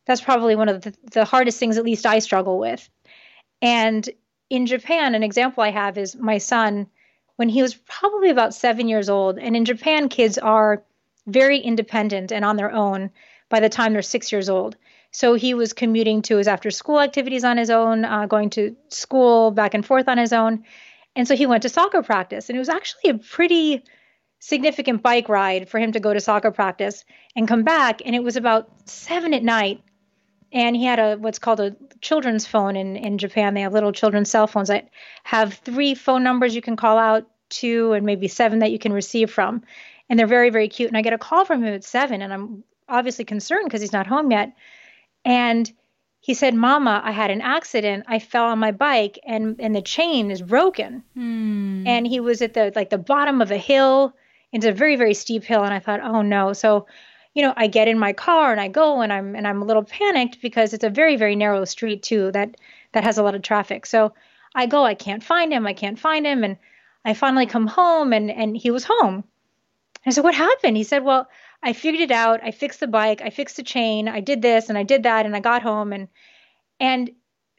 that's 0.07 0.21
probably 0.21 0.57
one 0.57 0.69
of 0.69 0.83
the, 0.83 0.95
the 1.13 1.25
hardest 1.25 1.59
things, 1.59 1.77
at 1.77 1.85
least 1.85 2.07
I 2.07 2.21
struggle 2.21 2.59
with. 2.59 2.89
And 3.61 4.09
in 4.49 4.67
Japan, 4.67 5.15
an 5.15 5.23
example 5.23 5.63
I 5.63 5.71
have 5.71 5.99
is 5.99 6.17
my 6.17 6.39
son 6.39 6.87
when 7.35 7.49
he 7.49 7.61
was 7.61 7.75
probably 7.75 8.31
about 8.31 8.55
seven 8.55 8.89
years 8.89 9.11
old. 9.11 9.39
And 9.39 9.57
in 9.57 9.65
Japan, 9.65 10.09
kids 10.09 10.39
are 10.39 10.83
very 11.27 11.59
independent 11.59 12.33
and 12.33 12.45
on 12.45 12.57
their 12.57 12.71
own 12.71 13.11
by 13.49 13.61
the 13.61 13.69
time 13.69 13.93
they're 13.93 14.03
six 14.03 14.31
years 14.31 14.49
old. 14.49 14.77
So 15.11 15.35
he 15.35 15.55
was 15.55 15.73
commuting 15.73 16.23
to 16.23 16.37
his 16.37 16.49
after 16.49 16.71
school 16.71 17.01
activities 17.01 17.45
on 17.45 17.57
his 17.57 17.71
own, 17.71 18.05
uh, 18.05 18.27
going 18.27 18.51
to 18.51 18.77
school 18.89 19.51
back 19.51 19.75
and 19.75 19.85
forth 19.85 20.09
on 20.09 20.19
his 20.19 20.33
own. 20.33 20.65
And 21.17 21.27
so 21.27 21.35
he 21.35 21.47
went 21.47 21.63
to 21.63 21.69
soccer 21.69 22.03
practice. 22.03 22.49
And 22.49 22.57
it 22.57 22.61
was 22.61 22.69
actually 22.69 23.11
a 23.11 23.19
pretty 23.19 23.83
significant 24.39 25.03
bike 25.03 25.29
ride 25.29 25.69
for 25.69 25.79
him 25.79 25.93
to 25.93 26.01
go 26.01 26.13
to 26.13 26.21
soccer 26.21 26.51
practice 26.51 27.05
and 27.35 27.49
come 27.49 27.65
back. 27.65 28.03
And 28.05 28.15
it 28.15 28.23
was 28.23 28.37
about 28.37 28.69
seven 28.89 29.35
at 29.35 29.43
night. 29.43 29.83
And 30.53 30.77
he 30.77 30.85
had 30.85 30.99
a 30.99 31.17
what's 31.17 31.39
called 31.39 31.61
a 31.61 31.77
children's 32.01 32.47
phone 32.47 32.77
in, 32.77 32.97
in 32.97 33.19
Japan. 33.19 33.55
They 33.55 33.63
have 33.63 33.73
little 33.73 33.93
children's 33.93 34.31
cell 34.31 34.47
phones 34.47 34.69
that 34.69 34.89
have 35.25 35.55
three 35.55 35.95
phone 35.95 36.23
numbers 36.23 36.55
you 36.55 36.63
can 36.63 36.77
call 36.77 36.99
out 36.99 37.27
to 37.49 37.93
and 37.93 38.07
maybe 38.07 38.29
seven 38.29 38.61
that 38.61 38.71
you 38.71 38.79
can 38.79 38.93
receive 38.93 39.31
from. 39.31 39.63
And 40.09 40.19
they're 40.19 40.27
very, 40.27 40.51
very 40.51 40.69
cute. 40.69 40.89
And 40.89 40.97
I 40.97 41.03
get 41.03 41.13
a 41.13 41.19
call 41.19 41.45
from 41.45 41.65
him 41.65 41.75
at 41.75 41.83
seven, 41.83 42.23
and 42.23 42.33
I'm 42.33 42.65
obviously 42.89 43.25
concerned 43.25 43.65
because 43.65 43.81
he's 43.81 43.93
not 43.93 44.07
home 44.07 44.31
yet. 44.31 44.53
And 45.25 45.71
he 46.21 46.35
said, 46.35 46.55
Mama, 46.55 47.01
I 47.05 47.13
had 47.13 47.31
an 47.31 47.41
accident. 47.41 48.05
I 48.09 48.19
fell 48.19 48.47
on 48.47 48.59
my 48.59 48.73
bike 48.73 49.19
and, 49.25 49.61
and 49.61 49.75
the 49.75 49.83
chain 49.83 50.31
is 50.31 50.43
broken. 50.43 51.05
Hmm. 51.15 51.87
And 51.87 52.07
he 52.07 52.21
was 52.21 52.43
at 52.43 52.55
the 52.55 52.73
like 52.75 52.91
the 52.91 52.99
bottom 52.99 53.41
of 53.41 53.51
a 53.51 53.57
hill. 53.57 54.15
It's 54.57 54.65
a 54.65 54.73
very, 54.73 54.97
very 54.97 55.13
steep 55.13 55.45
hill. 55.45 55.63
And 55.65 55.75
I 55.75 55.81
thought, 55.81 56.01
oh 56.03 56.23
no. 56.23 56.55
So, 56.55 56.87
you 57.35 57.43
know, 57.43 57.53
I 57.59 57.67
get 57.67 57.89
in 57.89 57.99
my 57.99 58.15
car 58.15 58.53
and 58.53 58.61
I 58.61 58.69
go 58.69 59.03
and 59.03 59.13
I'm 59.13 59.37
and 59.37 59.47
I'm 59.47 59.61
a 59.61 59.67
little 59.67 59.85
panicked 59.85 60.41
because 60.41 60.73
it's 60.73 60.83
a 60.83 60.89
very, 60.89 61.17
very 61.17 61.37
narrow 61.37 61.67
street 61.67 62.03
too 62.03 62.33
that 62.33 62.57
that 62.93 63.05
has 63.05 63.19
a 63.19 63.23
lot 63.23 63.35
of 63.35 63.43
traffic. 63.43 63.85
So 63.85 64.15
I 64.55 64.65
go, 64.65 64.83
I 64.83 64.95
can't 64.95 65.23
find 65.23 65.53
him, 65.53 65.67
I 65.67 65.75
can't 65.75 65.99
find 65.99 66.25
him. 66.25 66.43
And 66.43 66.57
I 67.05 67.13
finally 67.13 67.45
come 67.45 67.67
home 67.67 68.15
and 68.15 68.31
and 68.31 68.57
he 68.57 68.71
was 68.71 68.85
home. 68.85 69.25
I 70.07 70.11
said, 70.11 70.25
What 70.25 70.35
happened? 70.35 70.79
He 70.79 70.85
said, 70.85 71.05
Well, 71.05 71.29
I 71.63 71.75
figured 71.75 72.01
it 72.01 72.11
out. 72.11 72.41
I 72.43 72.51
fixed 72.51 72.81
the 72.81 72.87
bike, 72.87 73.21
I 73.23 73.29
fixed 73.29 73.57
the 73.57 73.63
chain, 73.63 74.09
I 74.09 74.21
did 74.21 74.41
this 74.41 74.71
and 74.71 74.79
I 74.79 74.85
did 74.85 75.03
that, 75.03 75.27
and 75.27 75.37
I 75.37 75.41
got 75.41 75.63
home 75.63 75.93
and 75.93 76.09
and 76.81 77.11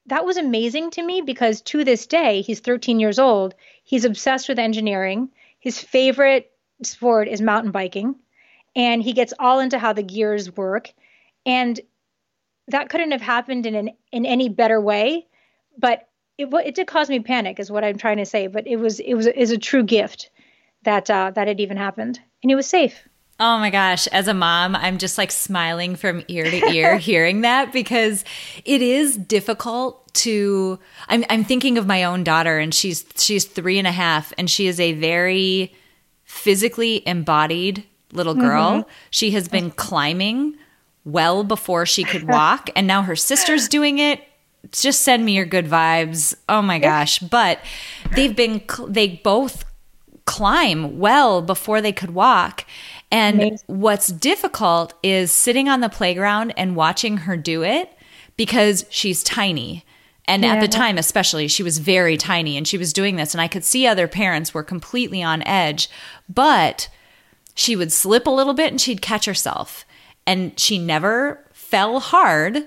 that 0.07 0.25
was 0.25 0.37
amazing 0.37 0.89
to 0.91 1.03
me 1.03 1.21
because 1.21 1.61
to 1.61 1.83
this 1.83 2.07
day, 2.07 2.41
he's 2.41 2.61
13 2.61 2.99
years 2.99 3.19
old. 3.19 3.53
He's 3.83 4.05
obsessed 4.05 4.49
with 4.49 4.57
engineering. 4.57 5.29
His 5.59 5.79
favorite 5.79 6.51
sport 6.83 7.27
is 7.27 7.41
mountain 7.41 7.71
biking, 7.71 8.15
and 8.75 9.01
he 9.01 9.13
gets 9.13 9.33
all 9.39 9.59
into 9.59 9.79
how 9.79 9.93
the 9.93 10.03
gears 10.03 10.55
work. 10.55 10.93
And 11.45 11.79
that 12.67 12.89
couldn't 12.89 13.11
have 13.11 13.21
happened 13.21 13.65
in 13.65 13.75
an, 13.75 13.89
in 14.11 14.25
any 14.25 14.49
better 14.49 14.79
way, 14.79 15.25
but 15.77 16.07
it 16.37 16.49
it 16.53 16.75
did 16.75 16.87
cause 16.87 17.09
me 17.09 17.19
panic, 17.19 17.59
is 17.59 17.71
what 17.71 17.83
I'm 17.83 17.97
trying 17.97 18.17
to 18.17 18.25
say. 18.25 18.47
But 18.47 18.67
it 18.67 18.77
was 18.77 18.99
it 18.99 19.15
was 19.15 19.27
is 19.27 19.51
a 19.51 19.57
true 19.57 19.83
gift 19.83 20.29
that 20.83 21.09
uh, 21.09 21.31
that 21.31 21.47
it 21.47 21.59
even 21.59 21.77
happened, 21.77 22.19
and 22.43 22.51
he 22.51 22.55
was 22.55 22.67
safe. 22.67 23.07
Oh 23.39 23.59
my 23.59 23.69
gosh, 23.69 24.07
as 24.07 24.27
a 24.27 24.33
mom, 24.33 24.75
I'm 24.75 24.97
just 24.97 25.17
like 25.17 25.31
smiling 25.31 25.95
from 25.95 26.23
ear 26.27 26.49
to 26.49 26.69
ear 26.71 26.97
hearing 26.97 27.41
that 27.41 27.71
because 27.71 28.25
it 28.65 28.81
is 28.81 29.15
difficult 29.15 30.11
to 30.15 30.79
I'm 31.07 31.23
I'm 31.29 31.43
thinking 31.43 31.77
of 31.77 31.85
my 31.85 32.03
own 32.03 32.23
daughter 32.23 32.57
and 32.57 32.73
she's 32.73 33.05
she's 33.15 33.45
three 33.45 33.77
and 33.77 33.87
a 33.87 33.91
half 33.91 34.33
and 34.37 34.49
she 34.49 34.67
is 34.67 34.79
a 34.79 34.93
very 34.93 35.73
physically 36.27 37.07
embodied 37.07 37.83
little 38.11 38.35
girl. 38.35 38.81
Mm-hmm. 38.81 38.89
She 39.09 39.31
has 39.31 39.47
been 39.47 39.71
climbing 39.71 40.55
well 41.03 41.43
before 41.43 41.85
she 41.85 42.03
could 42.03 42.27
walk 42.27 42.69
and 42.75 42.85
now 42.85 43.01
her 43.01 43.15
sister's 43.15 43.67
doing 43.67 43.97
it. 43.97 44.21
Just 44.71 45.01
send 45.01 45.25
me 45.25 45.33
your 45.33 45.45
good 45.45 45.65
vibes. 45.65 46.35
Oh 46.49 46.61
my 46.61 46.77
gosh. 46.77 47.19
But 47.19 47.59
they've 48.15 48.35
been 48.35 48.61
they 48.87 49.07
both 49.23 49.63
climb 50.25 50.99
well 50.99 51.41
before 51.41 51.81
they 51.81 51.93
could 51.93 52.13
walk 52.13 52.65
and 53.09 53.37
Amazing. 53.37 53.59
what's 53.67 54.07
difficult 54.07 54.93
is 55.01 55.31
sitting 55.31 55.69
on 55.69 55.79
the 55.79 55.87
playground 55.87 56.53
and 56.57 56.75
watching 56.75 57.17
her 57.17 57.37
do 57.37 57.63
it 57.63 57.89
because 58.35 58.85
she's 58.89 59.23
tiny. 59.23 59.85
And 60.27 60.43
yeah. 60.43 60.55
at 60.55 60.61
the 60.61 60.67
time, 60.67 60.97
especially, 60.97 61.47
she 61.47 61.63
was 61.63 61.77
very 61.77 62.17
tiny 62.17 62.57
and 62.57 62.67
she 62.67 62.77
was 62.77 62.91
doing 62.91 63.15
this. 63.15 63.33
And 63.33 63.41
I 63.41 63.47
could 63.47 63.63
see 63.63 63.87
other 63.87 64.07
parents 64.07 64.53
were 64.53 64.63
completely 64.63 65.23
on 65.23 65.41
edge, 65.43 65.89
but 66.27 66.89
she 67.55 67.75
would 67.75 67.91
slip 67.91 68.27
a 68.27 68.31
little 68.31 68.53
bit 68.53 68.71
and 68.71 68.81
she'd 68.81 69.01
catch 69.01 69.25
herself. 69.25 69.85
And 70.25 70.59
she 70.59 70.77
never 70.77 71.45
fell 71.53 71.99
hard. 72.01 72.65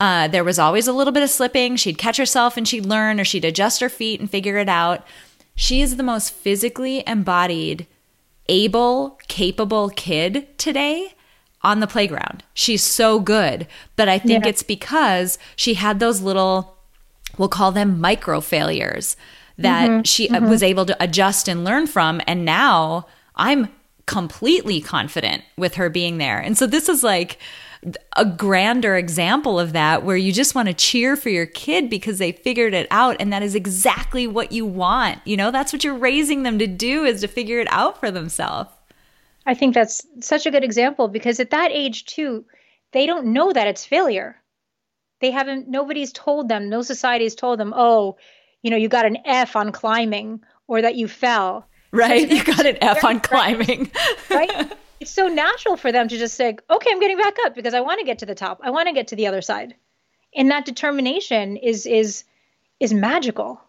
Uh, 0.00 0.28
there 0.28 0.44
was 0.44 0.58
always 0.58 0.88
a 0.88 0.92
little 0.92 1.12
bit 1.12 1.22
of 1.22 1.30
slipping. 1.30 1.76
She'd 1.76 1.98
catch 1.98 2.16
herself 2.16 2.56
and 2.56 2.66
she'd 2.66 2.86
learn, 2.86 3.20
or 3.20 3.24
she'd 3.24 3.44
adjust 3.44 3.80
her 3.80 3.88
feet 3.88 4.20
and 4.20 4.30
figure 4.30 4.56
it 4.56 4.68
out. 4.68 5.06
She 5.54 5.82
is 5.82 5.96
the 5.96 6.02
most 6.02 6.30
physically 6.30 7.02
embodied 7.06 7.86
able, 8.48 9.18
capable 9.28 9.90
kid 9.90 10.46
today 10.56 11.14
on 11.62 11.80
the 11.80 11.86
playground. 11.86 12.44
She's 12.54 12.82
so 12.82 13.20
good. 13.20 13.66
But 13.96 14.08
I 14.08 14.18
think 14.18 14.44
yeah. 14.44 14.50
it's 14.50 14.62
because 14.62 15.38
she 15.56 15.74
had 15.74 16.00
those 16.00 16.20
little, 16.20 16.77
we'll 17.38 17.48
call 17.48 17.72
them 17.72 18.00
micro 18.00 18.40
failures 18.40 19.16
that 19.56 19.90
mm-hmm. 19.90 20.02
she 20.02 20.28
mm-hmm. 20.28 20.48
was 20.48 20.62
able 20.62 20.86
to 20.86 20.96
adjust 21.02 21.48
and 21.48 21.64
learn 21.64 21.86
from. 21.86 22.20
And 22.26 22.44
now 22.44 23.06
I'm 23.36 23.68
completely 24.06 24.80
confident 24.80 25.42
with 25.56 25.74
her 25.74 25.90
being 25.90 26.18
there. 26.18 26.38
And 26.38 26.56
so 26.56 26.66
this 26.66 26.88
is 26.88 27.02
like, 27.02 27.38
a 28.16 28.24
grander 28.24 28.96
example 28.96 29.60
of 29.60 29.72
that 29.72 30.02
where 30.02 30.16
you 30.16 30.32
just 30.32 30.54
want 30.54 30.68
to 30.68 30.74
cheer 30.74 31.16
for 31.16 31.28
your 31.28 31.46
kid 31.46 31.88
because 31.88 32.18
they 32.18 32.32
figured 32.32 32.74
it 32.74 32.88
out 32.90 33.16
and 33.20 33.32
that 33.32 33.42
is 33.42 33.54
exactly 33.54 34.26
what 34.26 34.50
you 34.50 34.66
want. 34.66 35.20
You 35.24 35.36
know, 35.36 35.50
that's 35.50 35.72
what 35.72 35.84
you're 35.84 35.94
raising 35.94 36.42
them 36.42 36.58
to 36.58 36.66
do 36.66 37.04
is 37.04 37.20
to 37.20 37.28
figure 37.28 37.60
it 37.60 37.68
out 37.70 38.00
for 38.00 38.10
themselves. 38.10 38.70
I 39.46 39.54
think 39.54 39.74
that's 39.74 40.04
such 40.20 40.44
a 40.44 40.50
good 40.50 40.64
example 40.64 41.08
because 41.08 41.40
at 41.40 41.50
that 41.50 41.70
age 41.70 42.04
too, 42.06 42.44
they 42.92 43.06
don't 43.06 43.26
know 43.26 43.52
that 43.52 43.68
it's 43.68 43.86
failure. 43.86 44.36
They 45.20 45.30
haven't 45.30 45.68
nobody's 45.68 46.12
told 46.12 46.48
them, 46.48 46.68
no 46.68 46.82
society's 46.82 47.34
told 47.34 47.58
them, 47.58 47.72
"Oh, 47.76 48.16
you 48.62 48.70
know, 48.70 48.76
you 48.76 48.88
got 48.88 49.06
an 49.06 49.18
F 49.24 49.56
on 49.56 49.72
climbing 49.72 50.40
or 50.66 50.82
that 50.82 50.96
you 50.96 51.08
fell." 51.08 51.66
Right, 51.90 52.30
you 52.30 52.44
got 52.44 52.66
an 52.66 52.76
F 52.82 53.04
on 53.04 53.20
climbing. 53.30 53.90
right? 54.30 54.72
it's 55.00 55.10
so 55.10 55.28
natural 55.28 55.76
for 55.76 55.92
them 55.92 56.08
to 56.08 56.18
just 56.18 56.34
say, 56.34 56.56
okay, 56.70 56.90
I'm 56.90 57.00
getting 57.00 57.18
back 57.18 57.36
up 57.44 57.54
because 57.54 57.74
I 57.74 57.80
want 57.80 58.00
to 58.00 58.06
get 58.06 58.18
to 58.18 58.26
the 58.26 58.34
top. 58.34 58.60
I 58.62 58.70
want 58.70 58.88
to 58.88 58.94
get 58.94 59.08
to 59.08 59.16
the 59.16 59.26
other 59.26 59.42
side. 59.42 59.74
And 60.34 60.50
that 60.50 60.66
determination 60.66 61.56
is 61.56 61.86
is 61.86 62.24
is 62.80 62.92
magical. 62.92 63.60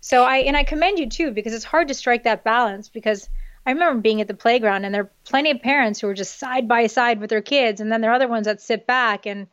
So 0.00 0.22
I 0.24 0.38
and 0.38 0.56
I 0.56 0.64
commend 0.64 0.98
you 0.98 1.08
too 1.08 1.30
because 1.30 1.54
it's 1.54 1.64
hard 1.64 1.88
to 1.88 1.94
strike 1.94 2.24
that 2.24 2.44
balance 2.44 2.88
because 2.88 3.28
I 3.66 3.72
remember 3.72 4.00
being 4.00 4.20
at 4.20 4.28
the 4.28 4.34
playground 4.34 4.84
and 4.84 4.94
there 4.94 5.02
are 5.02 5.10
plenty 5.24 5.50
of 5.50 5.60
parents 5.60 6.00
who 6.00 6.08
are 6.08 6.14
just 6.14 6.38
side 6.38 6.68
by 6.68 6.86
side 6.86 7.20
with 7.20 7.30
their 7.30 7.42
kids 7.42 7.80
and 7.80 7.90
then 7.90 8.00
there 8.00 8.10
are 8.10 8.14
other 8.14 8.28
ones 8.28 8.46
that 8.46 8.60
sit 8.60 8.86
back 8.86 9.26
and 9.26 9.46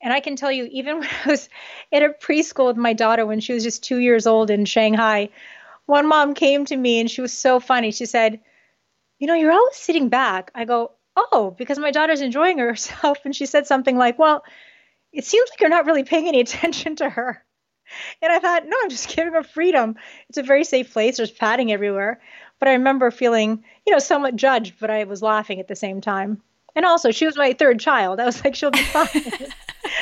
and 0.00 0.12
I 0.12 0.20
can 0.20 0.36
tell 0.36 0.52
you 0.52 0.68
even 0.70 0.98
when 1.00 1.08
I 1.24 1.30
was 1.30 1.48
at 1.92 2.02
a 2.02 2.10
preschool 2.10 2.66
with 2.66 2.76
my 2.76 2.92
daughter 2.92 3.26
when 3.26 3.40
she 3.40 3.52
was 3.52 3.64
just 3.64 3.82
2 3.84 3.98
years 3.98 4.26
old 4.26 4.50
in 4.50 4.64
Shanghai, 4.64 5.30
one 5.86 6.06
mom 6.06 6.34
came 6.34 6.64
to 6.66 6.76
me 6.76 7.00
and 7.00 7.10
she 7.10 7.20
was 7.20 7.32
so 7.32 7.60
funny. 7.60 7.90
She 7.90 8.06
said, 8.06 8.40
you 9.18 9.26
know, 9.26 9.34
you're 9.34 9.52
always 9.52 9.76
sitting 9.76 10.08
back. 10.08 10.50
I 10.54 10.64
go, 10.64 10.92
oh, 11.16 11.54
because 11.56 11.78
my 11.78 11.90
daughter's 11.90 12.20
enjoying 12.20 12.58
herself. 12.58 13.18
And 13.24 13.34
she 13.34 13.46
said 13.46 13.66
something 13.66 13.96
like, 13.96 14.18
well, 14.18 14.44
it 15.12 15.24
seems 15.24 15.50
like 15.50 15.60
you're 15.60 15.70
not 15.70 15.86
really 15.86 16.04
paying 16.04 16.28
any 16.28 16.40
attention 16.42 16.96
to 16.96 17.08
her. 17.08 17.42
And 18.20 18.30
I 18.30 18.38
thought, 18.38 18.66
no, 18.66 18.76
I'm 18.82 18.90
just 18.90 19.16
giving 19.16 19.32
her 19.32 19.42
freedom. 19.42 19.96
It's 20.28 20.36
a 20.36 20.42
very 20.42 20.64
safe 20.64 20.92
place. 20.92 21.16
There's 21.16 21.30
padding 21.30 21.72
everywhere. 21.72 22.20
But 22.58 22.68
I 22.68 22.72
remember 22.72 23.10
feeling, 23.10 23.64
you 23.86 23.92
know, 23.92 23.98
somewhat 23.98 24.36
judged, 24.36 24.74
but 24.78 24.90
I 24.90 25.04
was 25.04 25.22
laughing 25.22 25.58
at 25.58 25.68
the 25.68 25.76
same 25.76 26.02
time. 26.02 26.42
And 26.76 26.84
also, 26.84 27.10
she 27.12 27.24
was 27.24 27.36
my 27.36 27.54
third 27.54 27.80
child. 27.80 28.20
I 28.20 28.26
was 28.26 28.44
like, 28.44 28.54
she'll 28.54 28.70
be 28.70 28.82
fine. 28.82 29.24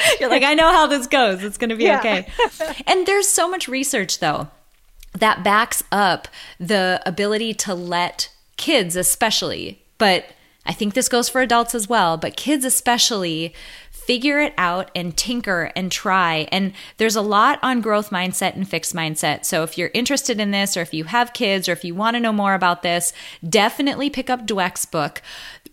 You're 0.21 0.31
like, 0.31 0.42
I 0.42 0.55
know 0.55 0.71
how 0.73 0.87
this 0.87 1.07
goes. 1.07 1.42
It's 1.42 1.59
going 1.59 1.71
to 1.71 1.77
be 1.77 1.85
yeah. 1.85 1.99
okay. 1.99 2.27
and 2.87 3.07
there's 3.07 3.29
so 3.29 3.49
much 3.49 3.69
research, 3.69 4.19
though, 4.19 4.49
that 5.12 5.42
backs 5.42 5.83
up 5.90 6.29
the 6.59 7.03
ability 7.07 7.55
to 7.55 7.75
let 7.75 8.31
kids 8.57 8.97
especially, 8.97 9.83
but 9.99 10.27
I 10.64 10.73
think 10.73 10.95
this 10.95 11.09
goes 11.09 11.29
for 11.29 11.40
adults 11.40 11.75
as 11.75 11.88
well, 11.88 12.16
but 12.16 12.37
kids 12.37 12.64
especially 12.64 13.55
figure 13.90 14.38
it 14.38 14.55
out 14.57 14.90
and 14.95 15.16
tinker 15.16 15.73
and 15.75 15.90
try. 15.90 16.49
And 16.53 16.73
there's 16.97 17.16
a 17.16 17.23
lot 17.23 17.59
on 17.62 17.81
growth 17.81 18.11
mindset 18.11 18.55
and 18.55 18.69
fixed 18.69 18.95
mindset. 18.95 19.45
So 19.45 19.64
if 19.64 19.77
you're 19.77 19.90
interested 19.95 20.38
in 20.38 20.53
this, 20.53 20.77
or 20.77 20.81
if 20.81 20.95
you 20.95 21.05
have 21.05 21.33
kids, 21.33 21.69
or 21.69 21.73
if 21.73 21.85
you 21.85 21.95
want 21.95 22.14
to 22.14 22.21
know 22.21 22.33
more 22.33 22.55
about 22.55 22.83
this, 22.83 23.12
definitely 23.49 24.09
pick 24.09 24.31
up 24.31 24.47
Dweck's 24.47 24.85
book. 24.85 25.23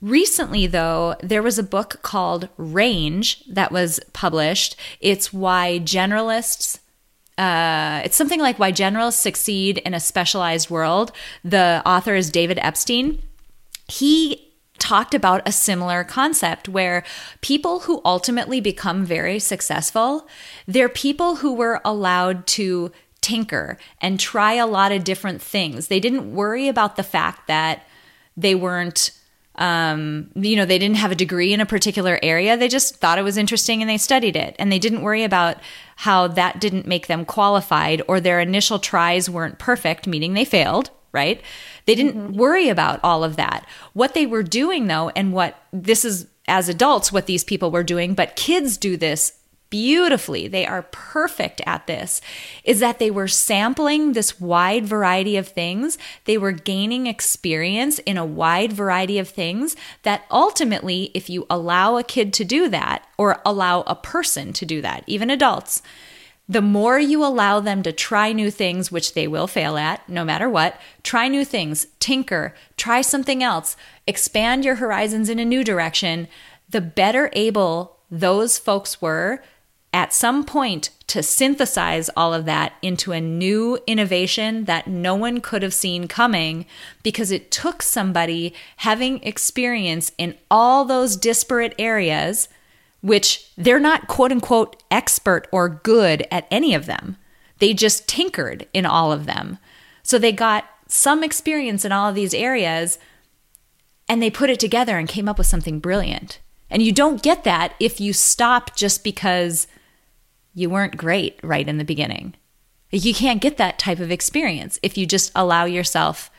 Recently, 0.04 0.68
though, 0.68 1.16
there 1.24 1.42
was 1.42 1.58
a 1.58 1.64
book 1.64 2.02
called 2.02 2.50
Range 2.58 3.42
that 3.46 3.72
was 3.72 4.02
published. 4.12 4.76
It's 5.00 5.32
why 5.32 5.80
generalists 5.82 6.80
uh, 7.38 8.02
it's 8.04 8.16
something 8.16 8.42
like 8.42 8.60
Why 8.60 8.72
Generals 8.72 9.16
Succeed 9.16 9.80
in 9.80 9.96
a 9.96 10.00
Specialized 10.00 10.70
World. 10.70 11.12
The 11.44 11.82
author 11.84 12.14
is 12.14 12.30
David 12.30 12.60
Epstein. 12.62 13.24
He 13.88 14.54
talked 14.78 15.16
about 15.16 15.48
a 15.48 15.52
similar 15.52 16.04
concept 16.04 16.70
where 16.70 17.04
people 17.42 17.80
who 17.80 18.02
ultimately 18.06 18.60
become 18.60 19.04
very 19.04 19.40
successful, 19.40 20.28
they're 20.68 20.90
people 20.90 21.38
who 21.38 21.54
were 21.54 21.82
allowed 21.84 22.46
to 22.46 22.92
tinker 23.22 23.80
and 24.00 24.20
try 24.20 24.54
a 24.54 24.68
lot 24.68 24.92
of 24.92 25.04
different 25.04 25.42
things. 25.42 25.88
They 25.88 26.00
didn't 26.00 26.36
worry 26.36 26.68
about 26.68 26.98
the 26.98 27.04
fact 27.04 27.48
that 27.48 27.88
they 28.38 28.54
weren't 28.54 29.10
um, 29.56 30.32
you 30.36 30.56
know, 30.56 30.66
they 30.66 30.80
didn't 30.80 30.98
have 30.98 31.12
a 31.12 31.16
degree 31.16 31.54
in 31.54 31.62
a 31.62 31.66
particular 31.66 32.20
area. 32.24 32.58
They 32.58 32.68
just 32.68 32.96
thought 32.96 33.20
it 33.20 33.24
was 33.24 33.38
interesting 33.38 33.82
and 33.82 33.90
they 33.90 33.98
studied 33.98 34.36
it. 34.36 34.56
And 34.58 34.72
they 34.72 34.80
didn't 34.80 35.04
worry 35.04 35.24
about 35.24 35.58
how 35.98 36.28
that 36.30 36.60
didn't 36.60 36.88
make 36.88 37.08
them 37.08 37.24
qualified 37.24 38.02
or 38.08 38.20
their 38.20 38.40
initial 38.40 38.80
tries 38.80 39.30
weren't 39.30 39.60
perfect, 39.60 40.08
meaning 40.08 40.34
they 40.34 40.46
failed. 40.46 40.90
right? 41.14 41.42
They 41.86 41.96
didn't 41.96 42.16
mm-hmm. 42.16 42.38
worry 42.38 42.68
about 42.68 43.00
all 43.04 43.24
of 43.24 43.38
that. 43.38 43.66
What 43.94 44.14
they 44.14 44.26
were 44.26 44.44
doing, 44.44 44.88
though, 44.88 45.10
and 45.10 45.32
what 45.32 45.56
this 45.72 46.04
is 46.04 46.28
as 46.48 46.68
adults, 46.68 47.12
what 47.12 47.28
these 47.28 47.46
people 47.46 47.72
were 47.72 47.84
doing, 47.84 48.16
but 48.16 48.36
kids 48.36 48.76
do 48.76 48.98
this 48.98 49.40
beautifully, 49.74 50.48
they 50.48 50.68
are 50.68 50.84
perfect 50.92 51.60
at 51.66 51.88
this, 51.88 52.22
is 52.64 52.80
that 52.80 53.00
they 53.00 53.10
were 53.10 53.28
sampling 53.28 54.14
this 54.14 54.40
wide 54.40 54.86
variety 54.86 55.36
of 55.36 55.48
things. 55.48 55.98
They 56.26 56.38
were 56.38 56.52
gaining 56.52 57.08
experience 57.08 57.98
in 57.98 58.16
a 58.16 58.24
wide 58.24 58.72
variety 58.72 59.18
of 59.18 59.28
things 59.28 59.76
that 60.04 60.26
ultimately, 60.30 61.10
if 61.16 61.28
you 61.28 61.48
allow 61.50 61.98
a 61.98 62.04
kid 62.04 62.34
to 62.34 62.46
do 62.46 62.70
that, 62.70 63.08
or 63.18 63.42
allow 63.44 63.82
a 63.88 63.96
person 63.96 64.54
to 64.54 64.64
do 64.64 64.80
that, 64.84 65.04
even 65.08 65.32
adults, 65.32 65.82
the 66.48 66.62
more 66.62 67.00
you 67.00 67.26
allow 67.26 67.60
them 67.60 67.82
to 67.82 67.92
try 67.92 68.32
new 68.32 68.52
things, 68.52 68.92
which 68.92 69.16
they 69.16 69.28
will 69.28 69.48
fail 69.48 69.76
at 69.76 70.08
no 70.08 70.24
matter 70.24 70.48
what, 70.48 70.80
try 71.02 71.28
new 71.28 71.44
things, 71.44 71.88
tinker, 72.00 72.54
try 72.78 73.02
something 73.02 73.42
else, 73.42 73.76
expand 74.06 74.64
your 74.66 74.76
horizons 74.76 75.30
in 75.30 75.40
a 75.40 75.46
new 75.46 75.64
direction, 75.64 76.28
the 76.70 76.82
better 76.82 77.32
able 77.34 77.98
those 78.12 78.60
folks 78.60 79.02
were 79.02 79.42
at 79.94 80.12
some 80.14 80.44
point 80.44 80.90
to 81.08 81.22
synthesize 81.22 82.10
all 82.18 82.34
of 82.34 82.46
that 82.46 82.74
into 82.82 83.12
a 83.12 83.22
new 83.22 83.78
innovation 83.86 84.66
that 84.66 84.88
no 84.88 85.14
one 85.14 85.40
could 85.40 85.62
have 85.62 85.74
seen 85.74 86.08
coming 86.08 86.66
because 87.04 87.32
it 87.32 87.52
took 87.52 87.84
somebody 87.84 88.54
having 88.78 89.22
experience 89.22 90.12
in 90.18 90.36
all 90.50 90.84
those 90.84 91.16
disparate 91.16 91.76
areas, 91.78 92.50
which 93.02 93.52
they're 93.56 93.80
not 93.80 94.08
quote 94.08 94.32
unquote 94.32 94.82
expert 94.90 95.48
or 95.52 95.70
good 95.70 96.26
at 96.32 96.48
any 96.50 96.74
of 96.74 96.88
them. 96.88 97.18
They 97.60 97.74
just 97.74 98.08
tinkered 98.08 98.68
in 98.74 98.86
all 98.86 99.12
of 99.12 99.28
them. 99.28 99.60
So 100.02 100.18
they 100.18 100.32
got 100.32 100.66
some 100.88 101.24
experience 101.24 101.86
in 101.86 101.92
all 101.92 102.10
of 102.10 102.16
these 102.16 102.34
areas 102.34 102.98
and 104.10 104.22
they 104.22 104.32
put 104.32 104.50
it 104.50 104.60
together 104.60 104.98
and 104.98 105.08
came 105.08 105.30
up 105.30 105.38
with 105.38 105.48
something 105.48 105.80
brilliant. 105.80 106.40
And 106.70 106.82
you 106.82 106.92
don't 106.92 107.22
get 107.22 107.44
that 107.44 107.76
if 107.80 108.02
you 108.02 108.14
stop 108.14 108.76
just 108.76 109.04
because 109.04 109.68
you 110.54 110.70
weren't 110.70 110.98
great 110.98 111.40
right 111.44 111.68
in 111.68 111.78
the 111.78 111.84
beginning. 111.84 112.36
You 112.92 113.14
can't 113.14 113.42
get 113.42 113.58
that 113.58 113.80
type 113.80 114.00
of 114.00 114.12
experience 114.12 114.80
if 114.84 114.98
you 114.98 115.06
just 115.06 115.32
allow 115.36 115.66
yourself 115.66 116.30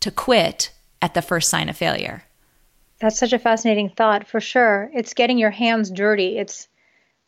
to 0.00 0.10
quit 0.10 0.70
at 1.02 1.14
the 1.14 1.22
first 1.22 1.48
sign 1.48 1.68
of 1.68 1.76
failure. 1.76 2.24
That's 3.00 3.18
such 3.18 3.32
a 3.32 3.38
fascinating 3.38 3.90
thought 3.90 4.26
for 4.26 4.40
sure. 4.40 4.90
It's 4.94 5.14
getting 5.14 5.38
your 5.38 5.50
hands 5.50 5.90
dirty. 5.90 6.38
It's 6.38 6.68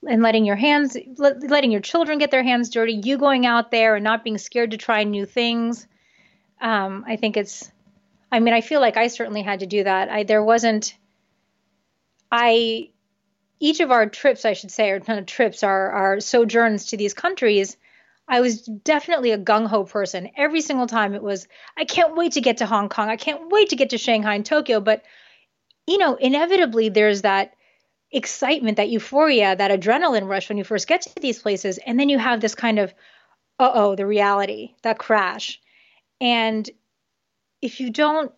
and 0.09 0.23
letting 0.23 0.45
your 0.45 0.57
hands 0.57 0.97
letting 1.17 1.73
your 1.73 1.81
children 1.81 2.19
get 2.19 2.31
their 2.31 2.45
hands 2.45 2.71
dirty, 2.71 3.01
you 3.03 3.19
going 3.19 3.47
out 3.47 3.73
there 3.73 3.97
and 3.97 4.05
not 4.05 4.23
being 4.23 4.39
scared 4.39 4.71
to 4.71 4.77
try 4.77 5.03
new 5.03 5.27
things. 5.27 5.89
Um, 6.61 7.05
I 7.07 7.17
think 7.17 7.37
it's 7.37 7.71
I 8.31 8.41
mean, 8.41 8.55
I 8.55 8.61
feel 8.61 8.81
like 8.81 8.97
I 8.97 9.09
certainly 9.09 9.43
had 9.43 9.61
to 9.61 9.67
do 9.67 9.85
that. 9.85 10.09
I 10.09 10.23
there 10.23 10.43
wasn't 10.43 10.97
I 12.31 12.91
each 13.61 13.81
of 13.81 13.91
our 13.91 14.07
trips, 14.07 14.45
I 14.45 14.53
should 14.53 14.71
say, 14.71 14.91
or 14.91 15.01
not 15.07 15.27
trips, 15.27 15.63
our, 15.63 15.91
our 15.91 16.21
sojourns 16.21 16.87
to 16.87 16.97
these 16.97 17.15
countries, 17.15 17.77
I 18.29 18.41
was 18.41 18.63
definitely 18.63 19.31
a 19.31 19.39
gung 19.39 19.67
ho 19.67 19.85
person. 19.85 20.31
Every 20.37 20.61
single 20.61 20.87
time 20.87 21.15
it 21.15 21.23
was, 21.23 21.49
I 21.77 21.85
can't 21.85 22.15
wait 22.17 22.33
to 22.33 22.41
get 22.41 22.59
to 22.59 22.67
Hong 22.67 22.89
Kong. 22.89 23.09
I 23.09 23.17
can't 23.17 23.51
wait 23.51 23.71
to 23.71 23.77
get 23.77 23.91
to 23.91 23.99
Shanghai 23.99 24.35
and 24.35 24.45
Tokyo. 24.45 24.81
But, 24.81 25.03
you 25.87 25.99
know, 25.99 26.15
inevitably 26.15 26.91
there's 26.91 27.23
that 27.23 27.55
excitement, 28.13 28.77
that 28.77 28.91
euphoria, 28.91 29.57
that 29.57 29.71
adrenaline 29.71 30.29
rush 30.29 30.49
when 30.49 30.59
you 30.59 30.65
first 30.65 30.87
get 30.87 31.03
to 31.03 31.21
these 31.21 31.41
places. 31.41 31.79
And 31.79 31.99
then 31.99 32.09
you 32.09 32.19
have 32.19 32.41
this 32.41 32.55
kind 32.55 32.79
of, 32.79 32.93
uh 33.59 33.71
oh, 33.73 33.97
the 33.97 34.07
reality, 34.07 34.75
that 34.83 34.99
crash. 34.99 35.61
And 36.21 36.69
if 37.63 37.81
you 37.81 37.91
don't 37.91 38.33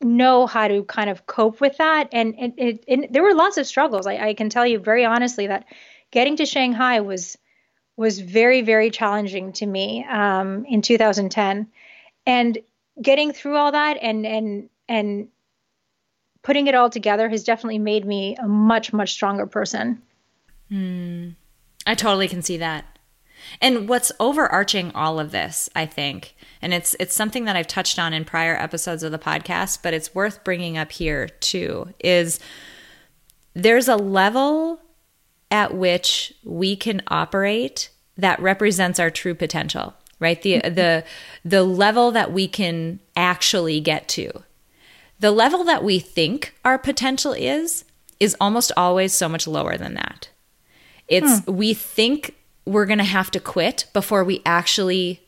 know 0.00 0.46
how 0.46 0.68
to 0.68 0.82
kind 0.84 1.10
of 1.10 1.26
cope 1.26 1.60
with 1.60 1.78
that. 1.78 2.08
And, 2.12 2.34
and, 2.38 2.54
it, 2.58 2.84
and 2.88 3.06
there 3.10 3.22
were 3.22 3.34
lots 3.34 3.56
of 3.56 3.66
struggles. 3.66 4.06
I, 4.06 4.16
I, 4.18 4.34
can 4.34 4.50
tell 4.50 4.66
you 4.66 4.78
very 4.78 5.04
honestly 5.04 5.46
that 5.46 5.66
getting 6.10 6.36
to 6.36 6.46
Shanghai 6.46 7.00
was 7.00 7.38
was 7.96 8.18
very 8.18 8.62
very 8.62 8.90
challenging 8.90 9.52
to 9.52 9.66
me 9.66 10.04
um, 10.10 10.64
in 10.66 10.82
2010, 10.82 11.68
and 12.26 12.58
getting 13.00 13.32
through 13.32 13.56
all 13.56 13.72
that 13.72 13.98
and 14.02 14.26
and 14.26 14.68
and 14.88 15.28
putting 16.42 16.66
it 16.66 16.74
all 16.74 16.90
together 16.90 17.28
has 17.28 17.44
definitely 17.44 17.78
made 17.78 18.04
me 18.04 18.36
a 18.36 18.48
much 18.48 18.92
much 18.92 19.12
stronger 19.12 19.46
person. 19.46 20.02
Mm, 20.70 21.36
I 21.86 21.94
totally 21.94 22.28
can 22.28 22.42
see 22.42 22.56
that. 22.58 22.93
And 23.60 23.88
what's 23.88 24.12
overarching 24.20 24.92
all 24.92 25.18
of 25.18 25.30
this, 25.30 25.68
I 25.74 25.86
think, 25.86 26.34
and 26.60 26.74
it's 26.74 26.96
it's 27.00 27.14
something 27.14 27.44
that 27.44 27.56
I've 27.56 27.66
touched 27.66 27.98
on 27.98 28.12
in 28.12 28.24
prior 28.24 28.56
episodes 28.56 29.02
of 29.02 29.12
the 29.12 29.18
podcast, 29.18 29.80
but 29.82 29.94
it's 29.94 30.14
worth 30.14 30.44
bringing 30.44 30.76
up 30.76 30.92
here 30.92 31.28
too, 31.28 31.92
is 32.00 32.40
there's 33.54 33.88
a 33.88 33.96
level 33.96 34.80
at 35.50 35.74
which 35.74 36.34
we 36.42 36.74
can 36.76 37.02
operate 37.08 37.90
that 38.16 38.40
represents 38.40 38.98
our 38.98 39.10
true 39.10 39.34
potential, 39.34 39.94
right? 40.18 40.40
The 40.42 40.54
mm-hmm. 40.54 40.74
the 40.74 41.04
the 41.44 41.64
level 41.64 42.10
that 42.12 42.32
we 42.32 42.48
can 42.48 43.00
actually 43.16 43.80
get 43.80 44.08
to. 44.08 44.30
The 45.20 45.30
level 45.30 45.64
that 45.64 45.84
we 45.84 46.00
think 46.00 46.54
our 46.64 46.78
potential 46.78 47.32
is 47.32 47.84
is 48.20 48.36
almost 48.40 48.72
always 48.76 49.12
so 49.12 49.28
much 49.28 49.46
lower 49.46 49.76
than 49.76 49.94
that. 49.94 50.28
It's 51.08 51.40
hmm. 51.40 51.56
we 51.56 51.74
think 51.74 52.34
we're 52.64 52.86
going 52.86 52.98
to 52.98 53.04
have 53.04 53.30
to 53.32 53.40
quit 53.40 53.86
before 53.92 54.24
we 54.24 54.42
actually 54.46 55.20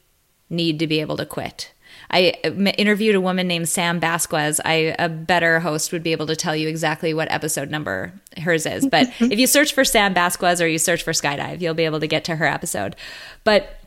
need 0.48 0.78
to 0.78 0.86
be 0.86 1.00
able 1.00 1.16
to 1.16 1.26
quit. 1.26 1.72
I 2.10 2.20
interviewed 2.78 3.14
a 3.14 3.20
woman 3.20 3.48
named 3.48 3.68
Sam 3.68 3.98
Basquez. 3.98 4.60
I 4.64 4.94
a 4.98 5.08
better 5.08 5.60
host 5.60 5.92
would 5.92 6.02
be 6.02 6.12
able 6.12 6.26
to 6.26 6.36
tell 6.36 6.54
you 6.54 6.68
exactly 6.68 7.12
what 7.14 7.30
episode 7.30 7.70
number 7.70 8.12
hers 8.38 8.64
is. 8.66 8.86
But 8.86 9.08
if 9.20 9.38
you 9.38 9.46
search 9.46 9.72
for 9.72 9.84
Sam 9.84 10.14
Basquez 10.14 10.60
or 10.60 10.68
you 10.68 10.78
search 10.78 11.02
for 11.02 11.12
skydive, 11.12 11.60
you'll 11.60 11.74
be 11.74 11.84
able 11.84 12.00
to 12.00 12.06
get 12.06 12.24
to 12.24 12.36
her 12.36 12.46
episode. 12.46 12.96
But 13.44 13.80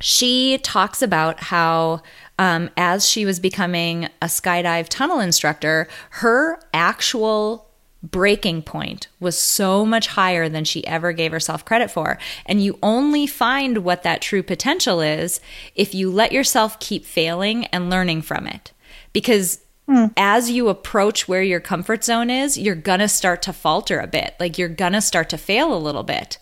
she 0.00 0.58
talks 0.58 1.02
about 1.02 1.40
how 1.40 2.02
um, 2.38 2.70
as 2.76 3.08
she 3.08 3.26
was 3.26 3.38
becoming 3.38 4.04
a 4.22 4.26
skydive 4.26 4.88
tunnel 4.88 5.20
instructor, 5.20 5.88
her 6.10 6.60
actual 6.72 7.69
breaking 8.02 8.62
point 8.62 9.08
was 9.18 9.38
so 9.38 9.84
much 9.84 10.08
higher 10.08 10.48
than 10.48 10.64
she 10.64 10.86
ever 10.86 11.12
gave 11.12 11.32
herself 11.32 11.64
credit 11.64 11.90
for. 11.90 12.18
And 12.46 12.62
you 12.62 12.78
only 12.82 13.26
find 13.26 13.78
what 13.78 14.02
that 14.02 14.22
true 14.22 14.42
potential 14.42 15.00
is 15.00 15.40
if 15.74 15.94
you 15.94 16.10
let 16.10 16.32
yourself 16.32 16.78
keep 16.80 17.04
failing 17.04 17.66
and 17.66 17.90
learning 17.90 18.22
from 18.22 18.46
it. 18.46 18.72
Because 19.12 19.60
mm. 19.88 20.12
as 20.16 20.50
you 20.50 20.68
approach 20.68 21.28
where 21.28 21.42
your 21.42 21.60
comfort 21.60 22.04
zone 22.04 22.30
is, 22.30 22.56
you're 22.56 22.74
going 22.74 23.00
to 23.00 23.08
start 23.08 23.42
to 23.42 23.52
falter 23.52 24.00
a 24.00 24.06
bit. 24.06 24.34
Like 24.40 24.56
you're 24.56 24.68
going 24.68 24.92
to 24.94 25.02
start 25.02 25.28
to 25.30 25.38
fail 25.38 25.74
a 25.74 25.78
little 25.78 26.04
bit. 26.04 26.38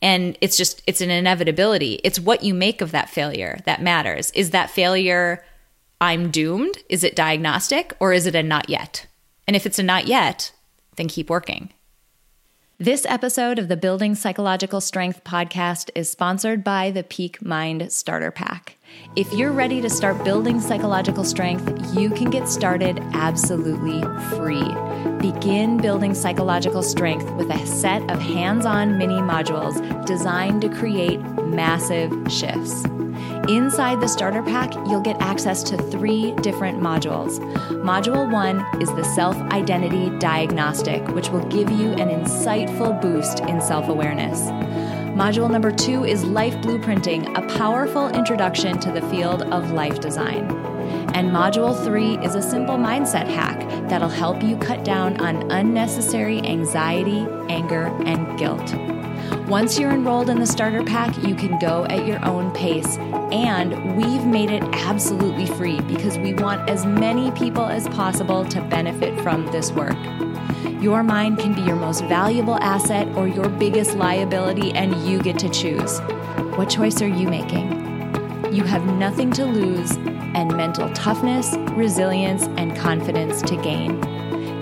And 0.00 0.36
it's 0.40 0.56
just, 0.56 0.82
it's 0.86 1.00
an 1.00 1.10
inevitability. 1.10 2.00
It's 2.02 2.18
what 2.18 2.42
you 2.42 2.54
make 2.54 2.80
of 2.80 2.90
that 2.90 3.10
failure 3.10 3.58
that 3.66 3.82
matters. 3.82 4.30
Is 4.32 4.50
that 4.50 4.70
failure, 4.70 5.44
I'm 6.00 6.30
doomed? 6.30 6.78
Is 6.88 7.04
it 7.04 7.14
diagnostic 7.14 7.94
or 8.00 8.12
is 8.12 8.26
it 8.26 8.34
a 8.34 8.42
not 8.42 8.68
yet? 8.68 9.06
And 9.46 9.54
if 9.54 9.66
it's 9.66 9.78
a 9.78 9.82
not 9.84 10.08
yet, 10.08 10.52
then 10.96 11.08
keep 11.08 11.30
working. 11.30 11.72
This 12.78 13.06
episode 13.06 13.58
of 13.58 13.68
the 13.68 13.76
Building 13.76 14.14
Psychological 14.14 14.80
Strength 14.80 15.22
podcast 15.22 15.90
is 15.94 16.10
sponsored 16.10 16.64
by 16.64 16.90
the 16.90 17.04
Peak 17.04 17.40
Mind 17.40 17.92
Starter 17.92 18.32
Pack. 18.32 18.76
If 19.14 19.32
you're 19.34 19.52
ready 19.52 19.82
to 19.82 19.90
start 19.90 20.24
building 20.24 20.58
psychological 20.58 21.22
strength, 21.22 21.94
you 21.94 22.08
can 22.10 22.30
get 22.30 22.48
started 22.48 22.98
absolutely 23.12 24.00
free. 24.30 24.64
Begin 25.18 25.76
building 25.76 26.14
psychological 26.14 26.82
strength 26.82 27.30
with 27.32 27.50
a 27.50 27.66
set 27.66 28.10
of 28.10 28.20
hands 28.20 28.64
on 28.64 28.96
mini 28.96 29.20
modules 29.20 29.76
designed 30.06 30.62
to 30.62 30.70
create 30.70 31.20
massive 31.44 32.10
shifts. 32.32 32.84
Inside 33.48 34.00
the 34.00 34.08
starter 34.08 34.42
pack, 34.42 34.72
you'll 34.88 35.00
get 35.00 35.20
access 35.20 35.62
to 35.64 35.76
three 35.76 36.32
different 36.36 36.80
modules. 36.80 37.38
Module 37.82 38.32
one 38.32 38.64
is 38.80 38.88
the 38.90 39.02
self 39.02 39.36
identity 39.36 40.16
diagnostic, 40.20 41.06
which 41.08 41.28
will 41.28 41.44
give 41.48 41.70
you 41.70 41.90
an 41.92 42.08
insightful 42.08 42.98
boost 43.02 43.40
in 43.40 43.60
self 43.60 43.88
awareness. 43.88 44.40
Module 45.14 45.50
number 45.50 45.70
two 45.70 46.06
is 46.06 46.24
Life 46.24 46.54
Blueprinting, 46.62 47.36
a 47.36 47.58
powerful 47.58 48.08
introduction 48.08 48.80
to 48.80 48.90
the 48.90 49.02
field 49.10 49.42
of 49.42 49.70
life 49.72 50.00
design. 50.00 50.50
And 51.14 51.30
Module 51.30 51.84
3 51.84 52.24
is 52.24 52.34
a 52.34 52.40
simple 52.40 52.76
mindset 52.76 53.26
hack 53.26 53.60
that'll 53.90 54.08
help 54.08 54.42
you 54.42 54.56
cut 54.56 54.86
down 54.86 55.20
on 55.20 55.52
unnecessary 55.52 56.40
anxiety, 56.46 57.26
anger, 57.50 57.94
and 58.06 58.38
guilt. 58.38 58.74
Once 59.46 59.78
you're 59.78 59.90
enrolled 59.90 60.30
in 60.30 60.40
the 60.40 60.46
starter 60.46 60.82
pack, 60.82 61.14
you 61.22 61.34
can 61.34 61.58
go 61.58 61.84
at 61.90 62.06
your 62.06 62.24
own 62.24 62.50
pace. 62.52 62.96
And 62.96 63.94
we've 63.98 64.24
made 64.24 64.50
it 64.50 64.62
absolutely 64.62 65.44
free 65.44 65.78
because 65.82 66.16
we 66.16 66.32
want 66.32 66.70
as 66.70 66.86
many 66.86 67.30
people 67.32 67.66
as 67.66 67.86
possible 67.88 68.46
to 68.46 68.62
benefit 68.62 69.20
from 69.20 69.44
this 69.52 69.72
work. 69.72 70.21
Your 70.82 71.02
mind 71.04 71.38
can 71.38 71.54
be 71.54 71.62
your 71.62 71.76
most 71.76 72.02
valuable 72.06 72.56
asset 72.56 73.06
or 73.16 73.28
your 73.28 73.48
biggest 73.48 73.94
liability, 73.94 74.72
and 74.72 74.96
you 75.06 75.22
get 75.22 75.38
to 75.38 75.48
choose. 75.48 76.00
What 76.56 76.68
choice 76.68 77.00
are 77.00 77.06
you 77.06 77.28
making? 77.28 77.70
You 78.52 78.64
have 78.64 78.84
nothing 78.84 79.30
to 79.34 79.46
lose 79.46 79.92
and 79.92 80.56
mental 80.56 80.92
toughness, 80.92 81.54
resilience, 81.76 82.48
and 82.56 82.76
confidence 82.76 83.42
to 83.42 83.54
gain. 83.58 84.00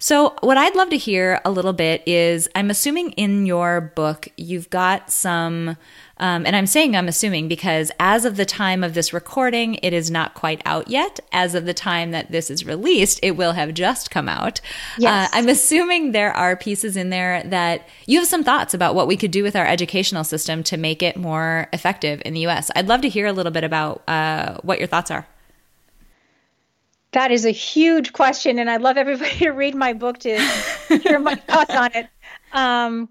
So, 0.02 0.34
what 0.42 0.58
I'd 0.58 0.76
love 0.76 0.90
to 0.90 0.98
hear 0.98 1.40
a 1.46 1.52
little 1.52 1.74
bit 1.74 2.02
is 2.08 2.50
I'm 2.56 2.72
assuming 2.72 3.12
in 3.12 3.46
your 3.46 3.82
book 3.82 4.28
you've 4.36 4.68
got 4.72 5.12
some, 5.12 5.78
um, 6.18 6.44
and 6.48 6.56
I'm 6.56 6.66
saying 6.66 6.96
I'm 6.96 7.08
assuming 7.08 7.48
because 7.48 7.92
as 8.00 8.26
of 8.26 8.36
the 8.36 8.44
time 8.44 8.84
of 8.84 8.96
this 8.96 9.14
recording, 9.14 9.76
it 9.84 9.94
is 9.94 10.10
not 10.10 10.34
quite 10.34 10.60
out 10.66 10.88
yet. 10.88 11.20
As 11.32 11.54
of 11.54 11.68
the 11.68 11.76
time 11.76 12.10
that 12.12 12.32
this 12.32 12.50
is 12.50 12.66
released, 12.66 13.20
it 13.22 13.38
will 13.38 13.52
have 13.52 13.76
just 13.76 14.10
come 14.10 14.28
out. 14.28 14.60
Yes. 14.98 15.30
Uh, 15.30 15.38
I'm 15.38 15.48
assuming 15.48 16.14
there 16.14 16.34
are 16.34 16.56
pieces 16.56 16.98
in 16.98 17.12
there 17.12 17.44
that 17.44 17.88
you 18.08 18.18
have 18.18 18.28
some 18.28 18.44
thoughts 18.44 18.74
about 18.74 18.96
what 18.96 19.06
we 19.06 19.16
could 19.16 19.30
do 19.30 19.44
with 19.44 19.56
our 19.56 19.68
educational 19.68 20.24
system 20.24 20.64
to 20.64 20.78
make 20.78 21.04
it 21.04 21.16
more 21.16 21.68
effective 21.74 22.24
in 22.26 22.34
the 22.34 22.48
US. 22.48 22.72
I'd 22.76 22.88
love 22.88 23.02
to 23.02 23.10
hear 23.10 23.28
a 23.28 23.34
little 23.34 23.52
bit 23.52 23.64
about 23.64 24.02
uh, 24.10 24.58
what 24.64 24.80
your 24.80 24.88
thoughts 24.88 25.12
are. 25.12 25.28
That 27.13 27.32
is 27.32 27.45
a 27.45 27.52
huge 27.52 28.13
question, 28.13 28.60
and 28.60 28.69
I'd 28.69 28.82
love 28.82 28.97
everybody 28.97 29.38
to 29.39 29.50
read 29.50 29.76
my 29.76 29.93
book 29.93 30.19
to 30.19 30.39
hear 30.88 31.19
my 31.19 31.36
thoughts 31.47 31.76
on 31.76 31.89
it. 31.93 32.08
Um, 32.54 33.10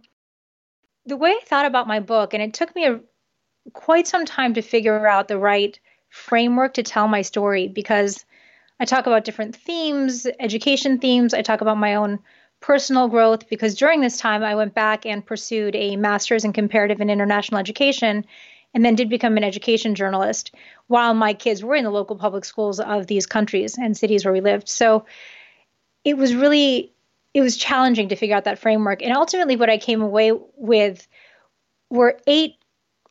the 1.06 1.16
way 1.16 1.30
I 1.30 1.40
thought 1.44 1.66
about 1.66 1.86
my 1.86 2.00
book, 2.00 2.34
and 2.34 2.42
it 2.42 2.54
took 2.54 2.74
me 2.74 2.86
a, 2.86 3.00
quite 3.72 4.06
some 4.06 4.24
time 4.24 4.54
to 4.54 4.62
figure 4.62 5.06
out 5.06 5.28
the 5.28 5.38
right 5.38 5.78
framework 6.08 6.74
to 6.74 6.82
tell 6.82 7.08
my 7.08 7.22
story 7.22 7.68
because 7.68 8.24
I 8.80 8.84
talk 8.84 9.06
about 9.06 9.24
different 9.24 9.54
themes, 9.54 10.26
education 10.38 10.98
themes. 10.98 11.34
I 11.34 11.42
talk 11.42 11.60
about 11.60 11.76
my 11.76 11.94
own 11.94 12.18
personal 12.60 13.08
growth 13.08 13.48
because 13.48 13.74
during 13.74 14.00
this 14.00 14.18
time 14.18 14.42
I 14.42 14.54
went 14.54 14.74
back 14.74 15.06
and 15.06 15.24
pursued 15.24 15.74
a 15.76 15.96
master's 15.96 16.44
in 16.44 16.52
comparative 16.52 17.00
and 17.00 17.10
international 17.10 17.58
education 17.58 18.24
and 18.74 18.84
then 18.84 18.94
did 18.94 19.08
become 19.08 19.36
an 19.36 19.44
education 19.44 19.94
journalist 19.94 20.54
while 20.86 21.14
my 21.14 21.34
kids 21.34 21.62
were 21.62 21.74
in 21.74 21.84
the 21.84 21.90
local 21.90 22.16
public 22.16 22.44
schools 22.44 22.80
of 22.80 23.06
these 23.06 23.26
countries 23.26 23.76
and 23.78 23.96
cities 23.96 24.24
where 24.24 24.32
we 24.32 24.40
lived. 24.40 24.68
So 24.68 25.06
it 26.04 26.16
was 26.16 26.34
really 26.34 26.92
it 27.32 27.42
was 27.42 27.56
challenging 27.56 28.08
to 28.08 28.16
figure 28.16 28.34
out 28.34 28.44
that 28.44 28.58
framework. 28.58 29.02
And 29.02 29.12
ultimately 29.12 29.56
what 29.56 29.70
I 29.70 29.78
came 29.78 30.02
away 30.02 30.32
with 30.56 31.06
were 31.88 32.18
eight 32.26 32.56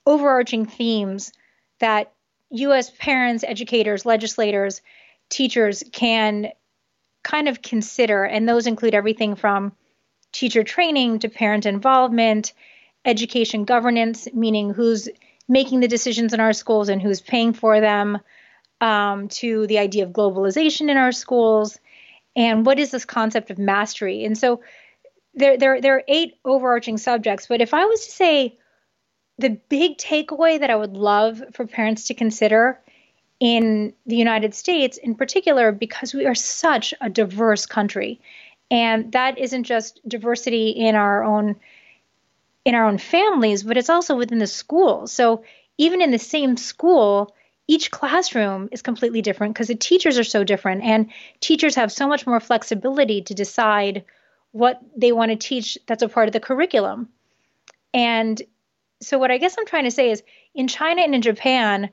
overarching 0.06 0.66
themes 0.66 1.32
that 1.80 2.12
US 2.50 2.90
parents, 2.90 3.46
educators, 3.48 4.06
legislators, 4.06 4.82
teachers 5.30 5.84
can 5.92 6.52
kind 7.24 7.48
of 7.48 7.62
consider 7.62 8.24
and 8.24 8.48
those 8.48 8.68
include 8.68 8.96
everything 8.96 9.36
from 9.36 9.72
teacher 10.32 10.64
training 10.64 11.20
to 11.20 11.30
parent 11.30 11.66
involvement, 11.66 12.54
education 13.06 13.66
governance, 13.66 14.28
meaning 14.34 14.72
who's 14.72 15.08
making 15.50 15.82
the 15.82 15.88
decisions 15.88 16.34
in 16.34 16.40
our 16.40 16.54
schools 16.54 16.88
and 16.88 17.02
who's 17.02 17.20
paying 17.20 17.52
for 17.52 17.82
them, 17.82 18.20
um, 18.80 19.28
to 19.28 19.68
the 19.68 19.80
idea 19.80 20.06
of 20.06 20.12
globalization 20.12 20.90
in 20.90 20.96
our 20.96 21.12
schools, 21.12 21.78
and 22.36 22.66
what 22.66 22.80
is 22.80 22.92
this 22.92 23.04
concept 23.04 23.50
of 23.50 23.58
mastery. 23.58 24.24
And 24.24 24.38
so 24.38 24.62
there, 25.34 25.58
there, 25.58 25.82
there 25.82 25.96
are 25.96 26.04
eight 26.08 26.36
overarching 26.46 26.98
subjects, 26.98 27.48
but 27.48 27.60
if 27.60 27.74
I 27.74 27.84
was 27.86 28.06
to 28.06 28.12
say 28.12 28.58
the 29.38 29.50
big 29.50 29.98
takeaway 29.98 30.60
that 30.60 30.70
I 30.70 30.76
would 30.76 30.96
love 30.96 31.42
for 31.54 31.66
parents 31.66 32.06
to 32.06 32.14
consider 32.14 32.80
in 33.40 33.94
the 34.06 34.18
United 34.18 34.54
States, 34.54 34.98
in 34.98 35.16
particular, 35.16 35.72
because 35.72 36.14
we 36.14 36.26
are 36.26 36.36
such 36.36 36.94
a 37.02 37.10
diverse 37.10 37.66
country. 37.66 38.20
And 38.70 39.14
that 39.14 39.38
isn't 39.40 39.64
just 39.64 40.02
diversity 40.08 40.70
in 40.72 40.96
our 40.96 41.24
own 41.24 41.56
in 42.66 42.76
our 42.76 42.86
own 42.86 42.98
families, 42.98 43.64
but 43.64 43.78
it's 43.78 43.90
also 43.90 44.16
within 44.16 44.40
the 44.40 44.48
school. 44.48 45.08
So 45.08 45.44
even 45.78 46.02
in 46.02 46.12
the 46.12 46.20
same 46.20 46.58
school, 46.58 47.34
each 47.68 47.92
classroom 47.92 48.70
is 48.72 48.82
completely 48.82 49.22
different 49.22 49.54
because 49.54 49.68
the 49.68 49.76
teachers 49.76 50.18
are 50.18 50.24
so 50.24 50.44
different, 50.44 50.84
and 50.84 51.12
teachers 51.40 51.76
have 51.76 51.92
so 51.92 52.08
much 52.08 52.26
more 52.26 52.40
flexibility 52.40 53.22
to 53.24 53.34
decide 53.34 54.04
what 54.52 54.82
they 54.98 55.12
want 55.12 55.32
to 55.32 55.36
teach 55.36 55.78
that's 55.86 56.04
a 56.04 56.10
part 56.10 56.28
of 56.28 56.34
the 56.34 56.40
curriculum. 56.40 57.10
And 57.94 58.42
so, 59.02 59.18
what 59.18 59.32
I 59.32 59.38
guess 59.38 59.56
I'm 59.58 59.66
trying 59.66 59.86
to 59.86 59.92
say 59.92 60.12
is 60.12 60.24
in 60.54 60.68
China 60.68 61.02
and 61.02 61.16
in 61.16 61.22
Japan, 61.22 61.90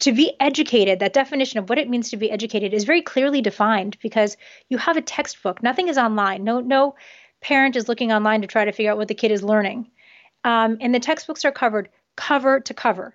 to 0.00 0.12
be 0.12 0.32
educated, 0.40 0.98
that 0.98 1.12
definition 1.12 1.58
of 1.58 1.68
what 1.68 1.78
it 1.78 1.88
means 1.88 2.10
to 2.10 2.16
be 2.16 2.30
educated 2.30 2.72
is 2.72 2.84
very 2.84 3.02
clearly 3.02 3.42
defined 3.42 3.98
because 4.02 4.36
you 4.68 4.78
have 4.78 4.96
a 4.96 5.02
textbook. 5.02 5.62
Nothing 5.62 5.88
is 5.88 5.98
online. 5.98 6.42
No, 6.42 6.60
no 6.60 6.94
parent 7.40 7.76
is 7.76 7.88
looking 7.88 8.12
online 8.12 8.42
to 8.42 8.46
try 8.46 8.64
to 8.64 8.72
figure 8.72 8.92
out 8.92 8.98
what 8.98 9.08
the 9.08 9.14
kid 9.14 9.30
is 9.30 9.42
learning. 9.42 9.90
Um, 10.44 10.78
and 10.80 10.94
the 10.94 11.00
textbooks 11.00 11.44
are 11.44 11.52
covered 11.52 11.88
cover 12.16 12.60
to 12.60 12.74
cover. 12.74 13.14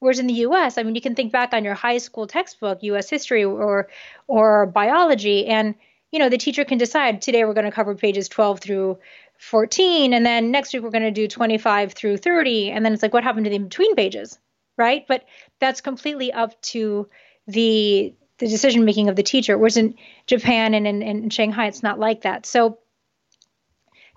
Whereas 0.00 0.18
in 0.18 0.26
the 0.26 0.34
U.S., 0.34 0.76
I 0.76 0.82
mean, 0.82 0.94
you 0.94 1.00
can 1.00 1.14
think 1.14 1.32
back 1.32 1.54
on 1.54 1.64
your 1.64 1.74
high 1.74 1.98
school 1.98 2.26
textbook, 2.26 2.82
U.S. 2.82 3.08
history 3.08 3.44
or 3.44 3.88
or 4.26 4.66
biology, 4.66 5.46
and 5.46 5.74
you 6.10 6.18
know 6.18 6.28
the 6.28 6.36
teacher 6.36 6.64
can 6.64 6.78
decide 6.78 7.22
today 7.22 7.44
we're 7.44 7.54
going 7.54 7.64
to 7.64 7.72
cover 7.72 7.94
pages 7.94 8.28
12 8.28 8.60
through 8.60 8.98
14, 9.38 10.12
and 10.12 10.26
then 10.26 10.50
next 10.50 10.74
week 10.74 10.82
we're 10.82 10.90
going 10.90 11.04
to 11.04 11.10
do 11.10 11.26
25 11.26 11.92
through 11.92 12.18
30, 12.18 12.70
and 12.70 12.84
then 12.84 12.92
it's 12.92 13.02
like 13.02 13.14
what 13.14 13.24
happened 13.24 13.44
to 13.44 13.50
the 13.50 13.56
in 13.56 13.64
between 13.64 13.94
pages, 13.94 14.38
right? 14.76 15.06
But 15.08 15.24
that's 15.58 15.80
completely 15.80 16.32
up 16.32 16.60
to 16.62 17.08
the 17.46 18.14
the 18.38 18.48
decision 18.48 18.84
making 18.84 19.08
of 19.08 19.16
the 19.16 19.22
teacher. 19.22 19.56
Whereas 19.56 19.76
in 19.76 19.94
Japan 20.26 20.74
and 20.74 20.86
in, 20.86 21.02
in 21.02 21.30
Shanghai, 21.30 21.68
it's 21.68 21.82
not 21.82 21.98
like 21.98 22.22
that. 22.22 22.46
So 22.46 22.78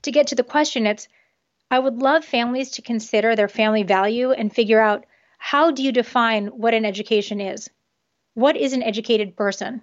to 0.04 0.12
get 0.12 0.28
to 0.28 0.36
the 0.36 0.44
question, 0.44 0.86
it's 0.86 1.08
I 1.70 1.80
would 1.80 1.98
love 1.98 2.24
families 2.24 2.72
to 2.72 2.82
consider 2.82 3.36
their 3.36 3.50
family 3.50 3.84
value 3.84 4.32
and 4.32 4.54
figure 4.54 4.80
out 4.80 5.06
how 5.38 5.72
do 5.72 5.84
you 5.84 5.92
define 5.92 6.48
what 6.48 6.74
an 6.74 6.86
education 6.86 7.42
is? 7.42 7.70
What 8.34 8.56
is 8.56 8.74
an 8.74 8.84
educated 8.84 9.36
person? 9.36 9.82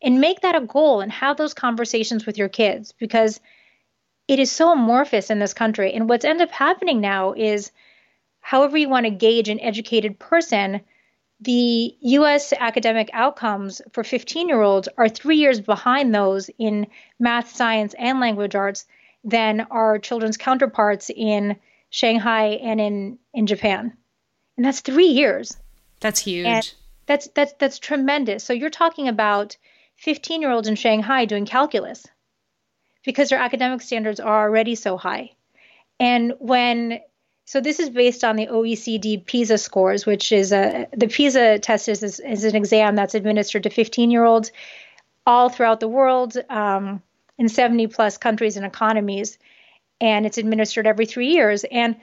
And 0.00 0.20
make 0.20 0.40
that 0.40 0.56
a 0.56 0.66
goal 0.66 1.00
and 1.00 1.10
have 1.12 1.36
those 1.36 1.54
conversations 1.54 2.26
with 2.26 2.38
your 2.38 2.48
kids 2.48 2.92
because 2.92 3.40
it 4.28 4.38
is 4.38 4.50
so 4.50 4.72
amorphous 4.72 5.30
in 5.30 5.38
this 5.38 5.54
country. 5.54 5.92
And 5.92 6.08
what's 6.08 6.24
ended 6.24 6.48
up 6.48 6.54
happening 6.54 7.00
now 7.00 7.32
is 7.32 7.72
however 8.40 8.78
you 8.78 8.88
want 8.88 9.06
to 9.06 9.10
gauge 9.10 9.48
an 9.48 9.60
educated 9.60 10.18
person, 10.18 10.80
the 11.40 11.96
US 12.00 12.52
academic 12.52 13.10
outcomes 13.12 13.82
for 13.92 14.04
15 14.04 14.48
year 14.48 14.62
olds 14.62 14.88
are 14.96 15.08
three 15.08 15.36
years 15.38 15.60
behind 15.60 16.14
those 16.14 16.48
in 16.58 16.86
math, 17.18 17.54
science, 17.54 17.94
and 17.98 18.20
language 18.20 18.54
arts 18.54 18.86
than 19.24 19.66
our 19.70 19.98
children's 19.98 20.36
counterparts 20.36 21.10
in 21.14 21.56
Shanghai 21.90 22.58
and 22.62 22.80
in, 22.80 23.18
in 23.34 23.46
Japan. 23.46 23.96
And 24.56 24.66
that's 24.66 24.80
three 24.80 25.06
years. 25.06 25.56
That's 26.00 26.20
huge. 26.20 26.46
And 26.46 26.74
that's 27.06 27.28
that's 27.28 27.52
that's 27.58 27.78
tremendous. 27.78 28.44
So 28.44 28.52
you're 28.52 28.70
talking 28.70 29.08
about 29.08 29.56
15 29.96 30.40
year 30.40 30.50
olds 30.50 30.68
in 30.68 30.74
Shanghai 30.74 31.24
doing 31.24 31.46
calculus 31.46 32.06
because 33.04 33.28
their 33.28 33.38
academic 33.38 33.82
standards 33.82 34.20
are 34.20 34.44
already 34.44 34.74
so 34.74 34.96
high. 34.96 35.32
And 35.98 36.34
when 36.38 37.00
so 37.44 37.60
this 37.60 37.80
is 37.80 37.90
based 37.90 38.24
on 38.24 38.36
the 38.36 38.46
OECD 38.46 39.24
PISA 39.24 39.58
scores, 39.58 40.06
which 40.06 40.32
is 40.32 40.52
a 40.52 40.86
the 40.92 41.08
PISA 41.08 41.58
test 41.58 41.88
is, 41.88 42.02
is, 42.02 42.20
is 42.20 42.44
an 42.44 42.56
exam 42.56 42.96
that's 42.96 43.14
administered 43.14 43.64
to 43.64 43.70
15 43.70 44.10
year 44.10 44.24
olds 44.24 44.52
all 45.26 45.48
throughout 45.48 45.80
the 45.80 45.88
world. 45.88 46.36
Um, 46.48 47.02
in 47.42 47.48
70 47.48 47.88
plus 47.88 48.18
countries 48.18 48.56
and 48.56 48.64
economies, 48.64 49.36
and 50.00 50.24
it's 50.24 50.38
administered 50.38 50.86
every 50.86 51.06
three 51.06 51.32
years. 51.32 51.64
And 51.64 51.96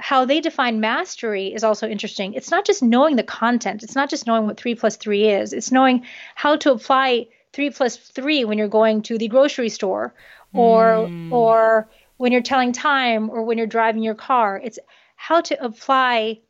how 0.00 0.24
they 0.24 0.40
define 0.40 0.80
mastery 0.80 1.54
is 1.54 1.62
also 1.62 1.86
interesting. 1.86 2.34
It's 2.34 2.50
not 2.50 2.64
just 2.64 2.82
knowing 2.82 3.14
the 3.14 3.22
content, 3.22 3.84
it's 3.84 3.94
not 3.94 4.10
just 4.10 4.26
knowing 4.26 4.46
what 4.46 4.58
three 4.58 4.74
plus 4.74 4.96
three 4.96 5.28
is, 5.28 5.52
it's 5.52 5.70
knowing 5.70 6.04
how 6.34 6.56
to 6.56 6.72
apply 6.72 7.28
three 7.52 7.70
plus 7.70 7.98
three 7.98 8.44
when 8.44 8.58
you're 8.58 8.66
going 8.66 9.02
to 9.02 9.16
the 9.16 9.28
grocery 9.28 9.68
store 9.68 10.12
or 10.52 11.06
mm. 11.08 11.30
or 11.30 11.88
when 12.16 12.32
you're 12.32 12.42
telling 12.42 12.72
time 12.72 13.30
or 13.30 13.44
when 13.44 13.58
you're 13.58 13.68
driving 13.68 14.02
your 14.02 14.16
car. 14.16 14.60
It's 14.62 14.80
how 15.14 15.40
to 15.42 15.64
apply 15.64 16.40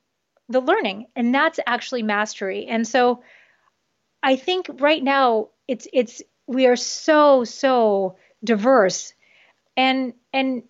the 0.48 0.60
learning. 0.60 1.08
And 1.14 1.34
that's 1.34 1.60
actually 1.66 2.04
mastery. 2.04 2.66
And 2.66 2.88
so 2.88 3.22
I 4.22 4.36
think 4.36 4.66
right 4.80 5.02
now 5.02 5.48
it's 5.68 5.86
it's 5.92 6.22
we 6.50 6.66
are 6.66 6.76
so 6.76 7.44
so 7.44 8.16
diverse 8.44 9.14
and 9.76 10.14
and 10.32 10.62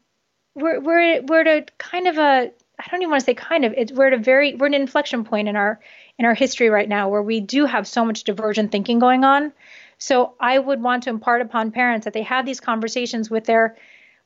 we're 0.54 0.80
we're 0.80 1.22
we're 1.22 1.40
at 1.40 1.46
a 1.46 1.66
kind 1.78 2.06
of 2.06 2.18
a 2.18 2.50
I 2.78 2.88
don't 2.90 3.02
even 3.02 3.11
want 3.11 3.20
to 3.20 3.26
say 3.26 3.35
kind 3.35 3.64
of 3.64 3.74
it's 3.76 3.92
we're 3.92 4.09
at 4.09 4.12
a 4.12 4.18
very 4.18 4.54
we're 4.54 4.66
at 4.66 4.74
an 4.74 4.80
inflection 4.80 5.24
point 5.24 5.48
in 5.48 5.56
our 5.56 5.80
in 6.18 6.24
our 6.24 6.35
history 6.35 6.68
right 6.68 6.88
now 6.88 7.09
where 7.09 7.22
we 7.22 7.40
do 7.40 7.66
have 7.66 7.87
so 7.87 8.04
much 8.04 8.24
divergent 8.24 8.72
thinking 8.72 8.98
going 8.98 9.24
on. 9.24 9.52
So 9.98 10.35
I 10.40 10.59
would 10.59 10.83
want 10.83 11.02
to 11.04 11.10
impart 11.10 11.42
upon 11.42 11.73
parents 11.73 12.04
that 12.04 12.14
they 12.14 12.23
have 12.23 12.46
these 12.46 12.60
conversations 12.60 13.31
with 13.31 13.44
their 13.44 13.77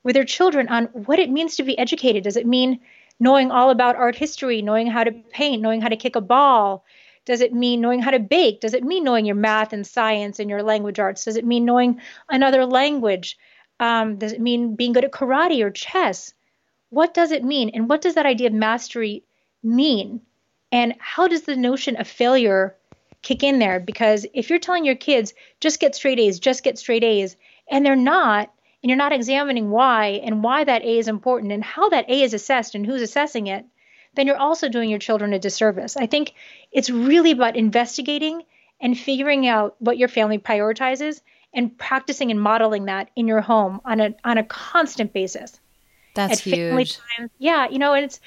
with 0.02 0.14
their 0.14 0.24
children 0.24 0.68
on 0.68 0.84
what 0.92 1.18
it 1.18 1.30
means 1.30 1.56
to 1.56 1.62
be 1.62 1.78
educated. 1.78 2.24
Does 2.24 2.36
it 2.36 2.46
mean 2.46 2.80
knowing 3.18 3.50
all 3.50 3.70
about 3.70 3.96
art 3.96 4.16
history, 4.16 4.62
knowing 4.62 4.86
how 4.86 5.04
to 5.04 5.12
paint, 5.12 5.62
knowing 5.62 5.80
how 5.80 5.88
to 5.88 5.96
kick 5.96 6.16
a 6.16 6.20
ball, 6.20 6.84
Does 7.24 7.40
it 7.40 7.54
mean 7.54 7.80
knowing 7.80 8.00
how 8.00 8.10
to 8.10 8.18
bake? 8.18 8.60
Does 8.60 8.74
it 8.74 8.84
mean 8.84 9.04
knowing 9.04 9.24
your 9.24 9.34
math 9.34 9.72
and 9.72 9.86
science 9.86 10.38
and 10.38 10.50
your 10.50 10.62
language 10.62 10.98
arts? 10.98 11.24
Does 11.24 11.36
it 11.36 11.44
mean 11.44 11.64
knowing 11.64 12.00
another 12.28 12.66
language? 12.66 13.38
Um, 13.80 14.16
does 14.16 14.32
it 14.32 14.40
mean 14.40 14.76
being 14.76 14.92
good 14.92 15.04
at 15.04 15.12
karate 15.12 15.62
or 15.62 15.70
chess? 15.70 16.34
What 16.90 17.14
does 17.14 17.32
it 17.32 17.42
mean? 17.42 17.70
And 17.74 17.88
what 17.88 18.02
does 18.02 18.14
that 18.14 18.26
idea 18.26 18.48
of 18.48 18.52
mastery 18.52 19.24
mean? 19.62 20.20
And 20.70 20.94
how 20.98 21.28
does 21.28 21.42
the 21.42 21.56
notion 21.56 21.96
of 21.96 22.06
failure 22.06 22.76
kick 23.22 23.42
in 23.42 23.58
there? 23.58 23.80
Because 23.80 24.26
if 24.34 24.50
you're 24.50 24.58
telling 24.58 24.84
your 24.84 24.94
kids, 24.94 25.34
just 25.60 25.80
get 25.80 25.94
straight 25.94 26.20
A's, 26.20 26.38
just 26.38 26.62
get 26.62 26.78
straight 26.78 27.04
A's, 27.04 27.36
and 27.70 27.84
they're 27.84 27.96
not, 27.96 28.52
and 28.82 28.90
you're 28.90 28.96
not 28.96 29.12
examining 29.12 29.70
why 29.70 30.20
and 30.24 30.44
why 30.44 30.62
that 30.64 30.82
A 30.82 30.98
is 30.98 31.08
important 31.08 31.52
and 31.52 31.64
how 31.64 31.88
that 31.88 32.08
A 32.08 32.22
is 32.22 32.34
assessed 32.34 32.74
and 32.74 32.84
who's 32.84 33.02
assessing 33.02 33.46
it, 33.46 33.64
then 34.16 34.26
you're 34.26 34.36
also 34.36 34.68
doing 34.68 34.90
your 34.90 34.98
children 34.98 35.32
a 35.32 35.38
disservice. 35.38 35.96
I 35.96 36.06
think 36.06 36.34
it's 36.72 36.90
really 36.90 37.32
about 37.32 37.56
investigating 37.56 38.42
and 38.80 38.98
figuring 38.98 39.46
out 39.46 39.76
what 39.78 39.98
your 39.98 40.08
family 40.08 40.38
prioritizes 40.38 41.20
and 41.52 41.76
practicing 41.78 42.30
and 42.30 42.40
modeling 42.40 42.86
that 42.86 43.10
in 43.16 43.28
your 43.28 43.40
home 43.40 43.80
on 43.84 44.00
a 44.00 44.14
on 44.24 44.38
a 44.38 44.44
constant 44.44 45.12
basis. 45.12 45.60
That's 46.14 46.40
huge. 46.40 46.98
Time, 46.98 47.30
yeah, 47.38 47.68
you 47.68 47.78
know, 47.78 47.92
and 47.92 48.04
it's 48.04 48.20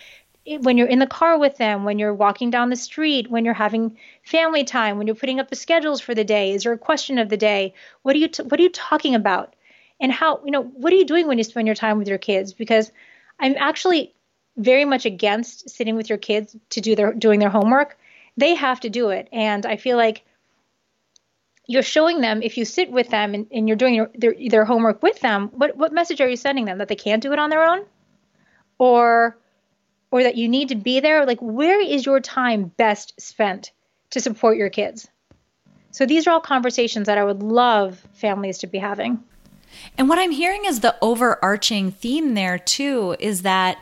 it, 0.46 0.62
when 0.62 0.78
you're 0.78 0.88
in 0.88 1.00
the 1.00 1.08
car 1.08 1.38
with 1.38 1.58
them, 1.58 1.84
when 1.84 2.00
you're 2.00 2.14
walking 2.14 2.50
down 2.50 2.70
the 2.70 2.76
street, 2.76 3.30
when 3.30 3.46
you're 3.46 3.54
having 3.54 3.98
family 4.24 4.64
time, 4.64 4.98
when 4.98 5.08
you're 5.08 5.16
putting 5.16 5.40
up 5.40 5.50
the 5.50 5.56
schedules 5.56 6.00
for 6.00 6.16
the 6.16 6.24
day, 6.24 6.54
is 6.54 6.64
there 6.64 6.74
a 6.74 6.78
question 6.78 7.18
of 7.18 7.30
the 7.30 7.38
day? 7.38 7.74
What 8.02 8.16
are 8.16 8.20
you 8.20 8.30
t- 8.30 8.44
what 8.44 8.60
are 8.60 8.64
you 8.64 8.70
talking 8.70 9.16
about? 9.16 9.56
And 10.00 10.12
how, 10.12 10.42
you 10.46 10.52
know, 10.52 10.64
what 10.64 10.94
are 10.94 10.96
you 10.96 11.06
doing 11.06 11.28
when 11.28 11.38
you 11.38 11.44
spend 11.44 11.68
your 11.68 11.76
time 11.76 11.98
with 11.98 12.08
your 12.08 12.20
kids? 12.20 12.54
Because 12.54 12.92
I'm 13.40 13.56
actually 13.58 14.14
very 14.58 14.86
much 14.86 15.06
against 15.06 15.70
sitting 15.70 15.96
with 15.96 16.10
your 16.10 16.18
kids 16.18 16.56
to 16.72 16.82
do 16.82 16.96
their 16.96 17.14
doing 17.14 17.40
their 17.40 17.50
homework. 17.50 17.98
They 18.36 18.56
have 18.56 18.80
to 18.82 18.90
do 18.90 19.10
it. 19.10 19.30
And 19.32 19.66
I 19.66 19.78
feel 19.78 19.98
like 19.98 20.24
you're 21.68 21.84
showing 21.84 22.22
them 22.22 22.42
if 22.42 22.58
you 22.58 22.66
sit 22.66 22.92
with 22.92 23.10
them 23.10 23.34
and, 23.34 23.48
and 23.52 23.68
you're 23.68 23.78
doing 23.78 23.94
your, 23.94 24.10
their, 24.16 24.34
their 24.50 24.66
homework 24.66 25.04
with 25.04 25.20
them, 25.20 25.50
what, 25.50 25.76
what 25.76 25.92
message 25.94 26.22
are 26.22 26.30
you 26.30 26.38
sending 26.38 26.66
them? 26.66 26.78
That 26.78 26.88
they 26.88 26.96
can't 26.96 27.22
do 27.22 27.34
it 27.34 27.40
on 27.40 27.50
their 27.50 27.64
own? 27.64 27.86
Or 28.80 29.38
or 30.10 30.24
that 30.24 30.38
you 30.38 30.48
need 30.48 30.70
to 30.70 30.76
be 30.76 31.00
there? 31.00 31.26
Like 31.26 31.40
where 31.42 31.82
is 31.82 32.06
your 32.06 32.20
time 32.20 32.72
best 32.78 33.20
spent 33.20 33.72
to 34.12 34.22
support 34.22 34.58
your 34.58 34.70
kids? 34.70 35.08
So 35.92 36.06
these 36.06 36.28
are 36.28 36.32
all 36.32 36.40
conversations 36.40 37.08
that 37.08 37.18
I 37.18 37.24
would 37.24 37.44
love 37.44 38.06
families 38.14 38.60
to 38.60 38.68
be 38.68 38.78
having. 38.78 39.24
And 39.98 40.08
what 40.08 40.20
I'm 40.20 40.32
hearing 40.32 40.66
is 40.66 40.80
the 40.80 40.96
overarching 41.02 41.92
theme 41.92 42.34
there 42.34 42.58
too 42.58 43.16
is 43.20 43.42
that 43.42 43.78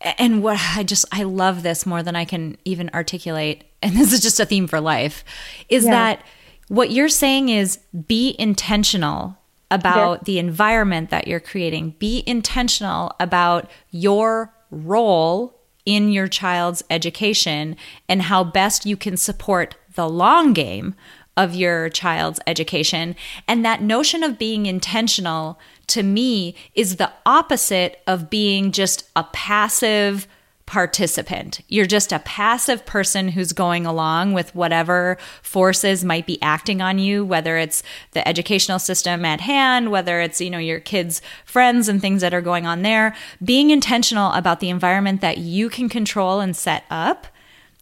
and 0.00 0.42
what 0.42 0.58
I 0.76 0.82
just 0.82 1.04
I 1.12 1.24
love 1.24 1.62
this 1.62 1.84
more 1.86 2.02
than 2.02 2.16
I 2.16 2.24
can 2.24 2.56
even 2.64 2.90
articulate 2.94 3.64
and 3.82 3.94
this 3.96 4.12
is 4.12 4.20
just 4.20 4.40
a 4.40 4.46
theme 4.46 4.66
for 4.66 4.80
life 4.80 5.24
is 5.68 5.84
yeah. 5.84 5.90
that 5.90 6.24
what 6.68 6.90
you're 6.90 7.08
saying 7.08 7.48
is 7.48 7.78
be 8.06 8.34
intentional 8.38 9.36
about 9.70 10.20
yeah. 10.20 10.24
the 10.24 10.38
environment 10.38 11.10
that 11.10 11.28
you're 11.28 11.40
creating 11.40 11.94
be 11.98 12.22
intentional 12.26 13.12
about 13.20 13.70
your 13.90 14.54
role 14.70 15.56
in 15.86 16.10
your 16.10 16.28
child's 16.28 16.82
education 16.90 17.76
and 18.08 18.22
how 18.22 18.44
best 18.44 18.86
you 18.86 18.96
can 18.96 19.16
support 19.16 19.74
the 19.94 20.08
long 20.08 20.52
game 20.52 20.94
of 21.36 21.54
your 21.54 21.88
child's 21.88 22.40
education 22.46 23.16
and 23.48 23.64
that 23.64 23.82
notion 23.82 24.22
of 24.22 24.38
being 24.38 24.66
intentional 24.66 25.58
to 25.90 26.02
me 26.02 26.54
is 26.74 26.96
the 26.96 27.12
opposite 27.26 28.02
of 28.06 28.30
being 28.30 28.72
just 28.72 29.08
a 29.14 29.24
passive 29.24 30.26
participant. 30.70 31.62
You're 31.66 31.84
just 31.84 32.12
a 32.12 32.20
passive 32.20 32.86
person 32.86 33.26
who's 33.26 33.52
going 33.52 33.86
along 33.86 34.34
with 34.34 34.54
whatever 34.54 35.18
forces 35.42 36.04
might 36.04 36.28
be 36.28 36.40
acting 36.40 36.80
on 36.80 37.00
you, 37.00 37.24
whether 37.24 37.56
it's 37.56 37.82
the 38.12 38.26
educational 38.26 38.78
system 38.78 39.24
at 39.24 39.40
hand, 39.40 39.90
whether 39.90 40.20
it's, 40.20 40.40
you 40.40 40.48
know, 40.48 40.58
your 40.58 40.78
kids' 40.78 41.20
friends 41.44 41.88
and 41.88 42.00
things 42.00 42.20
that 42.20 42.32
are 42.32 42.40
going 42.40 42.66
on 42.66 42.82
there. 42.82 43.16
Being 43.42 43.70
intentional 43.70 44.30
about 44.30 44.60
the 44.60 44.70
environment 44.70 45.20
that 45.22 45.38
you 45.38 45.70
can 45.70 45.88
control 45.88 46.38
and 46.38 46.56
set 46.56 46.84
up 46.88 47.26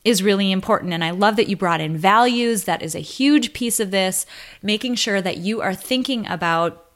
is 0.03 0.23
really 0.23 0.51
important. 0.51 0.95
And 0.95 1.05
I 1.05 1.11
love 1.11 1.37
that 1.37 1.49
you 1.49 1.57
brought 1.59 1.83
in 1.83 1.95
values. 1.95 2.65
That 2.65 2.83
is 2.83 2.95
a 2.95 3.01
huge 3.01 3.53
piece 3.53 3.81
of 3.81 3.91
this, 3.91 4.25
making 4.63 4.95
sure 4.95 5.21
that 5.21 5.37
you 5.37 5.61
are 5.61 5.75
thinking 5.75 6.27
about 6.27 6.88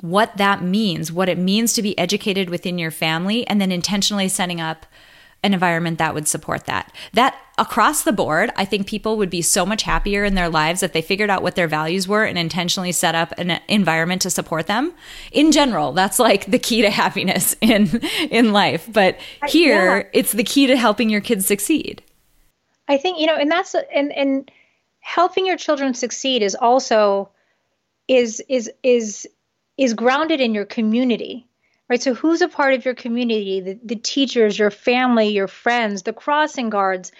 what 0.00 0.36
that 0.36 0.62
means, 0.62 1.10
what 1.10 1.28
it 1.28 1.38
means 1.38 1.72
to 1.74 1.82
be 1.82 1.98
educated 1.98 2.50
within 2.50 2.78
your 2.78 2.90
family, 2.90 3.46
and 3.46 3.60
then 3.60 3.72
intentionally 3.72 4.28
setting 4.28 4.60
up 4.60 4.86
an 5.42 5.54
environment 5.54 5.98
that 5.98 6.14
would 6.14 6.26
support 6.26 6.64
that. 6.64 6.92
That 7.12 7.36
across 7.58 8.02
the 8.02 8.12
board, 8.12 8.50
I 8.56 8.64
think 8.64 8.86
people 8.86 9.16
would 9.16 9.30
be 9.30 9.42
so 9.42 9.64
much 9.64 9.82
happier 9.82 10.24
in 10.24 10.34
their 10.34 10.48
lives 10.48 10.82
if 10.82 10.92
they 10.92 11.02
figured 11.02 11.30
out 11.30 11.42
what 11.42 11.54
their 11.54 11.68
values 11.68 12.08
were 12.08 12.24
and 12.24 12.36
intentionally 12.36 12.90
set 12.90 13.14
up 13.14 13.32
an 13.38 13.60
environment 13.68 14.22
to 14.22 14.30
support 14.30 14.66
them. 14.66 14.92
In 15.30 15.52
general, 15.52 15.92
that's 15.92 16.18
like 16.18 16.46
the 16.46 16.58
key 16.58 16.82
to 16.82 16.90
happiness 16.90 17.54
in 17.60 18.00
in 18.30 18.52
life. 18.52 18.88
But 18.92 19.18
here, 19.46 19.98
yeah. 19.98 20.02
it's 20.12 20.32
the 20.32 20.44
key 20.44 20.66
to 20.66 20.76
helping 20.76 21.08
your 21.08 21.20
kids 21.20 21.46
succeed. 21.46 22.02
I 22.88 22.96
think, 22.96 23.20
you 23.20 23.26
know, 23.26 23.36
and 23.36 23.50
that's 23.50 23.76
and 23.94 24.12
and 24.12 24.50
helping 25.00 25.46
your 25.46 25.56
children 25.56 25.94
succeed 25.94 26.42
is 26.42 26.54
also 26.56 27.30
is 28.08 28.42
is 28.48 28.70
is 28.82 29.28
is 29.78 29.94
grounded 29.94 30.40
in 30.40 30.54
your 30.54 30.66
community 30.66 31.44
right? 31.88 32.02
So 32.02 32.12
who's 32.12 32.42
a 32.42 32.48
part 32.48 32.74
of 32.74 32.84
your 32.84 32.94
community? 32.94 33.60
The, 33.60 33.80
the 33.82 33.96
teachers 33.96 34.58
your 34.58 34.70
family 34.70 35.28
your 35.28 35.48
friends 35.48 36.02
the 36.02 36.12
crossing 36.12 36.70
guards 36.70 37.12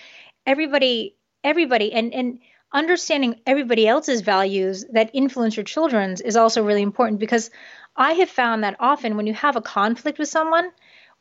everybody 0.46 1.16
everybody. 1.42 1.92
And 1.92 2.12
and 2.12 2.38
understanding 2.72 3.40
everybody 3.46 3.88
else's 3.88 4.20
values 4.20 4.84
that 4.92 5.10
influence 5.14 5.56
your 5.56 5.64
children's 5.64 6.20
is 6.20 6.36
also 6.36 6.62
really 6.62 6.82
important 6.82 7.18
because 7.18 7.50
i 7.96 8.12
have 8.12 8.28
found 8.28 8.62
that 8.62 8.76
often 8.78 9.16
when 9.16 9.26
you 9.26 9.32
have 9.32 9.56
a 9.56 9.62
conflict 9.62 10.18
with 10.18 10.28
someone 10.28 10.70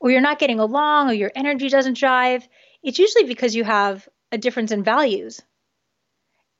or 0.01 0.11
you're 0.11 0.19
not 0.19 0.39
getting 0.39 0.59
along 0.59 1.09
or 1.09 1.13
your 1.13 1.31
energy 1.35 1.69
doesn't 1.69 1.97
jive 1.97 2.45
it's 2.83 2.99
usually 2.99 3.25
because 3.25 3.55
you 3.55 3.63
have 3.63 4.07
a 4.31 4.37
difference 4.37 4.71
in 4.71 4.83
values. 4.83 5.41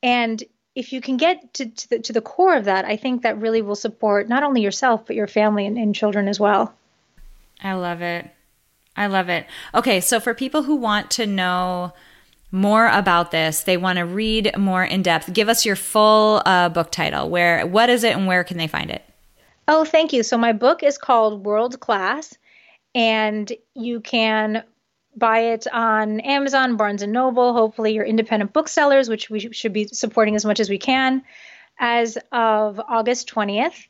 And 0.04 0.44
if 0.78 0.94
you 0.94 1.02
can 1.02 1.18
get 1.18 1.56
to, 1.56 1.66
to, 1.66 1.90
the, 1.90 2.00
to 2.00 2.14
the 2.14 2.22
core 2.22 2.56
of 2.56 2.66
that, 2.66 2.86
I 2.86 2.98
think 2.98 3.24
that 3.24 3.42
really 3.42 3.64
will 3.64 3.76
support 3.76 4.30
not 4.30 4.44
only 4.44 4.62
yourself, 4.62 5.08
but 5.08 5.16
your 5.16 5.26
family 5.26 5.66
and, 5.66 5.76
and 5.76 5.96
children 5.96 6.28
as 6.28 6.40
well. 6.40 6.72
I 7.64 7.74
love 7.74 8.04
it. 8.04 8.30
I 8.96 9.08
love 9.08 9.28
it. 9.28 9.48
Okay, 9.74 10.00
so 10.00 10.20
for 10.20 10.36
people 10.36 10.62
who 10.62 10.76
want 10.76 11.10
to 11.12 11.26
know 11.26 11.94
more 12.52 12.88
about 12.90 13.32
this, 13.32 13.64
they 13.64 13.76
want 13.76 13.98
to 13.98 14.06
read 14.06 14.56
more 14.56 14.84
in 14.84 15.02
depth. 15.02 15.34
Give 15.34 15.50
us 15.50 15.66
your 15.66 15.76
full 15.76 16.44
uh, 16.46 16.70
book 16.70 16.92
title. 16.92 17.28
Where, 17.28 17.66
what 17.66 17.90
is 17.90 18.04
it, 18.04 18.16
and 18.16 18.28
where 18.28 18.44
can 18.44 18.58
they 18.58 18.68
find 18.68 18.92
it? 18.92 19.04
Oh, 19.68 19.84
thank 19.84 20.14
you. 20.14 20.22
So 20.22 20.38
my 20.38 20.54
book 20.54 20.84
is 20.84 21.00
called 21.00 21.44
World 21.44 21.80
Class, 21.80 22.38
and 22.94 23.52
you 23.74 24.00
can 24.00 24.64
buy 25.18 25.40
it 25.40 25.66
on 25.72 26.20
Amazon, 26.20 26.78
Barnes 26.78 27.02
and 27.02 27.12
Noble, 27.12 27.54
hopefully 27.54 27.94
your 27.94 28.06
independent 28.06 28.54
booksellers, 28.54 29.10
which 29.10 29.30
we 29.30 29.52
should 29.52 29.74
be 29.74 29.88
supporting 29.88 30.36
as 30.36 30.46
much 30.46 30.60
as 30.60 30.70
we 30.70 30.78
can, 30.78 31.24
as 31.80 32.18
of 32.32 32.80
August 32.80 33.30
20th. 33.30 33.88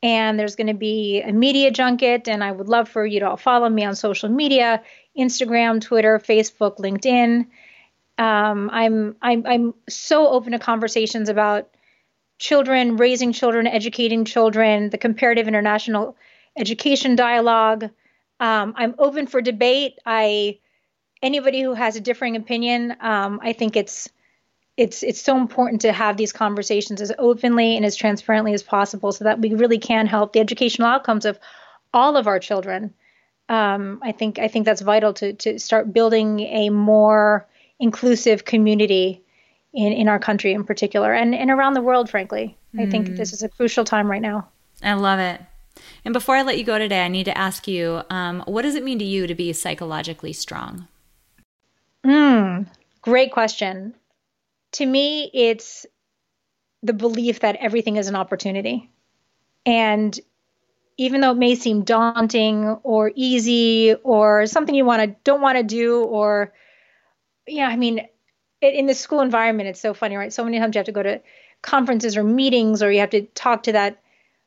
And 0.00 0.38
there's 0.38 0.54
going 0.54 0.68
to 0.68 0.74
be 0.74 1.20
a 1.22 1.32
media 1.32 1.72
junket, 1.72 2.28
and 2.28 2.44
I 2.44 2.52
would 2.52 2.68
love 2.68 2.88
for 2.88 3.04
you 3.04 3.18
to 3.20 3.30
all 3.30 3.36
follow 3.36 3.68
me 3.68 3.84
on 3.84 3.96
social 3.96 4.28
media 4.28 4.82
Instagram, 5.18 5.80
Twitter, 5.80 6.20
Facebook, 6.20 6.78
LinkedIn. 6.78 7.46
Um, 8.16 8.70
I'm, 8.72 9.16
I'm, 9.20 9.44
I'm 9.44 9.74
so 9.88 10.28
open 10.28 10.52
to 10.52 10.60
conversations 10.60 11.28
about 11.28 11.68
children, 12.38 12.96
raising 12.96 13.32
children, 13.32 13.66
educating 13.66 14.24
children, 14.24 14.90
the 14.90 14.98
comparative 14.98 15.48
international 15.48 16.16
education 16.56 17.16
dialogue. 17.16 17.90
Um, 18.38 18.74
I'm 18.76 18.94
open 18.98 19.26
for 19.26 19.40
debate. 19.40 19.98
I 20.06 20.58
anybody 21.22 21.62
who 21.62 21.74
has 21.74 21.96
a 21.96 22.00
differing 22.00 22.36
opinion, 22.36 22.96
um, 23.00 23.40
I 23.42 23.52
think 23.52 23.76
it's 23.76 24.08
it's 24.76 25.02
it's 25.02 25.20
so 25.20 25.36
important 25.36 25.80
to 25.82 25.92
have 25.92 26.16
these 26.16 26.32
conversations 26.32 27.00
as 27.00 27.12
openly 27.18 27.76
and 27.76 27.84
as 27.84 27.96
transparently 27.96 28.54
as 28.54 28.62
possible, 28.62 29.12
so 29.12 29.24
that 29.24 29.40
we 29.40 29.54
really 29.54 29.78
can 29.78 30.06
help 30.06 30.32
the 30.32 30.40
educational 30.40 30.88
outcomes 30.88 31.24
of 31.24 31.38
all 31.92 32.16
of 32.16 32.26
our 32.26 32.38
children. 32.38 32.94
Um, 33.48 34.00
I 34.02 34.12
think 34.12 34.38
I 34.38 34.48
think 34.48 34.64
that's 34.64 34.82
vital 34.82 35.12
to 35.14 35.32
to 35.32 35.58
start 35.58 35.92
building 35.92 36.40
a 36.40 36.70
more 36.70 37.46
inclusive 37.80 38.44
community 38.44 39.22
in 39.72 39.92
in 39.92 40.08
our 40.08 40.18
country 40.18 40.52
in 40.52 40.64
particular, 40.64 41.12
and 41.12 41.34
and 41.34 41.50
around 41.50 41.74
the 41.74 41.82
world. 41.82 42.08
Frankly, 42.08 42.56
mm. 42.74 42.86
I 42.86 42.90
think 42.90 43.08
mm. 43.08 43.16
this 43.16 43.32
is 43.32 43.42
a 43.42 43.48
crucial 43.48 43.84
time 43.84 44.08
right 44.10 44.22
now. 44.22 44.48
I 44.82 44.92
love 44.94 45.18
it. 45.18 45.40
And 46.04 46.12
before 46.12 46.36
I 46.36 46.42
let 46.42 46.58
you 46.58 46.64
go 46.64 46.78
today, 46.78 47.04
I 47.04 47.08
need 47.08 47.24
to 47.24 47.38
ask 47.38 47.66
you, 47.66 48.02
um, 48.10 48.42
what 48.46 48.62
does 48.62 48.74
it 48.74 48.84
mean 48.84 48.98
to 48.98 49.04
you 49.04 49.26
to 49.26 49.34
be 49.34 49.52
psychologically 49.52 50.32
strong? 50.32 50.86
Mm, 52.08 52.66
great 53.02 53.32
question. 53.32 53.94
To 54.72 54.86
me, 54.86 55.30
it's 55.34 55.86
the 56.82 56.92
belief 56.92 57.40
that 57.40 57.56
everything 57.56 57.96
is 57.96 58.08
an 58.08 58.16
opportunity. 58.16 58.90
And 59.66 60.18
even 60.98 61.20
though 61.20 61.32
it 61.32 61.38
may 61.38 61.54
seem 61.56 61.84
daunting 61.84 62.66
or 62.84 63.12
easy 63.14 63.94
or 64.04 64.46
something 64.46 64.74
you 64.74 64.84
want 64.84 65.02
to 65.02 65.16
don't 65.24 65.40
want 65.42 65.58
to 65.58 65.64
do 65.64 66.02
or 66.04 66.52
yeah, 67.46 67.68
I 67.68 67.76
mean, 67.76 68.06
in 68.60 68.86
the 68.86 68.94
school 68.94 69.20
environment, 69.20 69.68
it's 69.68 69.80
so 69.80 69.94
funny, 69.94 70.16
right? 70.16 70.32
So 70.32 70.44
many 70.44 70.58
times 70.58 70.74
you 70.74 70.80
have 70.80 70.86
to 70.86 70.92
go 70.92 71.02
to 71.02 71.22
conferences 71.62 72.16
or 72.16 72.24
meetings, 72.24 72.82
or 72.82 72.92
you 72.92 73.00
have 73.00 73.10
to 73.10 73.22
talk 73.22 73.64
to 73.64 73.72
that 73.72 74.02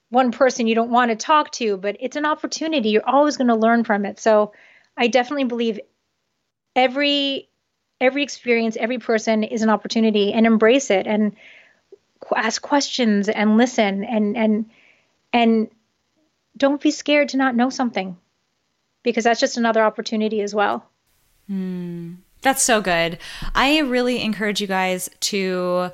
one 0.10 0.32
person 0.32 0.68
you 0.68 0.76
don't 0.76 0.92
want 0.92 1.12
to 1.12 1.16
talk 1.18 1.52
to, 1.54 1.78
but 1.78 1.98
it's 2.00 2.18
an 2.18 2.26
opportunity. 2.26 2.90
You're 2.90 3.08
always 3.08 3.38
going 3.38 3.48
to 3.50 3.56
learn 3.56 3.84
from 3.84 4.06
it. 4.06 4.20
So 4.20 4.54
I 4.98 5.08
definitely 5.08 5.46
believe 5.46 5.80
every 6.76 7.50
every 8.02 8.24
experience, 8.24 8.76
every 8.78 8.98
person 8.98 9.44
is 9.44 9.62
an 9.62 9.70
opportunity 9.70 10.34
and 10.34 10.46
embrace 10.46 10.90
it 10.90 11.08
and 11.08 11.36
ask 12.36 12.62
questions 12.62 13.30
and 13.30 13.58
listen 13.58 14.04
and 14.04 14.38
and 14.38 14.70
and 15.34 15.70
don't 16.58 16.82
be 16.82 16.92
scared 16.92 17.30
to 17.30 17.38
not 17.38 17.56
know 17.56 17.70
something 17.70 18.18
because 19.04 19.24
that's 19.24 19.40
just 19.40 19.58
another 19.58 19.82
opportunity 19.82 20.42
as 20.42 20.54
well. 20.54 20.86
Mm, 21.50 22.18
that's 22.42 22.62
so 22.62 22.82
good. 22.82 23.18
I 23.56 23.80
really 23.80 24.22
encourage 24.22 24.62
you 24.62 24.68
guys 24.68 25.10
to 25.22 25.92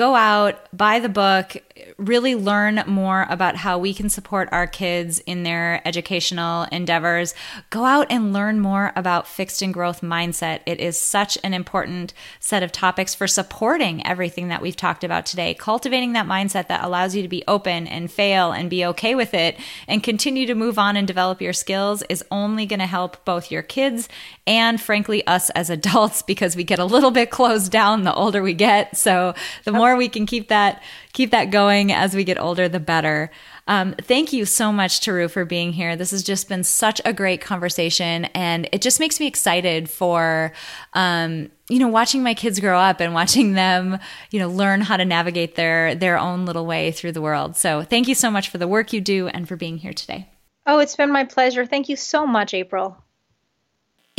go 0.00 0.14
out, 0.14 0.58
buy 0.74 0.98
the 0.98 1.10
book, 1.10 1.58
really 1.98 2.34
learn 2.34 2.82
more 2.86 3.26
about 3.28 3.56
how 3.56 3.76
we 3.76 3.92
can 3.92 4.08
support 4.08 4.48
our 4.50 4.66
kids 4.66 5.18
in 5.20 5.42
their 5.42 5.86
educational 5.86 6.62
endeavors. 6.72 7.34
Go 7.68 7.84
out 7.84 8.06
and 8.08 8.32
learn 8.32 8.60
more 8.60 8.92
about 8.96 9.28
fixed 9.28 9.60
and 9.60 9.74
growth 9.74 10.00
mindset. 10.00 10.60
It 10.64 10.80
is 10.80 10.98
such 10.98 11.36
an 11.44 11.52
important 11.52 12.14
set 12.38 12.62
of 12.62 12.72
topics 12.72 13.14
for 13.14 13.26
supporting 13.26 14.06
everything 14.06 14.48
that 14.48 14.62
we've 14.62 14.74
talked 14.74 15.04
about 15.04 15.26
today. 15.26 15.52
Cultivating 15.52 16.14
that 16.14 16.26
mindset 16.26 16.68
that 16.68 16.82
allows 16.82 17.14
you 17.14 17.20
to 17.20 17.28
be 17.28 17.44
open 17.46 17.86
and 17.86 18.10
fail 18.10 18.52
and 18.52 18.70
be 18.70 18.86
okay 18.86 19.14
with 19.14 19.34
it 19.34 19.58
and 19.86 20.02
continue 20.02 20.46
to 20.46 20.54
move 20.54 20.78
on 20.78 20.96
and 20.96 21.06
develop 21.06 21.42
your 21.42 21.52
skills 21.52 22.02
is 22.08 22.24
only 22.30 22.64
going 22.64 22.80
to 22.80 22.86
help 22.86 23.22
both 23.26 23.50
your 23.50 23.62
kids 23.62 24.08
and 24.46 24.80
frankly 24.80 25.26
us 25.26 25.50
as 25.50 25.68
adults 25.68 26.22
because 26.30 26.56
we 26.56 26.64
get 26.64 26.78
a 26.78 26.84
little 26.84 27.10
bit 27.10 27.30
closed 27.30 27.70
down 27.70 28.04
the 28.04 28.14
older 28.14 28.42
we 28.42 28.54
get. 28.54 28.96
So 28.96 29.34
the 29.64 29.72
more 29.72 29.89
we 29.96 30.08
can 30.08 30.26
keep 30.26 30.48
that 30.48 30.82
keep 31.12 31.30
that 31.30 31.50
going 31.50 31.92
as 31.92 32.14
we 32.14 32.24
get 32.24 32.38
older, 32.38 32.68
the 32.68 32.80
better. 32.80 33.30
Um, 33.66 33.94
thank 34.00 34.32
you 34.32 34.44
so 34.44 34.72
much, 34.72 35.00
Teru, 35.00 35.28
for 35.28 35.44
being 35.44 35.72
here. 35.72 35.94
This 35.96 36.10
has 36.10 36.22
just 36.22 36.48
been 36.48 36.64
such 36.64 37.00
a 37.04 37.12
great 37.12 37.40
conversation, 37.40 38.24
and 38.26 38.68
it 38.72 38.82
just 38.82 38.98
makes 38.98 39.20
me 39.20 39.26
excited 39.26 39.88
for, 39.88 40.52
um, 40.94 41.50
you 41.68 41.78
know, 41.78 41.88
watching 41.88 42.22
my 42.22 42.34
kids 42.34 42.58
grow 42.58 42.78
up 42.78 43.00
and 43.00 43.14
watching 43.14 43.52
them, 43.52 43.98
you 44.30 44.40
know, 44.40 44.48
learn 44.48 44.80
how 44.80 44.96
to 44.96 45.04
navigate 45.04 45.54
their 45.54 45.94
their 45.94 46.18
own 46.18 46.46
little 46.46 46.66
way 46.66 46.90
through 46.90 47.12
the 47.12 47.22
world. 47.22 47.56
So, 47.56 47.82
thank 47.82 48.08
you 48.08 48.14
so 48.14 48.30
much 48.30 48.48
for 48.48 48.58
the 48.58 48.68
work 48.68 48.92
you 48.92 49.00
do 49.00 49.28
and 49.28 49.46
for 49.46 49.56
being 49.56 49.78
here 49.78 49.92
today. 49.92 50.28
Oh, 50.66 50.78
it's 50.78 50.96
been 50.96 51.12
my 51.12 51.24
pleasure. 51.24 51.64
Thank 51.66 51.88
you 51.88 51.96
so 51.96 52.26
much, 52.26 52.54
April. 52.54 52.96